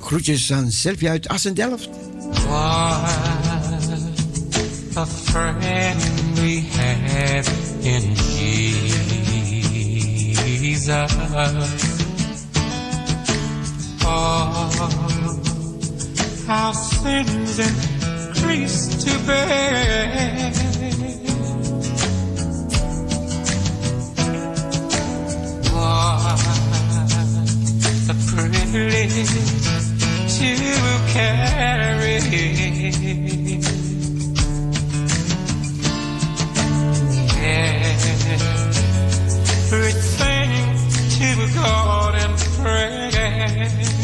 Groetjes 0.00 0.52
aan 0.52 0.70
Sylvia 0.70 1.10
uit 1.10 1.28
Assendelft. 1.28 1.88
a 4.96 5.06
friend 5.06 6.02
we 6.34 6.60
have 6.72 7.48
in 7.82 8.14
Jesus. 10.58 11.12
All 14.04 14.70
our 16.48 16.74
sins 16.74 17.97
increase 18.38 19.04
to 19.04 19.18
bear. 19.26 20.50
What 25.72 26.40
a 28.08 28.14
privilege 28.30 29.28
to 30.38 30.50
carry. 31.12 31.98
everything 39.70 40.50
to 41.18 41.54
God 41.54 42.14
and 42.14 42.34
pray. 42.56 43.97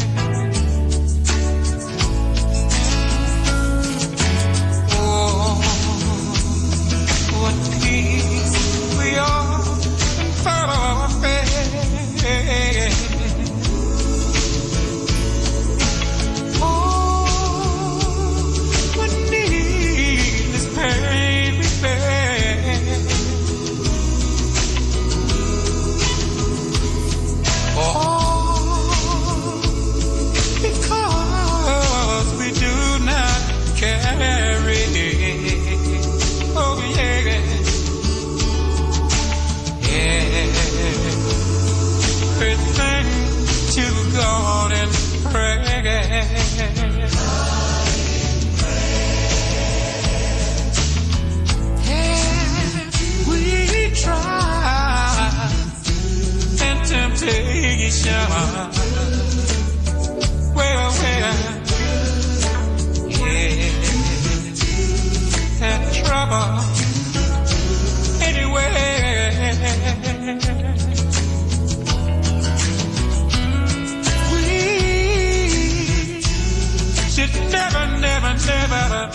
Never, 77.51 77.97
never, 77.99 78.33
never 78.45 79.11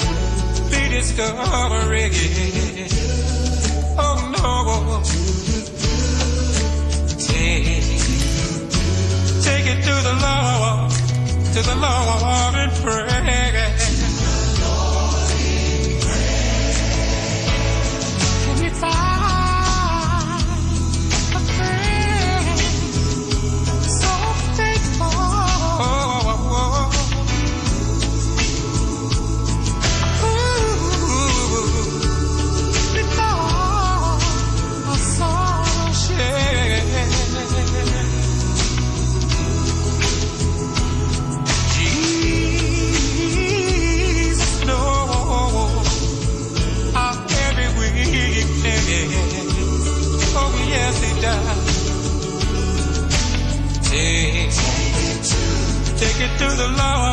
be 0.70 0.88
discouraged. 0.88 1.50
Oh 1.52 2.69
To 10.20 11.62
the 11.62 11.74
Lord 11.74 12.55
and 12.55 12.72
pray. 12.82 13.19
through 56.40 56.56
the 56.56 56.68
law. 56.68 57.10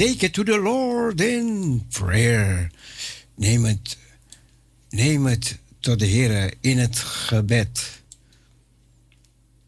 take 0.00 0.24
it 0.24 0.32
to 0.32 0.42
the 0.42 0.56
Lord 0.56 1.20
in 1.20 1.84
prayer. 1.90 2.70
Neem 3.36 3.64
het, 3.64 3.96
neem 4.88 5.26
het 5.26 5.58
tot 5.80 5.98
de 5.98 6.06
Heer 6.06 6.54
in 6.60 6.78
het 6.78 6.98
gebed. 6.98 8.00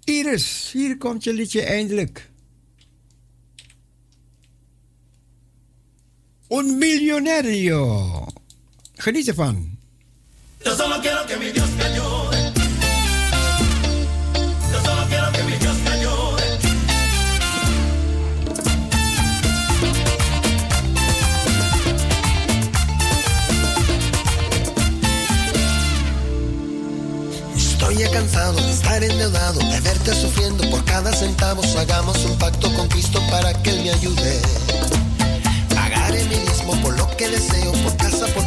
Iris, 0.05 0.71
hier 0.73 0.97
komt 0.97 1.25
je 1.25 1.33
liedje 1.33 1.63
eindelijk. 1.63 2.31
Un 6.49 6.79
millonario. 6.79 8.27
Geniet 8.95 9.29
ervan. 9.29 9.79
Yo 10.65 10.75
solo 10.75 11.01
quiero 11.01 11.27
que 11.27 11.37
mi 11.39 11.53
Dios 11.53 11.71
me 11.71 11.83
ayude. 11.83 12.42
Estoy 27.93 28.09
cansado 28.09 28.55
de 28.55 28.71
estar 28.73 29.05
endeudado, 29.05 29.59
de 29.59 29.81
verte 29.81 30.15
sufriendo 30.15 30.69
por 30.71 30.83
cada 30.87 31.13
centavo. 31.13 31.61
Hagamos 31.79 32.25
un 32.25 32.39
pacto 32.39 32.73
con 32.75 32.89
Cristo 32.89 33.21
para 33.31 33.53
que 33.53 33.69
Él 33.69 33.83
me 33.83 33.91
ayude. 33.91 34.41
Pagaré 35.75 36.25
mi 36.25 36.37
mismo 36.37 36.75
por 36.81 36.97
lo 36.97 37.07
que 37.19 37.29
deseo, 37.29 37.71
por 37.85 37.95
casa, 37.99 38.25
por 38.29 38.42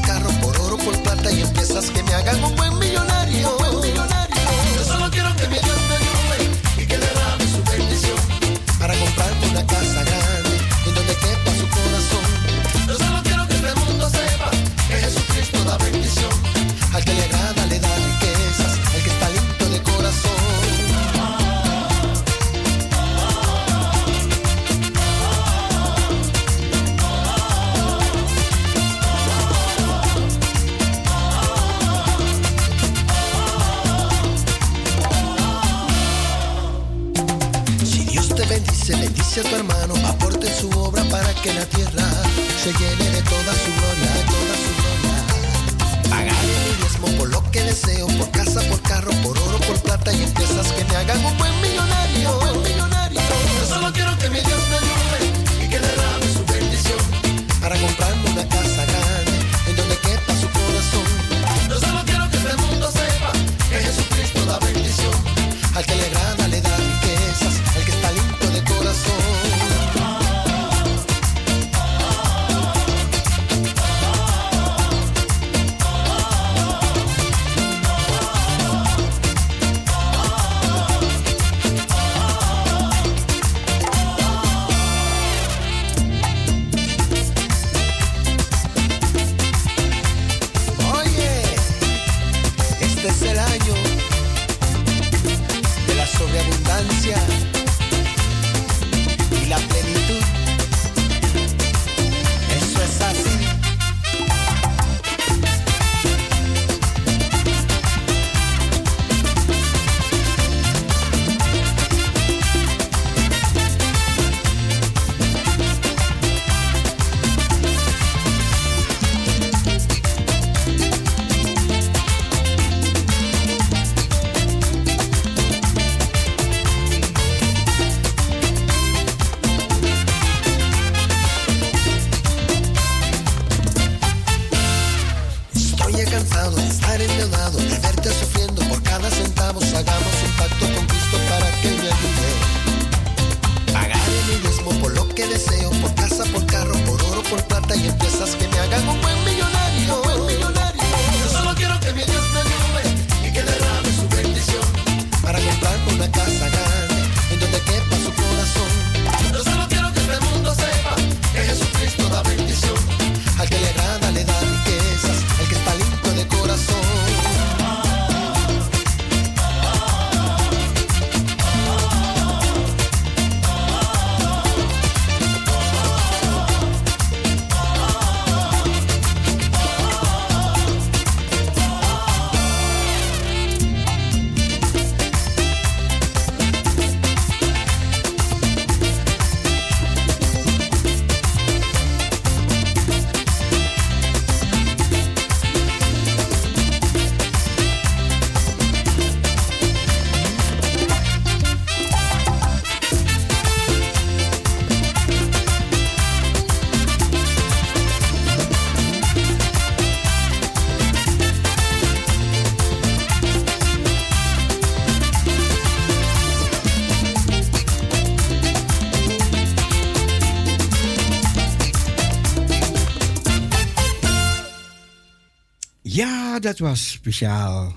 dat 226.46 226.60
was 226.60 226.92
speciaal 226.92 227.76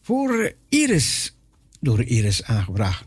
voor 0.00 0.52
Iris, 0.68 1.34
door 1.80 2.02
Iris 2.02 2.42
aangebracht. 2.42 3.04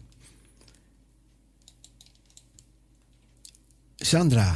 Sandra. 3.95 4.55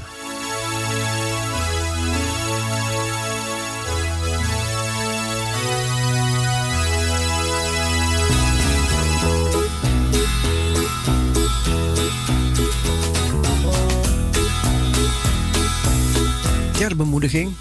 Ter 16.72 16.96
bemoediging. 16.96 17.56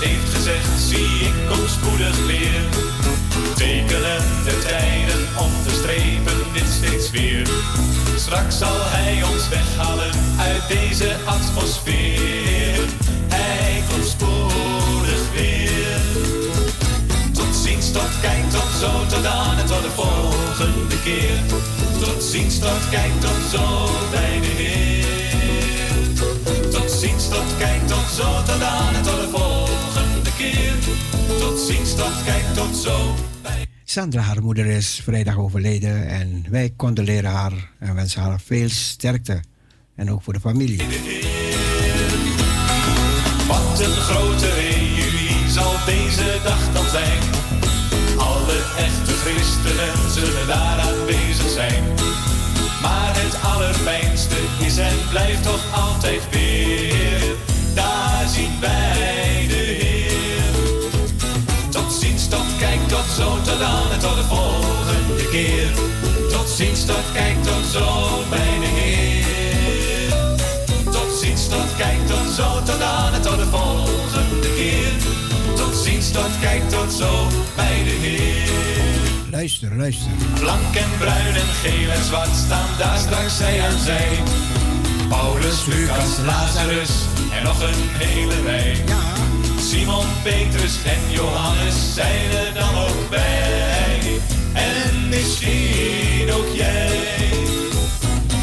Heeft 0.00 0.34
gezegd, 0.34 0.80
zie 0.80 1.20
ik 1.28 1.34
kom 1.48 1.68
spoedig 1.68 2.26
weer. 2.26 2.62
Tekenen 3.54 4.22
de 4.44 4.58
tijden 4.66 5.22
om 5.38 5.50
te 5.66 5.74
strepen 5.74 6.52
dit 6.52 6.68
steeds 6.78 7.10
weer. 7.10 7.48
Straks 8.16 8.58
zal 8.58 8.76
Hij 8.78 9.22
ons 9.22 9.48
weghalen 9.48 10.12
uit 10.38 10.62
deze 10.68 11.16
atmosfeer. 11.24 12.80
Hij 13.28 13.82
komt 13.90 14.06
spoedig 14.06 15.22
weer. 15.34 16.00
Tot 17.32 17.56
ziens, 17.62 17.92
tot 17.92 18.20
kijk, 18.20 18.50
tot 18.50 18.70
zo, 18.80 19.06
tot 19.06 19.22
dan 19.22 19.58
en 19.58 19.66
tot 19.66 19.82
de 19.82 19.90
volgende 19.90 21.00
keer. 21.04 21.40
Tot 22.00 22.22
ziens, 22.22 22.58
tot 22.58 22.88
kijk, 22.90 23.20
tot 23.20 23.40
zo 23.52 23.88
bij 24.10 24.40
de 24.40 24.52
Heer. 24.62 25.08
Tot 26.70 26.90
ziens, 26.90 27.28
tot 27.28 27.56
kijk, 27.58 27.86
tot 27.86 28.06
zo, 28.16 28.42
tot 28.42 28.60
dan 28.60 28.94
en 28.94 29.02
tot 29.02 29.20
de 29.20 29.28
volgende 29.30 29.79
keer. 30.40 30.74
Tot 31.38 31.58
ziens, 31.58 31.94
tot 31.94 32.24
kijk, 32.24 32.44
tot 32.54 32.76
zo. 32.76 33.14
Sandra, 33.84 34.20
haar 34.20 34.42
moeder, 34.42 34.66
is 34.66 35.00
vrijdag 35.04 35.36
overleden 35.36 36.08
en 36.08 36.44
wij 36.50 36.72
condoleren 36.76 37.30
haar 37.30 37.52
en 37.78 37.94
wensen 37.94 38.22
haar 38.22 38.40
veel 38.40 38.68
sterkte. 38.68 39.40
En 39.96 40.10
ook 40.10 40.22
voor 40.22 40.32
de 40.32 40.40
familie. 40.40 40.82
Wat 43.48 43.80
een 43.80 44.00
grote 44.08 44.54
reunie 44.54 45.50
zal 45.50 45.72
deze 45.86 46.38
dag 46.44 46.72
dan 46.72 46.86
zijn. 46.90 47.20
Alle 48.16 48.58
echte 48.78 49.12
christenen 49.12 50.10
zullen 50.10 50.46
daar 50.46 50.78
aanwezig 50.78 51.50
zijn. 51.50 51.84
Maar 52.82 53.12
het 53.22 53.42
allerfijnste 53.42 54.36
is 54.66 54.78
en 54.78 54.96
blijft 55.10 55.42
toch 55.42 55.64
altijd 55.74 56.30
weer. 56.30 56.49
Ziens, 66.60 66.84
tot 66.84 67.04
kijk, 67.12 67.42
tot 67.42 67.64
zo 67.72 67.86
bij 68.30 68.58
de 68.60 68.70
Heer. 68.78 69.24
Tot 70.92 71.10
ziens, 71.20 71.48
tot 71.48 71.76
kijk, 71.76 72.06
tot 72.06 72.34
zo, 72.36 72.62
tot 72.64 72.78
dan 72.78 73.14
en 73.14 73.22
tot 73.22 73.36
de 73.36 73.46
volgende 73.46 74.48
keer. 74.56 74.92
Tot 75.56 75.74
ziens, 75.84 76.10
tot 76.10 76.32
kijk, 76.40 76.68
tot 76.68 76.92
zo 76.92 77.26
bij 77.56 77.84
de 77.84 77.96
Heer. 78.04 78.48
Luister, 79.30 79.76
luister. 79.76 80.10
Blank 80.40 80.74
en 80.74 80.90
bruin 80.98 81.34
en 81.34 81.52
geel 81.62 81.90
en 81.90 82.04
zwart 82.04 82.34
staan 82.46 82.70
daar 82.78 82.98
straks 82.98 83.36
zij 83.36 83.62
aan 83.62 83.78
zij. 83.78 84.18
Paulus, 85.08 85.64
Lucas, 85.66 86.18
Lazarus 86.26 86.92
en 87.36 87.42
nog 87.44 87.62
een 87.62 87.80
hele 88.04 88.42
rij. 88.42 88.76
Simon, 89.68 90.06
Petrus 90.22 90.76
en 90.84 91.12
Johannes 91.12 91.94
zijn 91.94 92.30
er 92.30 92.54
dan 92.54 92.74
ook 92.74 93.10
bij. 93.10 93.69
En 95.20 95.26
misschien 95.26 96.32
ook 96.32 96.48
jij. 96.52 96.98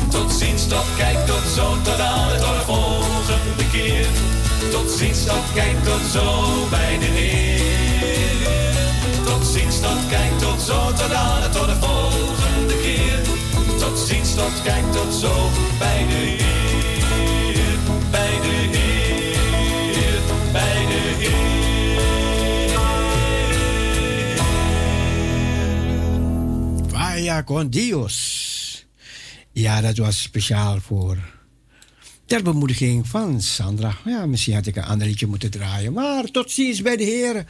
Tot 0.09 0.33
ziens, 0.33 0.67
tot 0.67 0.85
kijk, 0.97 1.25
tot 1.25 1.43
zo, 1.55 1.81
tot 1.81 1.99
aan 1.99 2.29
het 2.29 2.43
volgende 2.65 3.69
keer. 3.71 4.07
Tot 4.71 4.91
ziens, 4.91 5.25
tot 5.25 5.53
kijk, 5.53 5.83
tot 5.83 6.01
zo 6.11 6.43
bij 6.69 6.97
de 6.99 7.05
Heer. 7.05 8.05
Tot 9.25 9.47
ziens, 9.47 9.79
tot 9.79 10.07
kijk, 10.09 10.39
tot 10.39 10.61
zo, 10.61 10.93
tot 10.93 11.13
aan 11.13 11.41
het 11.41 11.57
volgende 11.57 12.81
keer. 12.81 13.19
Tot 13.79 13.99
ziens, 13.99 14.35
tot 14.35 14.61
kijk, 14.63 14.91
tot 14.91 15.13
zo 15.13 15.33
bij 15.79 16.05
de 16.07 16.13
Heer. 16.13 16.56
Vaya 27.17 27.43
con 27.43 27.69
Dios. 27.69 28.85
Ja, 29.51 29.81
dat 29.81 29.97
was 29.97 30.21
speciaal 30.21 30.79
voor 30.79 31.17
ter 32.25 32.43
bemoediging 32.43 33.07
van 33.07 33.41
Sandra. 33.41 33.97
Ja, 34.05 34.25
misschien 34.25 34.53
had 34.53 34.65
ik 34.65 34.75
een 34.75 34.83
ander 34.83 35.07
liedje 35.07 35.27
moeten 35.27 35.51
draaien. 35.51 35.93
Maar 35.93 36.25
tot 36.25 36.51
ziens 36.51 36.81
bij 36.81 36.97
de 36.97 37.03
heren. 37.03 37.47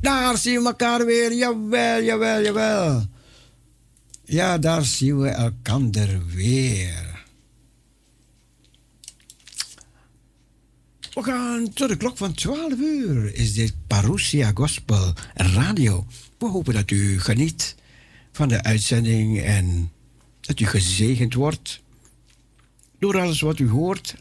Daar 0.00 0.36
zien 0.36 0.60
we 0.60 0.66
elkaar 0.66 1.06
weer. 1.06 1.34
Jawel, 1.34 2.02
jawel, 2.02 2.42
jawel. 2.42 3.06
Ja, 4.24 4.58
daar 4.58 4.84
zien 4.84 5.20
we 5.20 5.28
elkaar 5.28 6.26
weer. 6.26 7.24
We 11.14 11.22
gaan 11.22 11.72
tot 11.72 11.88
de 11.88 11.96
klok 11.96 12.16
van 12.16 12.34
12 12.34 12.72
uur. 12.78 13.34
Is 13.34 13.54
dit 13.54 13.74
Parousia 13.86 14.50
Gospel 14.54 15.12
Radio. 15.34 16.06
We 16.38 16.46
hopen 16.46 16.74
dat 16.74 16.90
u 16.90 17.20
geniet 17.20 17.78
van 18.40 18.48
de 18.48 18.62
uitzending 18.62 19.40
en 19.42 19.92
dat 20.40 20.60
u 20.60 20.66
gezegend 20.66 21.34
wordt 21.34 21.80
door 22.98 23.18
alles 23.18 23.40
wat 23.40 23.58
u 23.58 23.68
hoort. 23.68 24.14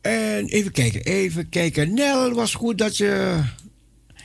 En 0.00 0.46
even 0.46 0.72
kijken, 0.72 1.04
even 1.04 1.48
kijken. 1.48 1.94
Nel, 1.94 2.32
was 2.32 2.54
goed 2.54 2.78
dat 2.78 2.96
je. 2.96 3.42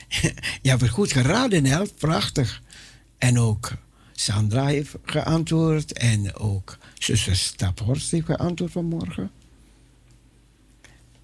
je 0.62 0.70
het 0.70 0.88
goed 0.88 1.12
geraden, 1.12 1.62
Nel. 1.62 1.86
Prachtig. 1.98 2.62
En 3.18 3.38
ook 3.38 3.72
Sandra 4.12 4.66
heeft 4.66 4.94
geantwoord. 5.02 5.92
En 5.92 6.34
ook 6.34 6.78
zuster 6.98 7.36
Staphorst 7.36 8.10
heeft 8.10 8.26
geantwoord 8.26 8.72
vanmorgen. 8.72 9.30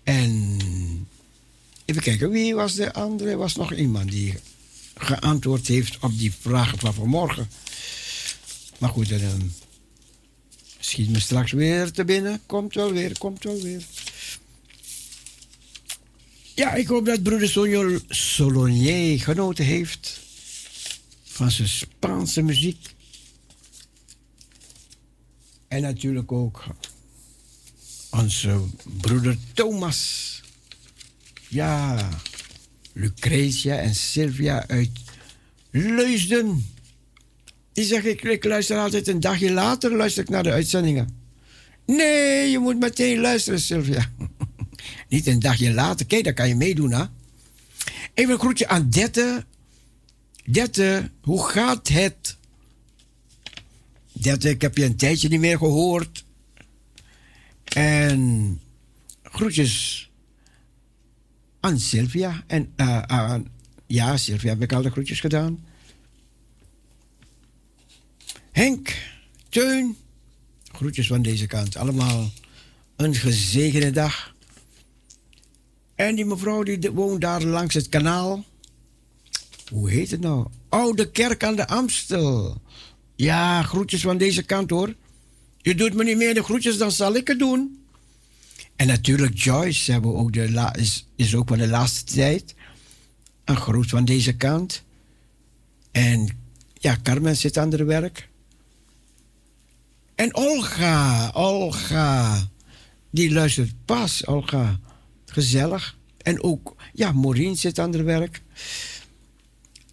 En 0.02 0.58
even 1.84 2.02
kijken, 2.02 2.30
wie 2.30 2.54
was 2.54 2.74
de 2.74 2.92
andere? 2.92 3.30
Er 3.30 3.36
was 3.36 3.56
nog 3.56 3.72
iemand 3.72 4.10
die 4.10 4.34
geantwoord 4.96 5.66
heeft 5.66 5.98
op 6.00 6.18
die 6.18 6.32
vragen 6.40 6.78
van 6.78 6.94
vanmorgen. 6.94 7.48
Maar 8.78 8.90
goed, 8.90 9.08
dan, 9.08 9.20
ehm, 9.20 9.46
schiet 10.78 11.10
me 11.10 11.20
straks 11.20 11.52
weer 11.52 11.90
te 11.92 12.04
binnen. 12.04 12.40
Komt 12.46 12.74
wel 12.74 12.92
weer, 12.92 13.18
komt 13.18 13.44
wel 13.44 13.60
weer. 13.60 13.82
Ja, 16.54 16.74
ik 16.74 16.86
hoop 16.86 17.04
dat 17.06 17.22
broeder 17.22 17.48
Sonjo 17.48 17.98
Solonier 18.08 19.20
genoten 19.20 19.64
heeft 19.64 20.20
van 21.24 21.50
zijn 21.50 21.68
Spaanse 21.68 22.42
muziek. 22.42 22.94
En 25.68 25.82
natuurlijk 25.82 26.32
ook 26.32 26.64
onze 28.10 28.60
broeder 28.82 29.36
Thomas. 29.54 30.40
Ja, 31.48 32.08
Lucretia 32.96 33.78
en 33.78 33.94
Sylvia 33.94 34.68
uit 34.68 34.90
Leusden. 35.70 36.66
Die 37.72 37.84
zeg 37.84 38.04
ik, 38.04 38.22
ik 38.22 38.44
luister 38.44 38.78
altijd 38.78 39.08
een 39.08 39.20
dagje 39.20 39.52
later 39.52 39.96
luister 39.96 40.22
ik 40.22 40.28
naar 40.28 40.42
de 40.42 40.50
uitzendingen. 40.50 41.08
Nee, 41.86 42.50
je 42.50 42.58
moet 42.58 42.78
meteen 42.78 43.20
luisteren, 43.20 43.60
Sylvia. 43.60 44.10
Niet 45.08 45.26
een 45.26 45.38
dagje 45.38 45.72
later. 45.72 46.06
Kijk, 46.06 46.24
dan 46.24 46.34
kan 46.34 46.48
je 46.48 46.54
meedoen, 46.54 46.92
hè? 46.92 47.04
Even 48.14 48.32
een 48.32 48.40
groetje 48.40 48.68
aan 48.68 48.90
Dette. 48.90 49.44
Dette, 50.44 51.10
hoe 51.20 51.48
gaat 51.48 51.88
het? 51.88 52.36
Dette, 54.12 54.48
ik 54.48 54.62
heb 54.62 54.76
je 54.76 54.84
een 54.84 54.96
tijdje 54.96 55.28
niet 55.28 55.40
meer 55.40 55.58
gehoord. 55.58 56.24
En 57.64 58.60
groetjes 59.22 60.05
aan 61.66 61.78
Sylvia. 61.78 62.44
En 62.46 62.72
eh, 62.76 63.34
ja, 63.86 64.16
Sylvia 64.16 64.48
heb 64.48 64.62
ik 64.62 64.72
al 64.72 64.82
de 64.82 64.90
groetjes 64.90 65.20
gedaan. 65.20 65.64
Henk, 68.52 68.96
Teun, 69.48 69.96
groetjes 70.72 71.06
van 71.06 71.22
deze 71.22 71.46
kant. 71.46 71.76
Allemaal 71.76 72.30
een 72.96 73.14
gezegende 73.14 73.90
dag. 73.90 74.34
En 75.94 76.14
die 76.14 76.24
mevrouw 76.24 76.62
die 76.62 76.90
woont 76.90 77.20
daar 77.20 77.42
langs 77.42 77.74
het 77.74 77.88
kanaal. 77.88 78.44
Hoe 79.70 79.90
heet 79.90 80.10
het 80.10 80.20
nou? 80.20 80.46
Oude 80.68 81.10
Kerk 81.10 81.44
aan 81.44 81.56
de 81.56 81.66
Amstel. 81.66 82.60
Ja, 83.16 83.62
groetjes 83.62 84.00
van 84.00 84.18
deze 84.18 84.42
kant 84.42 84.70
hoor. 84.70 84.94
Je 85.62 85.74
doet 85.74 85.94
me 85.94 86.04
niet 86.04 86.16
meer 86.16 86.34
de 86.34 86.42
groetjes, 86.42 86.78
dan 86.78 86.92
zal 86.92 87.14
ik 87.14 87.28
het 87.28 87.38
doen. 87.38 87.85
En 88.76 88.86
natuurlijk 88.86 89.38
Joyce 89.38 89.92
hebben 89.92 90.14
ook 90.14 90.32
de 90.32 90.70
is, 90.78 91.06
is 91.16 91.34
ook 91.34 91.48
van 91.48 91.58
de 91.58 91.68
laatste 91.68 92.14
tijd. 92.14 92.54
Een 93.44 93.56
groet 93.56 93.88
van 93.88 94.04
deze 94.04 94.36
kant. 94.36 94.82
En 95.90 96.28
ja, 96.74 96.96
Carmen 97.02 97.36
zit 97.36 97.58
aan 97.58 97.72
haar 97.72 97.86
werk. 97.86 98.28
En 100.14 100.34
Olga, 100.34 101.30
Olga, 101.34 102.48
die 103.10 103.32
luistert 103.32 103.74
pas, 103.84 104.26
Olga. 104.26 104.80
Gezellig. 105.26 105.96
En 106.18 106.42
ook, 106.42 106.74
ja, 106.92 107.12
Maureen 107.12 107.56
zit 107.56 107.78
aan 107.78 107.94
haar 107.94 108.04
werk. 108.04 108.42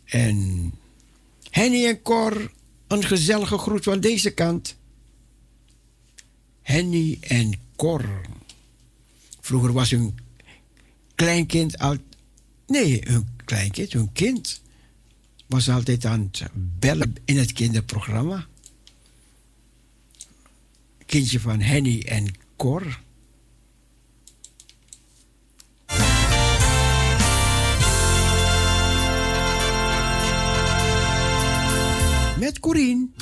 En 0.05 0.71
Henny 1.49 1.85
en 1.85 2.01
Cor, 2.01 2.51
een 2.87 3.03
gezellige 3.03 3.57
groet 3.57 3.83
van 3.83 3.99
deze 3.99 4.29
kant. 4.31 4.75
Henny 6.61 7.17
en 7.21 7.59
Cor. 7.75 8.21
Vroeger 9.43 9.73
was 9.73 9.91
hun 9.91 10.15
kleinkind 11.15 11.77
al. 11.77 11.97
Nee, 12.67 13.01
hun 13.03 13.27
kleinkind, 13.45 13.93
hun 13.93 14.11
kind. 14.11 14.61
Was 15.47 15.69
altijd 15.69 16.05
aan 16.05 16.29
het 16.31 16.49
bellen 16.53 17.15
in 17.25 17.37
het 17.37 17.51
kinderprogramma. 17.51 18.45
Kindje 21.05 21.39
van 21.39 21.59
Henny 21.59 22.01
en 22.01 22.33
Cor. 22.55 22.99
Met 32.39 32.59
Corien. 32.59 33.13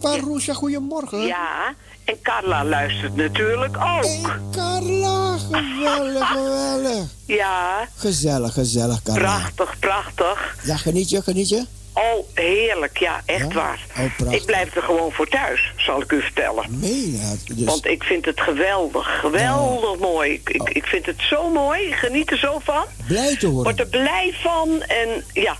Hey, 0.00 0.20
Parusha, 0.20 0.52
goedemorgen. 0.52 1.26
Ja, 1.26 1.74
en 2.04 2.16
Carla 2.22 2.64
luistert 2.64 3.16
natuurlijk 3.16 3.76
ook. 3.76 4.06
Carla, 4.52 5.36
geweldig, 5.38 6.28
geweldig. 6.32 7.04
Ja, 7.26 7.88
Gezellig, 7.96 8.52
gezellig, 8.52 9.02
Carla. 9.02 9.20
prachtig, 9.20 9.78
prachtig. 9.78 10.56
Ja, 10.64 10.76
geniet 10.76 11.10
je, 11.10 11.22
geniet 11.22 11.48
je? 11.48 11.64
Oh, 11.92 12.24
heerlijk, 12.34 12.98
ja, 12.98 13.22
echt 13.24 13.48
Ja? 13.48 13.54
waar. 13.54 13.80
Oh, 14.26 14.32
ik 14.32 14.44
blijf 14.44 14.76
er 14.76 14.82
gewoon 14.82 15.12
voor 15.12 15.28
thuis, 15.28 15.72
zal 15.76 16.02
ik 16.02 16.12
u 16.12 16.20
vertellen. 16.22 16.64
Nee, 16.68 17.16
ja, 17.16 17.34
dus... 17.54 17.64
Want 17.64 17.86
ik 17.86 18.02
vind 18.02 18.24
het 18.24 18.40
geweldig, 18.40 19.20
geweldig 19.20 19.98
mooi. 19.98 20.32
Ik, 20.32 20.50
ik, 20.50 20.68
ik 20.68 20.84
vind 20.84 21.06
het 21.06 21.20
zo 21.30 21.50
mooi, 21.50 21.92
geniet 21.92 22.30
er 22.30 22.38
zo 22.38 22.58
van. 22.64 22.84
Blij 23.06 23.36
te 23.36 23.46
horen. 23.46 23.62
Word 23.64 23.80
er 23.80 23.86
blij 23.86 24.34
van 24.42 24.82
en 24.82 25.24
ja, 25.32 25.56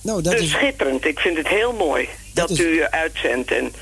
Nou, 0.00 0.22
dat 0.22 0.32
dus 0.32 0.42
is, 0.42 0.50
schitterend. 0.50 1.04
Ik 1.04 1.18
vind 1.18 1.36
het 1.36 1.48
heel 1.48 1.72
mooi 1.72 2.08
dat, 2.36 2.50
is- 2.50 2.58
u 2.60 2.84
uitzendt. 2.84 3.50
En 3.50 3.72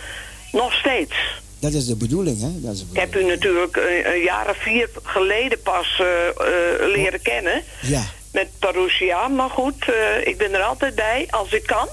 nog 0.52 0.72
steeds. 0.72 1.14
dat 1.60 1.72
is 1.72 1.86
de 1.86 1.97
bedoeling, 1.97 2.40
hè? 2.40 2.60
Dat 2.60 2.74
is 2.74 2.78
de 2.81 2.86
Ik 2.93 3.01
heb 3.01 3.16
u 3.16 3.24
natuurlijk 3.24 3.76
een, 3.76 4.12
een 4.14 4.22
jaar 4.22 4.48
of 4.51 4.56
vier 4.56 4.89
geleden 5.02 5.62
pas 5.62 6.01
eh, 6.01 6.28
eh, 6.28 6.94
leren 6.94 7.22
kennen. 7.22 7.62
Ja, 7.82 8.02
Met 8.32 8.48
Parousia, 8.59 9.28
maar 9.28 9.51
goed, 9.51 9.74
eh, 9.89 10.26
ik 10.26 10.39
ben 10.39 10.55
er 10.55 10.62
altijd 10.62 10.94
bij 10.94 11.26
als 11.31 11.52
ik 11.52 11.62
kan. 11.66 11.89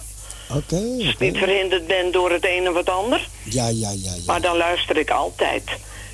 oké. 0.49 0.75
Als 0.75 1.03
ik 1.07 1.13
oké. 1.13 1.23
niet 1.23 1.37
verhinderd 1.37 1.87
ben 1.87 2.11
door 2.11 2.31
het 2.31 2.45
een 2.45 2.69
of 2.69 2.75
het 2.75 2.89
ander. 2.89 3.27
Ja, 3.43 3.67
ja, 3.67 3.89
ja, 3.89 4.13
ja. 4.13 4.21
Maar 4.25 4.41
dan 4.41 4.57
luister 4.57 4.97
ik 4.97 5.09
altijd. 5.09 5.63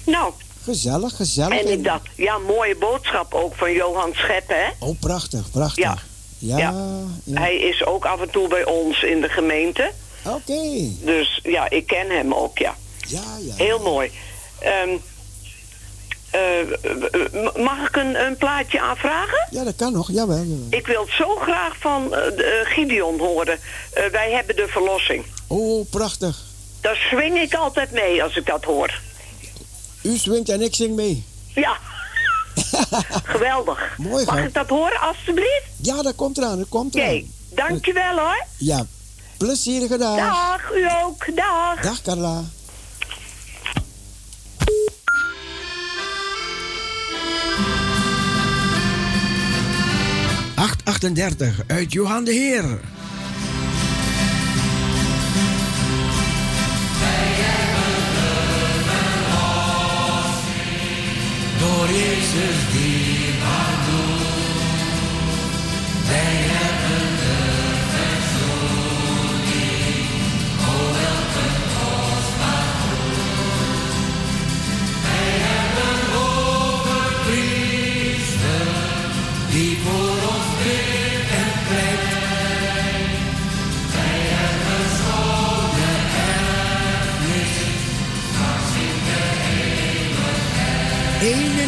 Nou, 0.06 0.34
Gezellig, 0.64 1.16
gezellig. 1.16 1.60
en 1.60 1.72
ik 1.72 1.84
dacht, 1.84 2.08
ja, 2.16 2.38
mooie 2.38 2.76
boodschap 2.76 3.34
ook 3.34 3.56
van 3.56 3.72
Johan 3.74 4.12
Scheppen, 4.14 4.56
hè? 4.56 4.70
Oh, 4.80 5.00
prachtig, 5.00 5.52
prachtig. 5.52 5.84
Ja. 5.84 5.98
Ja, 6.40 6.58
Ja. 6.58 6.74
ja. 7.24 7.40
Hij 7.42 7.56
is 7.56 7.86
ook 7.86 8.06
af 8.06 8.22
en 8.22 8.30
toe 8.30 8.48
bij 8.48 8.66
ons 8.66 9.04
in 9.04 9.22
de 9.22 9.30
gemeente. 9.30 9.92
Oké. 10.28 10.90
Dus 11.02 11.40
ja, 11.44 11.70
ik 11.70 11.88
ken 11.88 12.10
hem 12.10 12.34
ook, 12.34 12.58
ja. 12.58 12.76
Ja, 13.08 13.38
ja. 13.40 13.54
Heel 13.56 13.80
mooi. 13.80 14.12
Ehm, 14.60 14.90
eh, 16.30 17.62
mag 17.64 17.88
ik 17.88 17.96
een, 17.96 18.26
een 18.26 18.38
plaatje 18.38 18.82
aanvragen? 18.82 19.48
Ja, 19.52 19.64
dat 19.64 19.76
kan 19.76 19.94
nog. 19.94 20.12
Jawel, 20.12 20.38
jawel. 20.38 20.68
Ik 20.70 20.88
wil 20.88 21.02
het 21.02 21.12
zo 21.18 21.36
graag 21.36 21.78
van 21.80 22.14
eh, 22.16 22.28
eh, 22.28 22.68
Gideon 22.68 23.20
horen. 23.20 23.60
Wij 24.12 24.32
hebben 24.32 24.56
de 24.56 24.68
verlossing. 24.68 25.26
Oh, 25.48 25.90
prachtig. 25.90 26.44
Daar 26.82 26.96
swing 26.96 27.38
ik 27.38 27.54
altijd 27.54 27.92
mee 27.92 28.24
als 28.24 28.36
ik 28.36 28.46
dat 28.46 28.64
hoor. 28.64 29.02
U 30.04 30.18
swingt 30.18 30.50
en 30.50 30.62
ik 30.62 30.76
zing 30.76 30.96
mee. 30.96 31.24
Ja. 31.56 31.78
Geweldig. 33.24 33.98
Mooi, 33.98 34.26
Mag 34.26 34.44
ik 34.44 34.54
dat 34.54 34.70
horen, 34.70 35.00
alstublieft? 35.00 35.66
Ja, 35.82 36.02
dat 36.02 36.16
komt 36.16 36.38
eraan, 36.38 36.58
dat 36.58 36.70
komt 36.70 36.96
Oké, 36.96 37.04
eraan. 37.06 37.32
dankjewel 37.54 38.18
hoor. 38.20 38.46
Ja, 38.58 38.86
plezierige 39.38 39.98
dag. 39.98 40.18
Dag, 40.18 40.72
u 40.76 40.90
ook. 41.04 41.36
Dag. 41.36 41.82
Dag, 41.82 42.02
Carla. 42.02 42.44
Acht 50.56 50.86
38 50.86 51.62
uit 51.68 51.92
Johan 51.92 52.24
de 52.24 52.32
Heer. 52.32 52.64
Door 61.60 61.88
Jezus 61.88 62.72
die 62.72 63.34
maar 63.40 63.86
doet. 63.90 64.28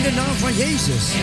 De 0.10 0.16
naam 0.16 0.36
van 0.36 0.54
Jezus. 0.54 1.14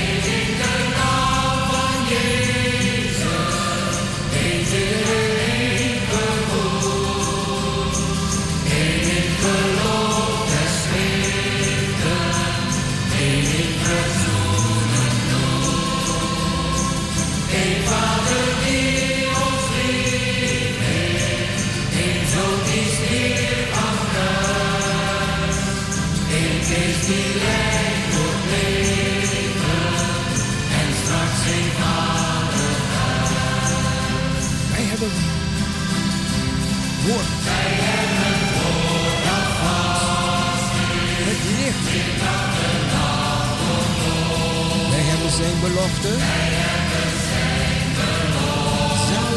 Hebben 37.07 37.15
woord 37.15 37.28
dat 39.27 39.47
Het 41.28 41.41
licht. 41.59 41.87
Hebben 41.91 42.51
belofte. 44.41 44.89
Wij 44.91 45.05
hebben 45.11 45.33
zijn 45.33 45.57
belofte. 45.61 46.12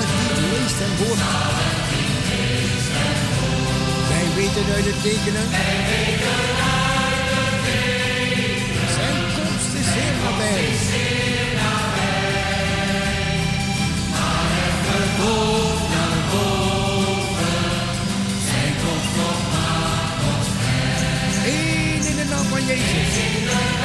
Die 0.09 0.27
het 0.29 0.39
leest 0.51 0.79
en 0.85 0.93
hoort. 0.99 1.23
Wij 4.09 4.25
weten 4.35 4.65
uit 4.75 4.83
de 4.83 4.95
tekenen. 5.03 5.47
Zijn 8.95 9.17
komst 9.35 9.71
is 9.79 9.87
zeer 9.93 10.13
nabij. 10.23 10.67
Hoog 14.89 14.89
naar 14.89 15.09
boven, 15.19 15.78
van 23.11 23.78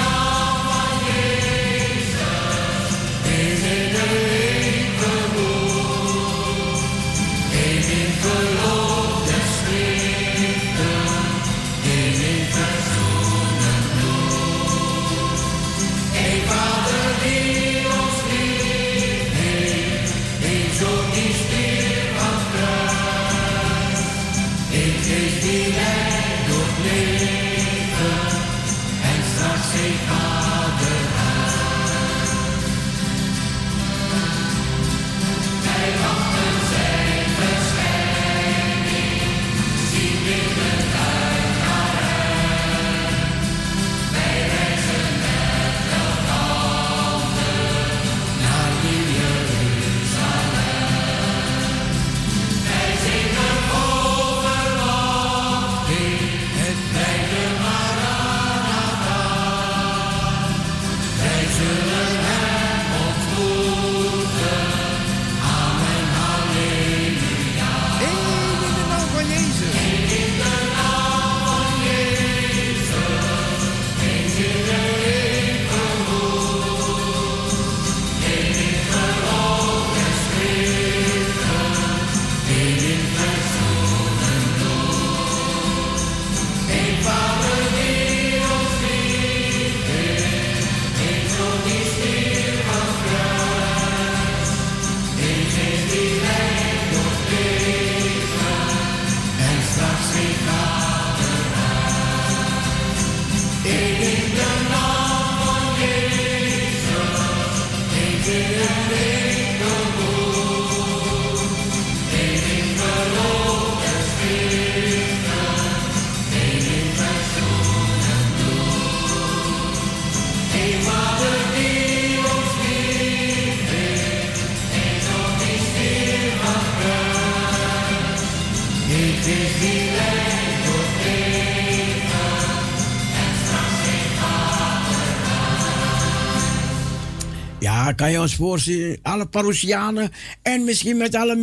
kan 138.12 138.20
ons 138.20 138.70
alle 139.02 139.26
parochianen 139.26 140.12
en 140.42 140.64
misschien 140.64 140.96
met 140.96 141.14
alle 141.14 141.36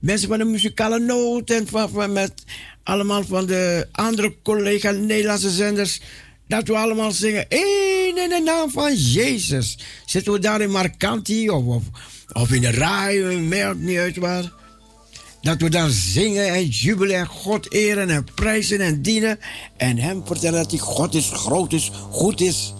mensen 0.00 0.28
van 0.28 0.38
de 0.38 0.44
muzikale 0.44 0.98
noot 0.98 1.50
en 1.50 1.66
van, 1.66 1.90
van 1.90 2.12
met 2.12 2.32
allemaal 2.82 3.24
van 3.24 3.46
de 3.46 3.88
andere 3.92 4.34
collega 4.42 4.90
Nederlandse 4.90 5.50
zenders, 5.50 6.00
dat 6.48 6.68
we 6.68 6.76
allemaal 6.76 7.12
zingen, 7.12 7.48
één 7.48 8.18
in 8.18 8.28
de 8.28 8.40
naam 8.44 8.70
van 8.70 8.96
Jezus. 8.96 9.78
Zitten 10.04 10.32
we 10.32 10.38
daar 10.38 10.60
in 10.60 10.70
Marcanti 10.70 11.50
of, 11.50 11.82
of, 12.32 12.50
in 12.50 12.60
de 12.60 12.70
rij, 12.70 13.18
merkt 13.36 13.80
niet 13.80 13.98
uit 13.98 14.16
waar. 14.16 14.52
Dat 15.40 15.60
we 15.60 15.68
dan 15.68 15.90
zingen 15.90 16.48
en 16.48 16.66
jubelen 16.66 17.16
en 17.16 17.26
God 17.26 17.72
eren 17.72 18.10
en 18.10 18.26
prijzen 18.34 18.80
en 18.80 19.02
dienen. 19.02 19.38
En 19.76 19.98
hem 19.98 20.22
vertellen 20.26 20.62
dat 20.62 20.70
hij 20.70 20.80
God 20.80 21.14
is, 21.14 21.30
groot 21.32 21.72
is, 21.72 21.90
goed 22.10 22.40
is. 22.40 22.72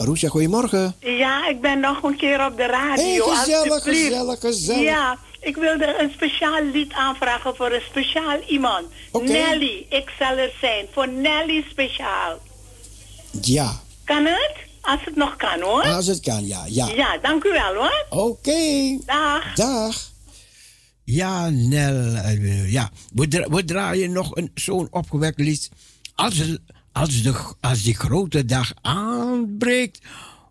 Parousia, 0.00 0.28
goedemorgen. 0.28 0.94
Ja, 1.00 1.48
ik 1.48 1.60
ben 1.60 1.80
nog 1.80 2.02
een 2.02 2.16
keer 2.16 2.46
op 2.46 2.56
de 2.56 2.66
radio. 2.66 3.04
Hey, 3.04 3.36
gezellig, 3.36 3.82
gezellig, 3.82 4.40
gezellig. 4.40 4.82
Ja, 4.82 5.18
ik 5.40 5.56
wilde 5.56 5.96
een 6.00 6.10
speciaal 6.10 6.64
lied 6.72 6.92
aanvragen 6.92 7.56
voor 7.56 7.72
een 7.72 7.80
speciaal 7.90 8.38
iemand. 8.48 8.86
Nelly, 9.22 9.86
ik 9.88 10.10
zal 10.18 10.36
er 10.36 10.52
zijn. 10.60 10.86
Voor 10.92 11.08
Nelly 11.08 11.64
speciaal. 11.70 12.38
Ja, 13.40 13.80
Kan 14.04 14.24
het? 14.24 14.52
Als 14.80 15.00
het 15.04 15.16
nog 15.16 15.36
kan 15.36 15.60
hoor. 15.60 15.82
als 15.84 16.06
het 16.06 16.20
kan, 16.20 16.46
ja. 16.46 16.64
Ja, 16.68 16.88
Ja, 16.88 17.18
dank 17.22 17.44
u 17.44 17.50
wel 17.52 17.74
hoor. 17.74 18.04
Oké. 18.10 18.98
Dag. 19.06 19.54
Dag. 19.54 20.10
Ja, 21.04 21.48
Nel. 21.48 22.14
eh, 22.14 22.72
Ja, 22.72 22.90
we, 23.14 23.28
dra- 23.28 23.48
we 23.48 23.64
draaien 23.64 24.12
nog 24.12 24.36
een, 24.36 24.50
zo'n 24.54 24.88
opgewekt 24.90 25.38
lied. 25.38 25.70
Als, 26.14 26.36
het- 26.38 26.60
als, 26.92 27.22
de, 27.22 27.54
als 27.60 27.82
die 27.82 27.94
grote 27.94 28.44
dag 28.44 28.72
aanbreekt. 28.80 30.00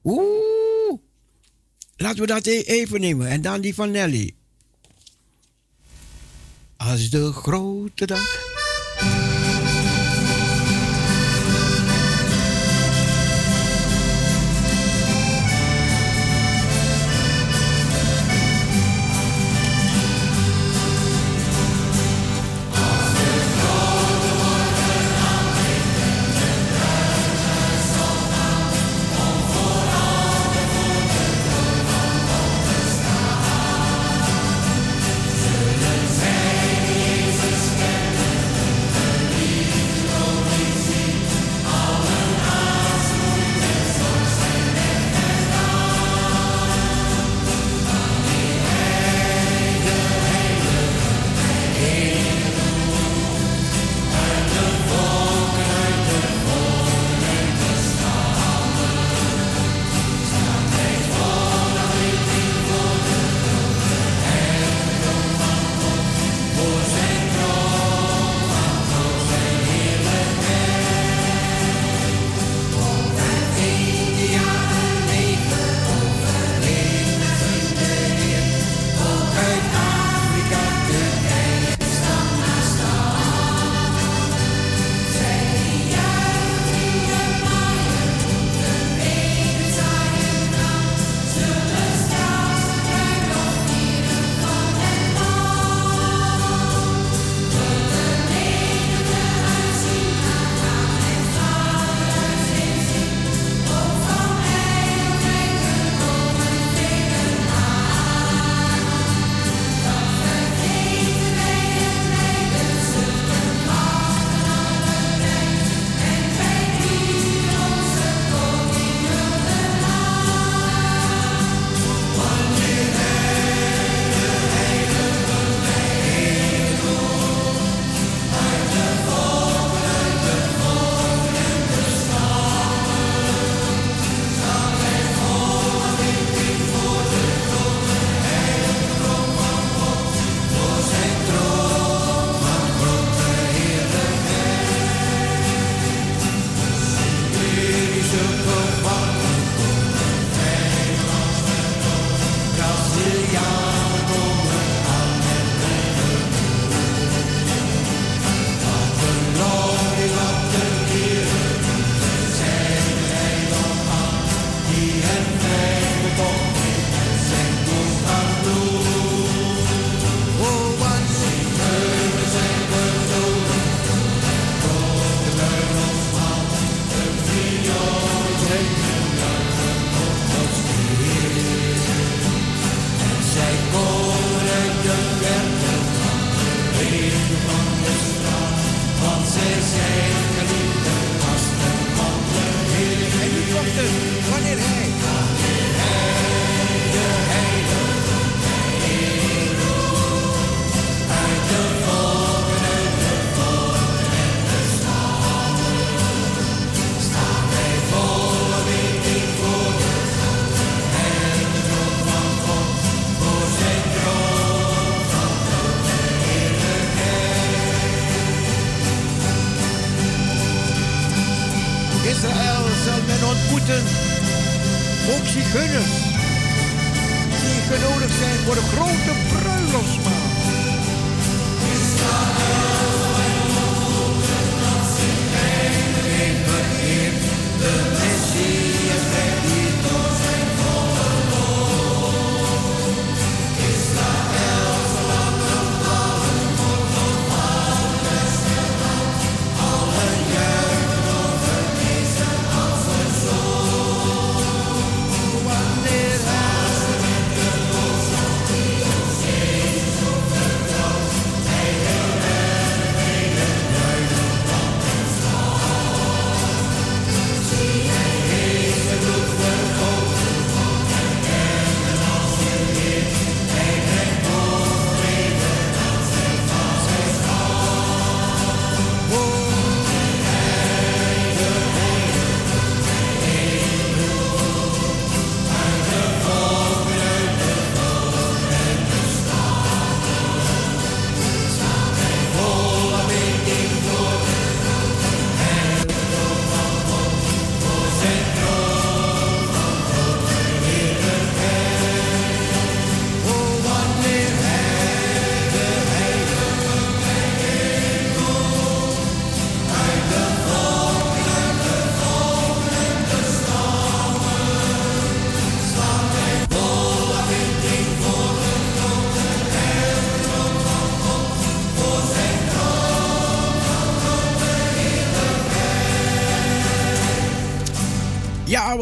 Oeh. 0.03 0.99
Laten 1.95 2.21
we 2.21 2.27
dat 2.27 2.45
e- 2.45 2.61
even 2.61 2.99
nemen. 2.99 3.27
En 3.27 3.41
dan 3.41 3.61
die 3.61 3.73
van 3.73 3.91
Nelly. 3.91 4.33
Als 6.77 7.09
de 7.09 7.31
grote 7.31 8.05
dag. 8.05 8.58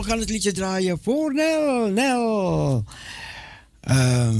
Gaan 0.07 0.19
het 0.19 0.29
liedje 0.29 0.51
draaien 0.51 0.99
voor 1.01 1.33
Nel. 1.33 1.87
Nel. 1.87 2.83
Ehm, 3.81 4.35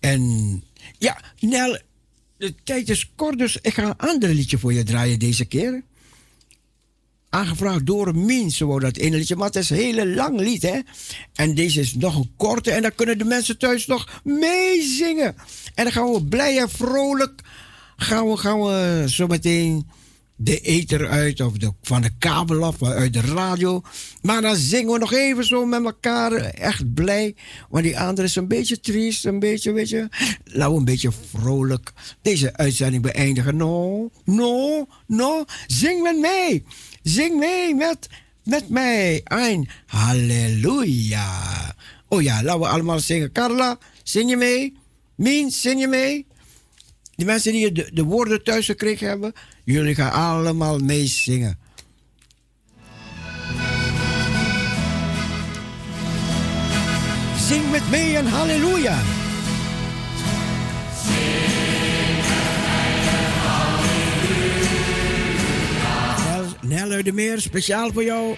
en 0.00 0.62
ja, 0.98 1.20
Nel, 1.40 1.78
de 2.36 2.54
tijd 2.64 2.88
is 2.88 3.10
kort, 3.16 3.38
dus 3.38 3.58
ik 3.60 3.74
ga 3.74 3.84
een 3.84 3.96
ander 3.96 4.28
liedje 4.28 4.58
voor 4.58 4.72
je 4.72 4.82
draaien 4.82 5.18
deze 5.18 5.44
keer. 5.44 5.82
Aangevraagd 7.28 7.86
door 7.86 8.16
Mien, 8.16 8.50
ze 8.50 8.66
wou 8.66 8.80
dat 8.80 8.96
ene 8.96 9.16
liedje, 9.16 9.36
maar 9.36 9.46
het 9.46 9.56
is 9.56 9.70
een 9.70 9.76
hele 9.76 10.06
lang 10.06 10.40
lied, 10.40 10.62
hè. 10.62 10.80
En 11.34 11.54
deze 11.54 11.80
is 11.80 11.94
nog 11.94 12.16
een 12.16 12.32
korte 12.36 12.70
en 12.70 12.82
dan 12.82 12.94
kunnen 12.94 13.18
de 13.18 13.24
mensen 13.24 13.58
thuis 13.58 13.86
nog 13.86 14.20
meezingen. 14.24 15.36
En 15.74 15.84
dan 15.84 15.92
gaan 15.92 16.12
we 16.12 16.24
blij 16.24 16.58
en 16.58 16.70
vrolijk, 16.70 17.40
gaan 17.96 18.28
we, 18.30 18.36
gaan 18.36 18.60
we 18.60 19.04
zo 19.08 19.26
meteen 19.26 19.86
de 20.42 20.60
ether 20.60 21.08
uit, 21.08 21.40
of 21.40 21.52
de, 21.52 21.72
van 21.82 22.02
de 22.02 22.10
kabel 22.18 22.64
af, 22.64 22.82
uit 22.82 23.12
de 23.12 23.20
radio. 23.20 23.82
Maar 24.22 24.42
dan 24.42 24.56
zingen 24.56 24.92
we 24.92 24.98
nog 24.98 25.12
even 25.12 25.44
zo 25.44 25.66
met 25.66 25.84
elkaar, 25.84 26.32
echt 26.44 26.94
blij. 26.94 27.34
Want 27.68 27.84
die 27.84 27.98
andere 27.98 28.26
is 28.26 28.36
een 28.36 28.48
beetje 28.48 28.80
triest, 28.80 29.24
een 29.24 29.38
beetje, 29.38 29.72
weet 29.72 29.88
je. 29.88 30.08
Laten 30.44 30.72
we 30.72 30.78
een 30.78 30.84
beetje 30.84 31.10
vrolijk 31.36 31.92
deze 32.22 32.56
uitzending 32.56 33.02
beëindigen. 33.02 33.56
No, 33.56 34.10
no, 34.24 34.86
no. 35.06 35.44
Zing 35.66 36.02
met 36.02 36.18
mij. 36.18 36.64
Zing 37.02 37.38
mee 37.38 37.74
met, 37.74 38.08
met 38.44 38.68
mij. 38.68 39.20
Een 39.24 39.68
halleluja. 39.86 41.74
Oh 42.08 42.22
ja, 42.22 42.42
laten 42.42 42.60
we 42.60 42.68
allemaal 42.68 43.00
zingen. 43.00 43.32
Carla, 43.32 43.78
zing 44.02 44.30
je 44.30 44.36
mee? 44.36 44.76
Mien, 45.14 45.50
zing 45.50 45.80
je 45.80 45.86
mee? 45.86 46.26
Die 47.14 47.26
mensen 47.26 47.52
die 47.52 47.72
de, 47.72 47.90
de 47.92 48.02
woorden 48.02 48.44
thuis 48.44 48.66
gekregen 48.66 49.08
hebben, 49.08 49.32
jullie 49.64 49.94
gaan 49.94 50.12
allemaal 50.12 50.78
meezingen. 50.78 51.58
Zing 57.48 57.70
met 57.70 57.90
mij 57.90 58.18
een 58.18 58.26
halleluja. 58.26 59.02
Nel, 66.60 67.02
de 67.02 67.12
Meer, 67.12 67.40
speciaal 67.40 67.92
voor 67.92 68.04
jou. 68.04 68.34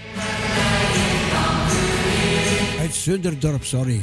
Uit 2.81 2.95
Zunderdorp, 2.95 3.65
sorry. 3.65 4.01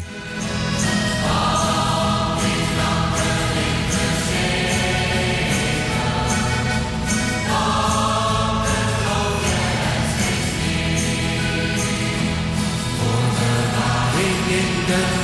In 14.91 15.20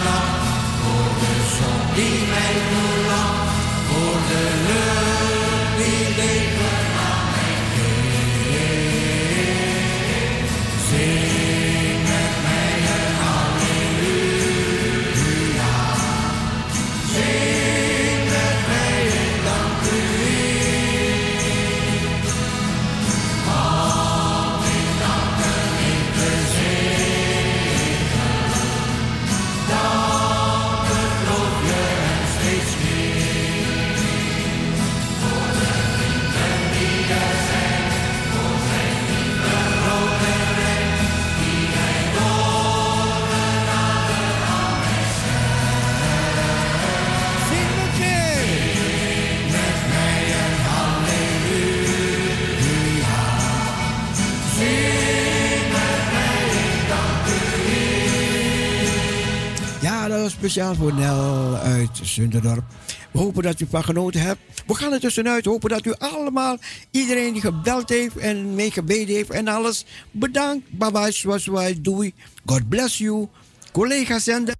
Speciaal 60.29 60.75
voor 60.75 60.93
Nel 60.93 61.55
uit 61.55 61.99
Zunderdorp. 62.01 62.63
We 63.11 63.19
hopen 63.19 63.43
dat 63.43 63.59
u 63.59 63.67
van 63.69 63.83
genoten 63.83 64.21
hebt. 64.21 64.39
We 64.67 64.73
gaan 64.73 64.93
er 64.93 64.99
tussenuit. 64.99 65.45
Hopen 65.45 65.69
dat 65.69 65.85
u 65.85 65.93
allemaal, 65.97 66.57
iedereen 66.91 67.33
die 67.33 67.41
gebeld 67.41 67.89
heeft 67.89 68.17
en 68.17 68.55
meegebeden 68.55 69.15
heeft 69.15 69.29
en 69.29 69.47
alles, 69.47 69.85
bedankt. 70.11 70.69
Bye 70.69 70.91
bye, 70.91 71.11
zoals 71.11 71.45
wij 71.45 71.77
doei. 71.81 72.13
God 72.45 72.69
bless 72.69 72.97
you. 72.97 73.27
Collega 73.71 74.19
zender. 74.19 74.55